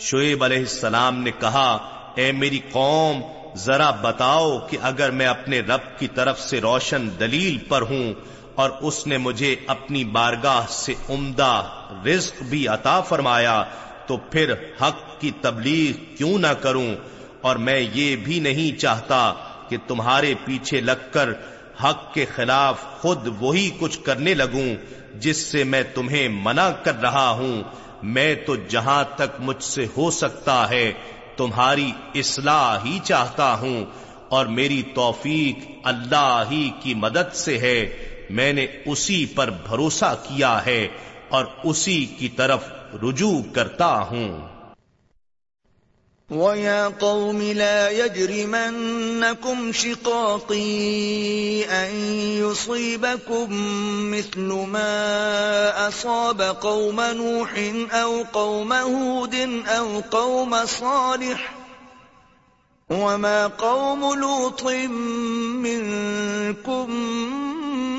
شعیب 0.00 0.44
علیہ 0.44 0.60
السلام 0.60 1.22
نے 1.22 1.30
کہا، 1.40 1.70
اے 2.14 2.32
میری 2.32 2.60
قوم، 2.72 3.20
ذرا 3.56 3.90
بتاؤ 3.90 4.58
کہ 4.66 4.76
اگر 4.82 5.10
میں 5.10 5.26
اپنے 5.26 5.60
رب 5.60 5.98
کی 5.98 6.08
طرف 6.08 6.40
سے 6.40 6.60
روشن 6.60 7.08
دلیل 7.20 7.58
پر 7.58 7.82
ہوں 7.82 8.14
اور 8.58 8.70
اس 8.80 9.06
نے 9.06 9.18
مجھے 9.18 9.56
اپنی 9.66 10.04
بارگاہ 10.04 10.66
سے 10.68 10.94
عمدہ 11.08 11.62
رزق 12.06 12.42
بھی 12.42 12.68
عطا 12.68 13.00
فرمایا، 13.00 13.64
تو 14.06 14.16
پھر 14.16 14.52
حق 14.52 15.20
کی 15.20 15.30
تبلیغ 15.40 16.14
کیوں 16.16 16.38
نہ 16.38 16.46
کروں؟ 16.46 16.94
اور 17.40 17.56
میں 17.56 17.80
یہ 17.94 18.16
بھی 18.16 18.40
نہیں 18.40 18.78
چاہتا 18.78 19.34
کہ 19.68 19.76
تمہارے 19.86 20.34
پیچھے 20.44 20.80
لگ 20.80 21.10
کر 21.12 21.28
حق 21.84 22.14
کے 22.14 22.24
خلاف 22.24 22.82
خود 22.82 23.28
وہی 23.38 23.70
کچھ 23.78 23.98
کرنے 24.04 24.34
لگوں، 24.34 24.74
جس 25.14 25.36
سے 25.36 25.64
میں 25.64 25.82
تمہیں 25.94 26.28
منع 26.28 26.70
کر 26.70 27.00
رہا 27.00 27.30
ہوں۔ 27.30 27.62
میں 28.02 28.34
تو 28.34 28.56
جہاں 28.56 29.04
تک 29.16 29.40
مجھ 29.40 29.62
سے 29.62 29.86
ہو 29.96 30.10
سکتا 30.10 30.70
ہے، 30.70 30.92
تمہاری 31.36 31.92
اصلاح 32.14 32.78
ہی 32.84 32.98
چاہتا 33.04 33.54
ہوں۔ 33.54 33.84
اور 34.28 34.46
میری 34.46 34.82
توفیق 34.94 35.70
اللہ 35.84 36.42
ہی 36.50 36.70
کی 36.80 36.94
مدد 36.94 37.34
سے 37.34 37.58
ہے۔ 37.58 38.07
میں 38.30 38.52
نے 38.52 38.66
اسی 38.86 39.26
پر 39.26 39.50
بھروسہ 39.50 40.14
کیا 40.28 40.66
ہے 40.66 40.88
اور 41.28 41.44
اسی 41.64 42.06
کی 42.06 42.28
طرف 42.28 42.60
رجوع 43.02 43.42
کرتا 43.54 44.00
ہوں۔ 44.00 44.58
وَيَا 46.30 46.88
قَوْمِ 46.98 47.52
لَا 47.52 47.88
يَجْرِمَنَّكُمْ 47.88 49.72
شِقَاقِي 49.72 50.66
أَن 51.70 51.94
يُصِيبَكُم 52.40 53.54
مِّثْلُ 54.10 54.52
مَا 54.68 55.88
أَصَابَ 55.88 56.42
قَوْمَ 56.60 57.02
نُوحٍ 57.12 57.58
أَوْ 58.02 58.22
قَوْمَ 58.32 58.74
هُودٍ 58.74 59.34
أَوْ 59.78 60.00
قَوْمَ 60.10 60.56
صَالِحٍ 60.68 61.38
وَمَا 62.90 63.46
قَوْمُ 63.46 64.14
لُوطٍ 64.14 64.72
مِّنكُم 65.64 66.92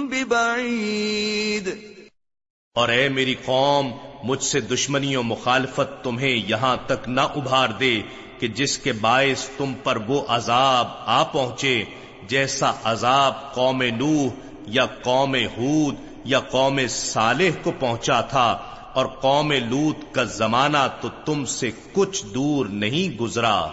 بِبَعِيدٍ. 0.10 1.76
اور 2.76 2.90
اے 2.90 3.10
میری 3.10 3.36
قوم 3.46 3.92
مجھ 4.24 4.44
سے 4.44 4.60
دشمنی 4.62 5.16
و 5.16 5.24
مخالفت 5.24 6.04
تمہیں 6.04 6.50
یہاں 6.50 6.78
تک 6.86 7.10
نہ 7.10 7.22
ابھار 7.22 7.70
دے 7.70 8.02
کہ 8.40 8.48
جس 8.48 8.78
کے 8.78 8.92
باعث 8.92 9.50
تم 9.58 9.74
پر 9.84 9.96
وہ 9.96 10.22
عذاب 10.28 10.88
آ 11.06 11.24
پہنچے 11.24 11.84
جیسا 12.24 12.72
عذاب 12.84 13.54
قوم 13.54 13.84
نوح 13.84 14.32
یا 14.68 14.86
قوم 14.86 15.36
ہود 15.36 15.96
یا 16.26 16.40
قوم 16.40 16.80
صالح 16.90 17.50
کو 17.64 17.72
پہنچا 17.80 18.22
تھا 18.22 18.48
اور 18.94 19.06
قوم 19.06 19.52
لوت 19.52 20.16
کا 20.16 20.24
زمانہ 20.24 20.88
تو 21.02 21.10
تم 21.26 21.46
سے 21.46 21.72
کچھ 21.94 22.26
دور 22.26 22.66
نہیں 22.66 23.18
گزرا۔ 23.18 23.66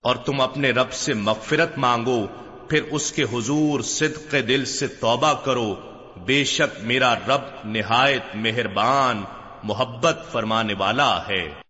اور 0.03 0.17
تم 0.17 0.41
اپنے 0.41 0.71
رب 0.71 0.93
سے 0.93 1.15
مغفرت 1.15 1.79
مانگو، 1.79 2.27
پھر 2.69 2.83
اس 2.91 3.13
کے 3.13 3.23
حضور 3.23 3.81
صدق 3.81 4.33
دل 4.33 4.65
سے 4.65 4.87
توبہ 4.87 5.33
کرو۔ 5.33 5.75
بے 6.17 6.45
شک 6.45 6.81
میرا 6.83 7.15
رب 7.15 7.43
نہایت 7.65 8.23
مہربان، 8.35 9.25
محبت 9.63 10.19
فرمانے 10.33 10.75
والا 10.79 11.29
ہے۔ 11.29 11.66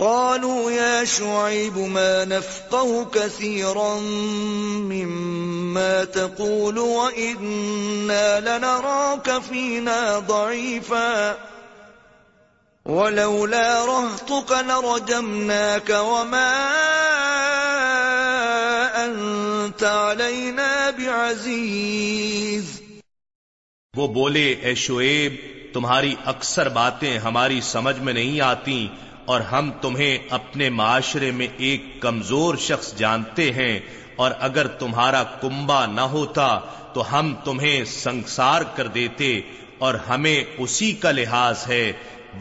قالوا 0.00 0.70
يا 0.70 1.04
شعيب 1.04 1.78
ما 1.78 2.24
نفقه 2.24 3.04
كثيرا 3.04 4.00
مما 4.92 6.04
تقول 6.04 6.78
وإنا 6.78 8.40
لنراك 8.40 9.42
فينا 9.42 10.18
ضعيفا. 10.18 11.36
ولولا 12.86 13.84
رهتك 13.84 14.52
لرجمناك 14.52 15.90
وما 15.90 16.52
أنت 19.04 19.84
علينا 19.84 20.90
بعزيز. 20.98 22.80
وہ 23.96 24.08
بولے، 24.08 24.54
اے 24.62 24.74
شعیب، 24.74 25.32
تمہاری 25.74 26.14
اکثر 26.24 26.68
باتیں 26.68 27.18
ہماری 27.18 27.60
سمجھ 27.60 27.98
میں 27.98 28.12
نہیں 28.12 28.40
آتی 28.40 28.88
اور 29.26 29.40
ہم 29.40 29.70
تمہیں 29.80 30.18
اپنے 30.30 30.68
معاشرے 30.70 31.30
میں 31.30 31.46
ایک 31.58 31.84
کمزور 32.00 32.54
شخص 32.60 32.94
جانتے 32.98 33.50
ہیں، 33.52 33.78
اور 34.16 34.30
اگر 34.40 34.66
تمہارا 34.78 35.22
کنبا 35.40 35.84
نہ 35.86 36.00
ہوتا 36.10 36.48
تو 36.92 37.04
ہم 37.12 37.34
تمہیں 37.44 37.84
سنسار 37.84 38.62
کر 38.74 38.86
دیتے، 38.88 39.40
اور 39.78 39.94
ہمیں 40.08 40.44
اسی 40.58 40.92
کا 40.92 41.10
لحاظ 41.10 41.66
ہے، 41.68 41.92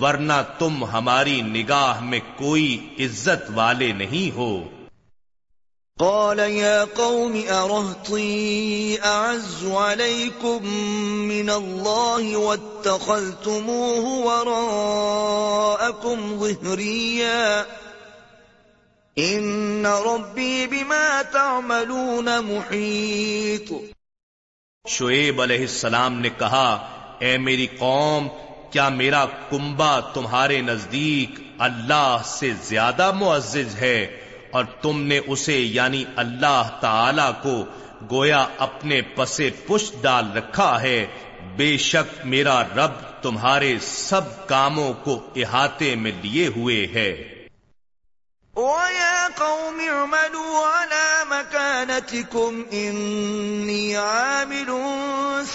ورنہ 0.02 0.42
تم 0.60 0.84
ہماری 0.86 1.42
نگاہ 1.42 2.04
میں 2.04 2.20
کوئی 2.36 2.78
عزت 3.00 3.52
والے 3.56 3.92
نہیں 3.94 4.36
ہو۔ 4.36 4.52
قال 6.00 6.40
يا 6.40 6.84
قوم 6.84 7.44
أرهطي 7.50 8.98
أعز 9.06 9.66
عليكم 9.66 10.68
من 11.28 11.50
الله 11.50 12.38
واتخذتموه 12.38 14.26
وراءكم 14.26 16.40
ظهريا. 16.40 17.66
إن 19.18 19.86
ربي 19.86 20.68
بما 20.68 21.22
تعملون 21.22 22.40
محيط. 22.40 23.74
شعیب 24.88 25.42
علیہ 25.42 25.58
السلام 25.58 26.22
نے 26.22 26.30
کہا، 26.38 26.90
اے 27.20 27.38
میری 27.38 27.68
قوم، 27.80 28.28
کیا 28.72 28.90
میرا 28.90 29.26
کنبا 29.50 30.00
تمہارے 30.00 30.62
نزدیک 30.62 31.40
اللہ 31.58 32.18
سے 32.26 32.52
زیادہ 32.64 33.12
معزز 33.12 33.76
ہے؟ 33.76 34.25
اور 34.56 34.66
تم 34.82 35.02
نے 35.02 35.20
اسے 35.28 35.60
یعنی 35.60 36.06
اللہ 36.16 36.78
تعالی 36.82 37.32
کو 37.44 37.66
گویا 38.12 38.48
اپنے 38.58 39.02
پسے 39.02 39.50
پش 39.68 39.92
ڈال 40.02 40.38
رکھا 40.38 40.82
ہے۔ 40.82 41.08
بے 41.56 41.78
شک 41.78 42.26
میرا 42.26 42.64
رب 42.64 43.24
تمہارے 43.24 43.78
سب 43.82 44.48
کاموں 44.48 44.94
کو 44.94 45.30
احاطے 45.36 45.96
میں 45.96 46.12
لیے 46.22 46.48
ہوئے 46.48 46.88
ہے۔ 46.94 47.32
وَيَا 48.56 49.28
قَوْمِ 49.36 49.88
اعْمَلُوا 49.90 50.84
عَلَى 50.84 51.30
مَكَانَتِكُمْ 51.30 52.70
إِنِّي 52.70 53.96
عَامِلٌ 53.96 54.72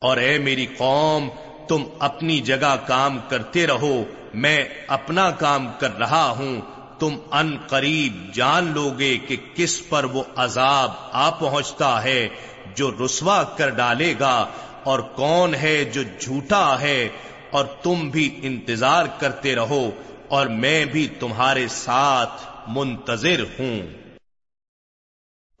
اور 0.00 0.16
اے 0.16 0.38
میری 0.38 0.66
قوم، 0.76 1.28
تم 1.68 1.80
اپنی 1.98 2.40
جگہ 2.40 2.76
کام 2.86 3.18
کرتے 3.28 3.66
رہو، 3.66 4.04
میں 4.34 4.64
اپنا 4.88 5.30
کام 5.30 5.62
کر 5.78 5.92
رہا 5.98 6.28
ہوں، 6.30 6.60
تم 6.98 7.12
ان 7.32 7.48
قریب 7.68 8.12
جان 8.34 8.64
لوگے 8.74 9.18
کہ 9.18 9.36
کس 9.54 9.88
پر 9.88 10.04
وہ 10.04 10.22
عذاب 10.36 10.90
آ 11.12 11.30
پہنچتا 11.30 12.04
ہے، 12.04 12.28
جو 12.74 12.86
رسوا 13.04 13.42
کر 13.56 13.68
ڈالے 13.70 14.14
گا، 14.20 14.46
اور 14.82 14.98
کون 14.98 15.54
ہے 15.54 15.84
جو 15.84 16.02
جھوٹا 16.20 16.80
ہے، 16.80 17.08
اور 17.50 17.64
تم 17.82 17.96
بھی 18.10 18.40
انتظار 18.42 19.04
کرتے 19.18 19.54
رہو 19.54 19.90
اور 20.32 20.46
میں 20.46 20.84
بھی 20.84 21.08
تمہارے 21.20 21.68
ساتھ 21.68 22.42
منتظر 22.68 23.40
ہوں۔ 23.58 23.82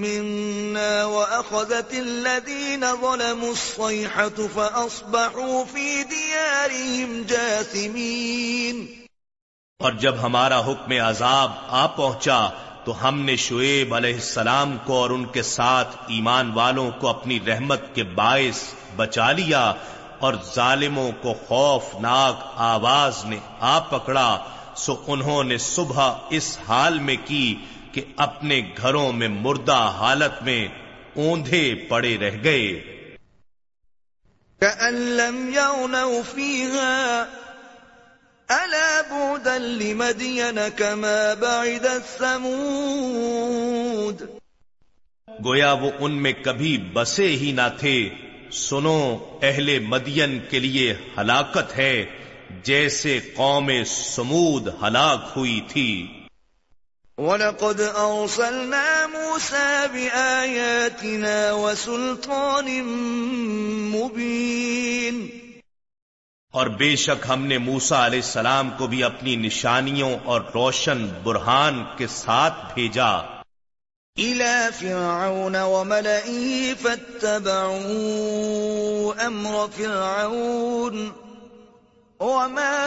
منا 0.00 1.04
وأخذت 1.04 1.94
الذين 1.94 2.84
ظلموا 3.00 3.50
الصيحة 3.50 4.46
فأصبحوا 4.54 5.64
في 5.72 6.02
ديارهم 6.10 7.22
جاثمين۔ 7.26 8.86
اور 9.78 9.92
جب 9.92 10.14
ہمارا 10.22 10.60
حکم 10.60 10.92
عذاب 10.92 11.52
آ 11.68 11.86
پہنچا 11.86 12.48
تو 12.84 13.08
ہم 13.08 13.20
نے 13.20 13.36
شعیب 13.36 13.94
علیہ 13.94 14.14
السلام 14.14 14.76
کو 14.84 14.94
اور 14.94 15.10
ان 15.10 15.24
کے 15.24 15.42
ساتھ 15.42 15.96
ایمان 16.08 16.50
والوں 16.50 16.90
کو 16.90 17.08
اپنی 17.08 17.38
رحمت 17.46 17.94
کے 17.94 18.02
باعث 18.02 18.74
بچا 18.96 19.32
لیا 19.32 19.72
اور 20.18 20.34
ظالموں 20.54 21.10
کو 21.22 21.34
خوفناک 21.46 22.52
آواز 22.56 23.24
نے 23.24 23.38
آ 23.60 23.78
پکڑا، 23.78 24.38
سو 24.76 24.94
انہوں 25.06 25.44
نے 25.44 25.58
صبح 25.58 26.14
اس 26.30 26.58
حال 26.68 26.98
میں 26.98 27.16
کی 27.24 27.54
کہ 27.92 28.04
اپنے 28.16 28.62
گھروں 28.76 29.12
میں 29.12 29.28
مردہ 29.28 29.92
حالت 29.98 30.42
میں 30.42 30.68
اوندھے 31.16 31.74
پڑے 31.88 32.18
رہ 32.18 32.36
گئے۔ 32.44 33.00
ألا 38.50 39.00
بعدا 39.10 39.58
لمدين 39.58 40.58
كما 40.76 41.34
بعد 41.40 41.86
الثمود 41.86 44.22
گویا 45.44 45.72
وہ 45.72 45.90
ان 45.98 46.12
میں 46.12 46.32
کبھی 46.32 46.90
بسے 46.92 47.26
ہی 47.26 47.52
نہ 47.52 47.60
تھے۔ 47.78 48.08
سنو 48.52 49.18
اہل 49.42 49.78
مدین 49.78 50.40
کے 50.50 50.58
لیے 50.58 50.94
ہلاکت 51.18 51.78
ہے 51.78 52.04
جیسے 52.62 53.20
قوم 53.34 53.70
سمود 53.86 54.68
ہلاک 54.82 55.32
ہوئی 55.36 55.60
تھی۔ 55.68 56.06
وَلَقَدْ 57.18 57.80
أَرْسَلْنَا 57.80 59.06
مُوسَى 59.06 59.86
بِآيَاتِنَا 59.92 61.52
وَسُلْطَانٍ 61.52 62.82
مُبِينٍ 63.94 65.39
اور 66.50 66.66
بے 66.66 66.96
شک 66.96 67.26
ہم 67.28 67.46
نے 67.46 67.58
موسا 67.58 68.06
علیہ 68.06 68.18
السلام 68.18 68.70
کو 68.78 68.86
بھی 68.86 69.04
اپنی 69.04 69.36
نشانیوں 69.36 70.16
اور 70.24 70.40
روشن 70.54 71.08
برہان 71.22 71.84
کے 71.96 72.06
ساتھ 72.06 72.74
بھیجا۔ 72.74 73.40
إلى 74.18 74.54
فرعون 74.78 75.56
وملئه 75.56 76.72
فاتبعوا 76.82 79.26
أمر 79.26 79.66
فرعون 79.76 81.10
وما 82.20 82.86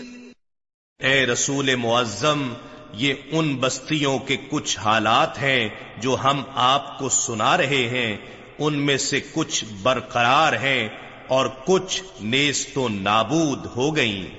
اے 1.00 1.26
رسول 1.26 1.76
معظم، 1.76 2.54
یہ 2.94 3.14
ان 3.32 3.56
بستیوں 3.56 4.20
کے 4.20 4.38
کچھ 4.50 4.80
حالات 4.80 5.38
ہیں 5.38 5.70
جو 5.98 6.18
ہم 6.24 6.44
آپ 6.56 7.00
کو 7.00 7.10
سنا 7.10 7.58
رہے 7.58 7.66
ہیں۔ 7.66 8.18
ان 8.60 8.86
میں 8.86 8.98
سے 8.98 9.20
کچھ 9.34 9.66
برقرار 9.82 10.54
ہیں 10.54 10.90
اور 11.28 11.46
کچھ 11.66 12.04
نیست 12.22 12.78
و 12.78 12.90
نابود 12.90 13.68
ہو 13.76 13.96
گئیں۔ 13.96 14.39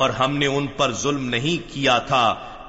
اور 0.00 0.10
ہم 0.10 0.36
نے 0.36 0.46
ان 0.46 0.66
پر 0.76 0.92
ظلم 0.92 1.28
نہیں 1.28 1.72
کیا 1.72 1.98
تھا، 2.06 2.26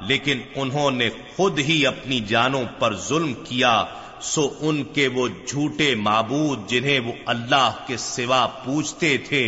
لیکن 0.08 0.40
انہوں 0.56 0.92
نے 0.92 1.10
خود 1.36 1.60
ہی 1.60 1.86
اپنی 1.88 2.20
جانوں 2.28 2.64
پر 2.80 2.96
ظلم 3.08 3.34
کیا، 3.44 3.74
سو 4.24 4.48
ان 4.60 4.84
کے 4.94 5.08
وہ 5.08 5.28
جھوٹے 5.48 5.94
معبود 5.96 6.68
جنہیں 6.70 7.00
وہ 7.00 7.14
اللہ 7.26 7.70
کے 7.88 7.98
سوا 7.98 8.46
پوچھتے 8.64 9.16
تھے، 9.28 9.44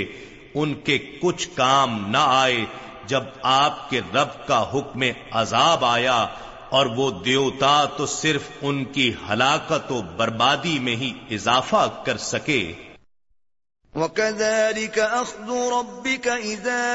ان 0.54 0.74
کے 0.86 0.98
کچھ 1.22 1.48
کام 1.56 1.98
نہ 2.12 2.24
آئے 2.30 2.64
جب 3.08 3.24
آپ 3.42 3.90
کے 3.90 4.02
رب 4.14 4.48
کا 4.48 4.64
حکم 4.74 5.04
عذاب 5.32 5.86
آیا، 5.86 6.26
اور 6.70 6.86
وہ 6.96 7.10
دیوتا 7.26 7.74
تو 7.98 8.06
صرف 8.06 8.50
ان 8.62 8.84
کی 8.94 9.12
ہلاکت 9.30 9.92
و 9.92 10.02
بربادی 10.18 10.78
میں 10.80 10.96
ہی 10.96 11.12
اضافہ 11.32 11.86
کر 12.06 12.18
سکے۔ 12.24 12.62
وكذلك 13.96 15.00
أخذ 15.00 15.50
ربك 15.72 16.28
إذا 16.28 16.86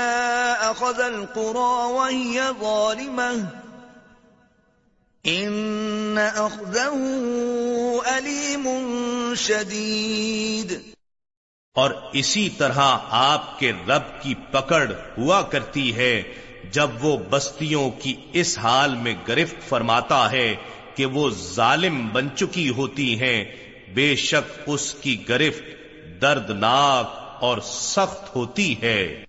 أخذ 0.71 1.01
القرى 1.01 1.93
وهي 1.93 2.55
ظالمة 2.61 3.47
إن 5.27 6.19
أخذه 6.19 6.99
أليم 8.19 8.67
شديد 9.35 10.81
اور 11.77 11.91
اسی 12.13 12.49
طرح 12.59 12.79
آپ 13.11 13.59
کے 13.59 13.73
رب 13.89 14.23
کی 14.23 14.35
پکڑ 14.51 14.83
ہوا 15.19 15.43
کرتی 15.43 15.95
ہے 15.97 16.23
جب 16.71 17.05
وہ 17.05 17.17
بستیوں 17.31 17.91
کی 17.91 18.15
اس 18.33 18.59
حال 18.59 18.95
میں 18.95 19.15
گرفت 19.29 19.69
فرماتا 19.69 20.31
ہے 20.31 20.55
کہ 20.95 21.07
وہ 21.07 21.31
ظالم 21.31 22.09
بن 22.09 22.29
چکی 22.37 22.69
ہوتی 22.69 23.21
ہیں، 23.21 23.45
بے 23.95 24.15
شک 24.17 24.59
اس 24.67 24.95
کی 24.95 25.17
گرفت 25.29 25.78
دردناک 26.23 27.29
اور 27.41 27.59
سخت 27.65 28.37
ہوتی 28.37 28.83
ہے۔ 28.83 29.25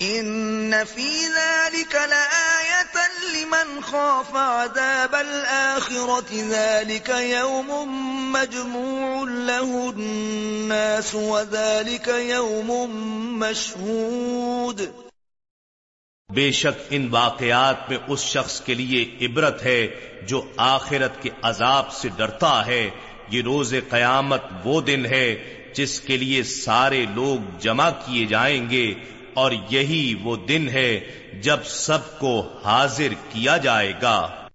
ان 0.00 0.72
فی 0.94 1.28
ذلك 1.28 1.94
لآیتا 1.94 3.06
لمن 3.32 3.80
خاف 3.80 4.34
عذاب 4.34 5.16
الآخرة 5.16 6.48
ذلك 6.48 7.08
يوم 7.08 7.72
مجموع 8.32 9.24
له 9.30 9.70
الناس 9.96 11.14
وذلك 11.14 12.08
يوم 12.08 12.72
مشهود۔ 13.38 14.80
بے 16.34 16.52
شک 16.52 16.82
ان 16.90 17.08
واقعات 17.10 17.90
میں 17.90 17.98
اس 18.08 18.20
شخص 18.20 18.60
کے 18.60 18.74
لیے 18.74 19.26
عبرت 19.26 19.62
ہے 19.62 19.86
جو 20.22 20.42
آخرت 20.56 21.22
کے 21.22 21.30
عذاب 21.42 21.92
سے 21.92 22.08
ڈرتا 22.16 22.66
ہے۔ 22.66 22.90
یہ 23.28 23.42
روز 23.42 23.74
قیامت 23.88 24.42
وہ 24.64 24.80
دن 24.80 25.06
ہے 25.06 25.57
جس 25.72 26.00
کے 26.00 26.16
لیے 26.16 26.42
سارے 26.42 27.06
لوگ 27.14 27.58
جمع 27.58 27.90
کیے 27.90 28.26
جائیں 28.26 28.70
گے 28.70 28.94
اور 29.34 29.52
یہی 29.70 30.14
وہ 30.22 30.36
دن 30.36 30.68
ہے 30.68 31.00
جب 31.42 31.64
سب 31.64 32.18
کو 32.18 32.48
حاضر 32.64 33.08
کیا 33.28 33.56
جائے 33.56 33.92
گا۔ 34.02 34.48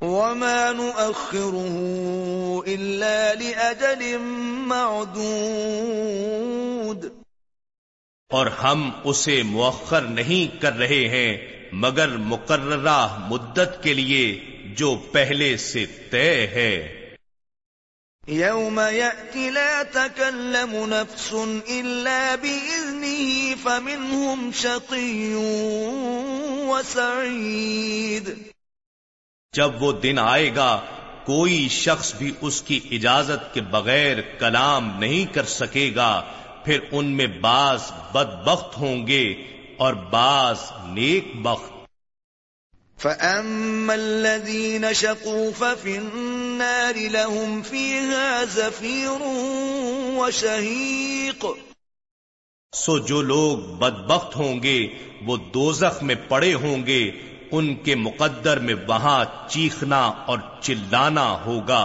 وما 0.00 0.72
نؤخره 0.72 1.76
إلا 2.66 3.32
لأجل 3.32 4.16
معدود۔ 4.66 7.04
اور 8.30 8.46
ہم 8.46 8.90
اسے 9.04 9.42
مؤخر 9.42 10.00
نہیں 10.00 10.60
کر 10.60 10.72
رہے 10.72 11.08
ہیں 11.08 11.38
مگر 11.72 12.08
مقررہ 12.08 13.18
مدت 13.18 13.82
کے 13.82 13.94
لیے 13.94 14.40
جو 14.76 15.02
پہلے 15.12 15.56
سے 15.56 15.86
طے 15.86 16.46
ہے۔ 16.46 16.95
يوم 18.28 18.80
يأتي 18.80 19.50
لا 19.50 19.82
تكلم 19.82 20.86
نفس 20.86 21.32
إلا 21.70 22.34
بإذنه 22.34 23.54
فمنهم 23.54 24.52
شقي 24.52 25.34
وسعيد 26.66 28.34
جب 29.54 29.82
وہ 29.82 29.92
دن 29.92 30.18
آئے 30.18 30.54
گا، 30.56 30.80
کوئی 31.24 31.68
شخص 31.68 32.14
بھی 32.14 32.32
اس 32.40 32.62
کی 32.62 32.80
اجازت 32.90 33.54
کے 33.54 33.60
بغیر 33.60 34.20
کلام 34.38 34.90
نہیں 34.98 35.34
کر 35.34 35.44
سکے 35.44 35.92
گا، 35.96 36.22
پھر 36.64 36.80
ان 36.92 37.06
میں 37.06 37.26
بعض 37.40 37.90
بدبخت 38.12 38.76
ہوں 38.76 39.06
گے 39.06 39.24
اور 39.76 39.94
بعض 40.10 40.56
نیک 40.88 41.32
بخت 41.42 41.75
فأما 42.98 43.94
الذين 43.94 44.94
شقوا 44.94 45.52
ففي 45.52 45.98
النار 45.98 46.98
لهم 47.08 47.62
فيها 47.62 48.44
زفير 48.44 49.22
وشهيق 50.18 51.46
سو 52.72 52.98
جو 52.98 53.22
لوگ 53.22 53.58
بدبخت 53.78 54.36
ہوں 54.36 54.62
گے 54.62 54.78
وہ 55.26 55.36
دوزخ 55.54 56.02
میں 56.02 56.14
پڑے 56.28 56.54
ہوں 56.54 56.86
گے 56.86 57.00
ان 57.50 57.74
کے 57.74 57.94
مقدر 57.94 58.58
میں 58.58 58.74
وہاں 58.88 59.24
چیخنا 59.48 60.00
اور 60.26 60.38
چلانا 60.60 61.28
ہوگا۔ 61.46 61.84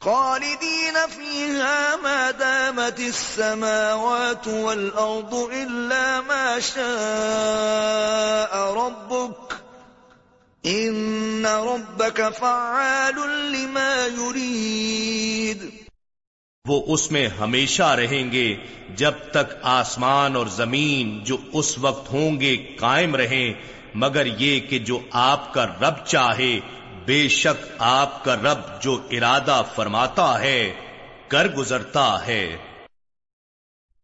خالدين 0.00 0.96
فيها 1.16 1.96
ما 2.02 2.30
دامت 2.38 3.00
السماوات 3.00 4.48
والأرض 4.48 5.34
إلا 5.52 6.20
ما 6.20 6.58
شاء 6.60 8.54
ربك 8.74 9.61
إن 11.42 11.46
ربك 11.46 12.20
فعال 12.38 13.14
لما 13.50 14.06
يريد۔ 14.20 15.64
وہ 16.68 16.82
اس 16.86 17.12
میں 17.12 17.28
ہمیشہ 17.28 17.82
رہیں 17.82 18.32
گے 18.32 18.56
جب 18.96 19.12
تک 19.30 19.54
آسمان 19.62 20.36
اور 20.36 20.46
زمین 20.46 21.24
جو 21.24 21.36
اس 21.52 21.78
وقت 21.78 22.12
ہوں 22.12 22.40
گے 22.40 22.56
قائم 22.56 23.16
رہیں، 23.16 23.54
مگر 23.94 24.26
یہ 24.26 24.60
کہ 24.60 24.78
جو 24.78 25.00
آپ 25.10 25.54
کا 25.54 25.66
رب 25.66 26.06
چاہے، 26.06 26.60
بے 27.06 27.28
شک 27.28 27.68
آپ 27.78 28.24
کا 28.24 28.36
رب 28.36 28.82
جو 28.82 29.00
ارادہ 29.10 29.62
فرماتا 29.74 30.40
ہے، 30.40 30.72
کر 31.28 31.48
گزرتا 31.48 32.26
ہے۔ 32.26 32.56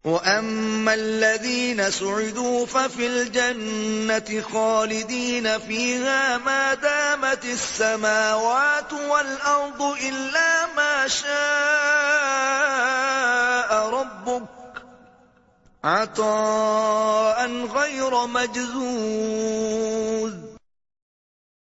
وَأَمَّا 0.04 0.94
الَّذِينَ 0.94 1.90
سُعِدُوا 1.90 2.66
فَفِي 2.66 3.06
الْجَنَّةِ 3.06 4.42
خَالِدِينَ 4.52 5.58
فِيهَا 5.58 6.36
مَا 6.36 6.74
دَامَتِ 6.74 7.44
السَّمَاوَاتُ 7.44 8.92
وَالْأَرْضُ 8.92 9.98
إِلَّا 9.98 10.66
مَا 10.76 11.06
شَاءَ 11.06 11.30
رَبُّكَ 13.90 14.82
عَطَاءً 15.82 17.66
غَيْرَ 17.74 18.26
مَجْذُوذٍ 18.26 20.32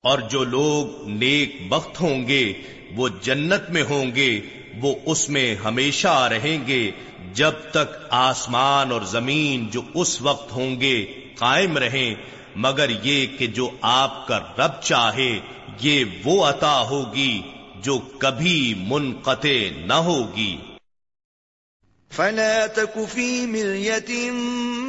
اور 0.03 0.19
جو 0.19 0.45
لوگ 0.45 1.09
نیک 1.09 1.69
بخت 1.69 2.01
ہوں 2.01 2.29
گے، 2.29 2.53
وہ 2.97 3.09
جنت 3.23 3.71
میں 3.71 3.83
ہوں 3.83 4.15
گے، 4.15 4.41
وہ 4.83 4.95
اس 5.07 5.29
میں 5.29 5.55
ہمیشہ 5.55 6.29
رہیں 6.31 6.67
گے۔ 6.67 6.91
جب 7.35 7.53
تک 7.71 8.07
آسمان 8.11 8.93
اور 8.93 9.01
زمین 9.01 9.71
جو 9.71 9.83
اس 9.95 10.23
وقت 10.23 10.53
ہوں 10.53 10.81
گے 10.81 11.07
قائم 11.39 11.79
رہیں، 11.79 12.15
مگر 12.57 12.91
یہ 13.03 13.27
کہ 13.39 13.47
جو 13.47 13.71
آپ 13.81 14.27
کا 14.27 14.41
رب 14.59 14.83
چاہے، 14.83 15.39
یہ 15.81 16.05
وہ 16.25 16.45
عطا 16.45 16.81
ہوگی 16.81 17.43
جو 17.77 17.99
کبھی 17.99 18.85
منقطع 18.89 19.87
نہ 19.87 19.93
ہوگی۔ 19.93 20.57
فلا 22.17 22.67
تك 22.75 22.99
في 23.13 23.47
مرية 23.47 24.37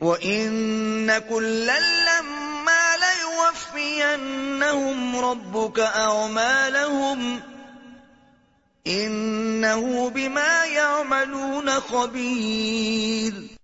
وَإِنَّ 0.00 1.12
كُلًّا 1.28 1.78
لَمَّا 1.78 2.96
لَيُوَفِّيَنَّهُمْ 2.96 5.20
رَبُّكَ 5.20 5.82
أَعْمَالَهُمْ 5.82 7.38
انہو 8.84 10.10
بما 10.10 10.64
یعملون 10.64 11.68
خبیر 11.88 13.54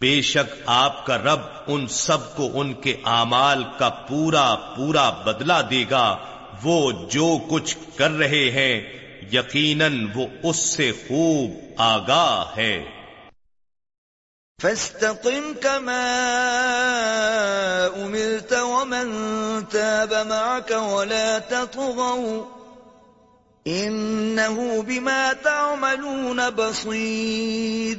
بے 0.00 0.22
شک 0.22 0.56
آپ 0.66 1.06
کا 1.06 1.18
رب 1.18 1.40
ان 1.66 1.86
سب 1.86 2.36
کو 2.36 2.50
ان 2.54 2.74
کے 2.74 2.96
اعمال 3.04 3.64
کا 3.78 3.88
پورا 3.88 4.54
پورا 4.54 5.10
بدلہ 5.10 5.52
دے 5.70 5.84
گا۔ 5.90 6.16
وہ 6.62 6.92
جو 6.92 7.38
کچھ 7.50 7.76
کر 7.96 8.10
رہے 8.10 8.38
ہیں 8.50 8.99
یقیناً 9.32 10.06
وہ 10.14 10.26
اس 10.42 10.56
سے 10.56 10.92
خوب 10.92 11.50
آگاہ 11.76 12.56
ہے۔ 12.56 12.84
فاستقم 14.62 15.52
كما 15.62 16.02
امرت 17.96 18.52
ومن 18.52 19.10
تاب 19.70 20.14
معك 20.26 20.72
ولا 20.72 21.38
تطغوا 21.48 22.44
انہو 23.64 24.82
بما 24.82 25.32
تعملون 25.42 26.40
بصیر 26.56 27.98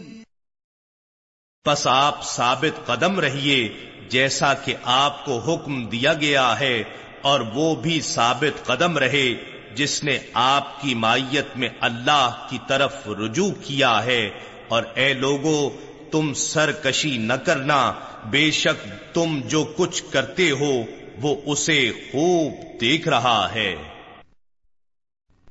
پس 1.66 1.88
آپ 1.88 2.24
ثابت 2.24 2.88
قدم 2.88 3.20
رہیے 3.20 3.90
جیسا 4.10 4.54
کہ 4.54 4.76
آپ 4.84 5.26
کو 5.26 5.40
حکم 5.40 5.90
دیا 5.90 6.14
گیا 6.14 6.60
ہے 6.60 6.84
اور 7.22 7.40
وہ 7.40 7.76
بھی 7.76 8.02
ثابت 8.02 8.66
قدم 8.66 8.98
رہے۔ 8.98 9.61
جس 9.76 10.04
نے 10.04 10.20
آپ 10.34 10.82
کی 10.82 10.96
مائیت 10.96 11.48
میں 11.56 11.70
اللہ 11.80 12.48
کی 12.50 12.58
طرف 12.68 13.08
رجوع 13.08 13.52
کیا 13.64 14.04
ہے۔ 14.04 14.30
اور 14.68 14.84
اے 14.94 15.14
لوگو، 15.14 15.70
تم 16.12 16.34
سرکشی 16.34 17.18
نہ 17.18 17.34
کرنا، 17.34 17.94
بے 18.26 18.52
شک 18.52 18.88
تم 19.14 19.42
جو 19.46 19.64
کچھ 19.78 20.04
کرتے 20.12 20.52
ہو، 20.52 20.84
وہ 21.22 21.36
اسے 21.46 21.92
خوب 22.12 22.54
دیکھ 22.82 23.08
رہا 23.08 23.50
ہے۔ 23.56 23.76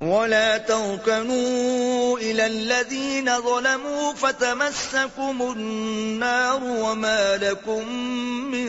ولا 0.01 0.59
تركنوا 0.59 2.19
إلى 2.19 2.47
الذين 2.47 3.41
ظلموا 3.41 4.13
فتمسكم 4.13 5.43
النار 5.43 6.65
وما 6.65 7.37
لكم 7.37 7.95
من 8.51 8.67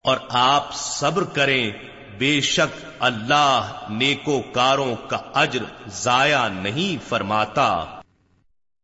اور 0.02 0.16
آپ 0.28 0.74
صبر 0.74 1.22
کریں 1.22 1.72
بے 2.20 2.40
شک 2.40 2.80
اللہ 3.00 3.86
نیکو 3.90 4.40
کاروں 4.52 4.94
کا 5.08 5.18
اجر 5.34 5.62
ضائع 6.02 6.48
نہیں 6.48 7.08
فرماتا۔ 7.08 7.70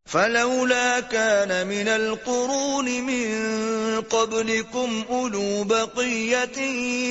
فلولا 0.06 1.00
كان 1.10 1.66
من 1.66 1.88
القرون 1.88 2.88
من 3.02 4.00
قبلكم 4.00 5.02
أولو 5.10 5.64
بقية 5.64 6.58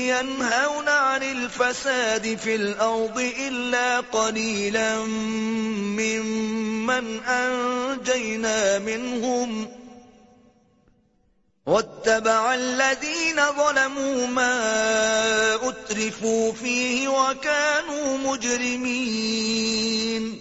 ينهون 0.10 0.89
عن 0.89 1.23
الفساد 1.23 2.38
في 2.43 2.56
الأرض 2.56 3.19
إلا 3.47 3.99
قليلا 3.99 4.99
ممن 5.99 7.19
أنجينا 7.27 8.80
منهم 8.80 9.68
واتبع 11.67 12.53
الذين 12.53 13.39
ظلموا 13.57 14.27
ما 14.27 15.69
أترفوا 15.69 16.51
فيه 16.51 17.07
وكانوا 17.07 18.17
مجرمين. 18.17 20.33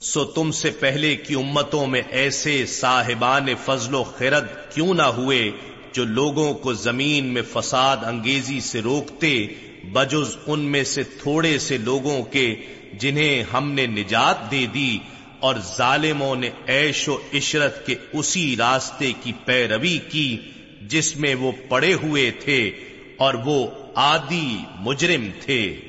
سو 0.00 0.24
تم 0.24 0.52
سے 0.52 0.70
پہلے 0.70 1.16
کی 1.16 1.34
امتوں 1.34 1.86
میں 1.86 2.02
ایسے 2.10 2.66
صاحبان 2.66 3.46
فضل 3.64 3.94
و 3.94 4.02
خرد 4.02 4.74
کیوں 4.74 4.94
نہ 4.94 5.02
ہوئے 5.02 5.50
جو 5.92 6.04
لوگوں 6.04 6.54
کو 6.54 6.72
زمین 6.72 7.24
میں 7.24 7.42
فساد 7.52 7.96
انگیزی 8.06 8.60
سے 8.60 8.82
روکتے، 8.82 9.46
بجز 9.92 10.36
ان 10.46 10.60
میں 10.60 10.84
سے 10.84 11.02
تھوڑے 11.02 11.58
سے 11.58 11.78
لوگوں 11.78 12.22
کے 12.22 12.56
جنہیں 12.92 13.42
ہم 13.42 13.72
نے 13.72 13.86
نجات 13.86 14.50
دے 14.50 14.66
دی 14.74 14.98
اور 15.40 15.54
ظالموں 15.76 16.36
نے 16.36 16.50
عیش 16.68 17.08
و 17.08 17.18
عشرت 17.34 17.86
کے 17.86 17.94
اسی 18.12 18.56
راستے 18.56 19.12
کی 19.22 19.32
پیروی 19.44 19.98
کی 19.98 20.52
جس 20.82 21.16
میں 21.16 21.34
وہ 21.34 21.52
پڑے 21.68 21.94
ہوئے 21.94 22.30
تھے 22.30 22.70
اور 23.18 23.34
وہ 23.34 23.66
آدی 23.94 24.58
مجرم 24.78 25.28
تھے۔ 25.40 25.80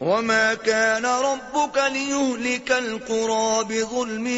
وما 0.00 0.52
كان 0.64 1.04
ربك 1.04 1.78
ليهلك 1.92 2.72
القرى 2.72 3.60
بظلم 3.68 4.28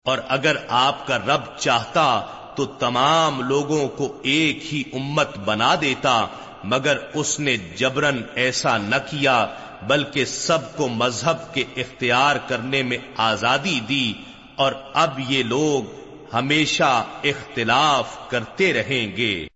اور 0.04 0.18
اگر 0.28 0.56
آپ 0.68 1.06
کا 1.06 1.18
رب 1.18 1.58
چاہتا 1.58 2.26
تو 2.56 2.64
تمام 2.64 3.40
لوگوں 3.42 3.88
کو 3.88 4.20
ایک 4.22 4.74
ہی 4.74 4.82
امت 4.92 5.38
بنا 5.38 5.74
دیتا 5.80 6.26
مگر 6.64 6.96
اس 7.14 7.40
نے 7.40 7.56
جبرن 7.56 8.22
ایسا 8.34 8.78
نہ 8.78 8.96
کیا 9.10 9.46
بلکہ 9.82 10.24
سب 10.24 10.76
کو 10.76 10.88
مذہب 10.88 11.54
کے 11.54 11.64
اختیار 11.76 12.36
کرنے 12.36 12.82
میں 12.82 12.98
آزادی 13.16 13.80
دی 13.80 14.14
اور 14.56 14.72
اب 14.94 15.20
یہ 15.28 15.42
لوگ 15.42 16.06
ہمیشہ 16.34 17.04
اختلاف 17.24 18.30
کرتے 18.30 18.72
رہیں 18.72 19.16
گے۔ 19.16 19.46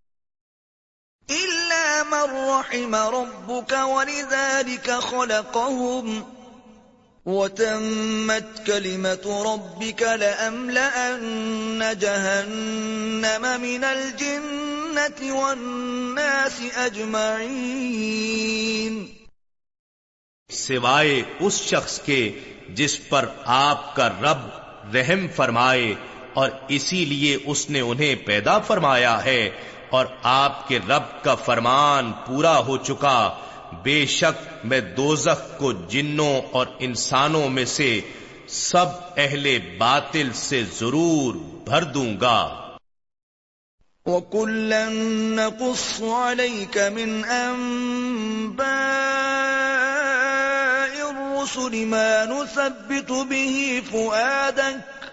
إلا 1.31 2.03
من 2.11 2.31
رحم 2.31 2.95
ربك 2.95 3.73
ولذلك 3.73 4.91
خلقهم 5.01 6.21
وتمت 7.27 8.67
كلمة 8.67 9.27
ربك 9.27 10.03
لأملأن 10.03 11.83
جهنم 12.01 13.61
من 13.61 13.85
الجنة 13.85 15.35
والناس 15.35 16.61
أجمعين۔ 16.87 19.20
سوائے 20.51 21.23
اس 21.41 21.61
شخص 21.61 22.01
کے 22.01 22.39
جس 22.69 23.09
پر 23.09 23.27
آپ 23.45 23.97
کا 23.97 24.09
رب 24.09 24.61
رحم 24.97 25.27
فرمائے 25.37 25.95
اور 26.35 26.51
اسی 26.69 27.05
لیے 27.05 27.39
اس 27.45 27.71
نے 27.71 27.81
انہیں 27.81 28.15
پیدا 28.15 28.59
فرمایا 28.59 29.25
ہے 29.25 29.51
اور 29.91 30.07
آپ 30.23 30.69
کے 30.69 30.79
رب 30.89 31.23
کا 31.23 31.35
فرمان 31.35 32.13
پورا 32.27 32.59
ہو 32.59 32.77
چکا، 32.77 33.37
بے 33.83 34.07
شک 34.07 34.65
میں 34.65 34.81
دوزخ 34.81 35.59
کو 35.59 35.73
جنوں 35.73 36.41
اور 36.51 36.67
انسانوں 36.79 37.49
میں 37.49 37.65
سے 37.65 38.01
سب 38.49 38.87
اہل 39.17 39.59
باطل 39.79 40.29
سے 40.35 40.63
ضرور 40.79 41.35
بھر 41.65 41.85
دوں 41.85 42.21
گا۔ 42.21 42.69
وَكُلًّا 44.07 44.89
نَقُصُّ 45.35 46.03
عَلَيْكَ 46.03 46.79
مِنْ 46.93 47.29
أَنبَاءِ 47.29 49.30
الرُّسُلِ 51.57 51.85
مَا 51.85 52.25
نُثَبِّتُ 52.25 53.13
بِهِ 53.13 53.81
فُؤَادَكَ. 53.91 55.07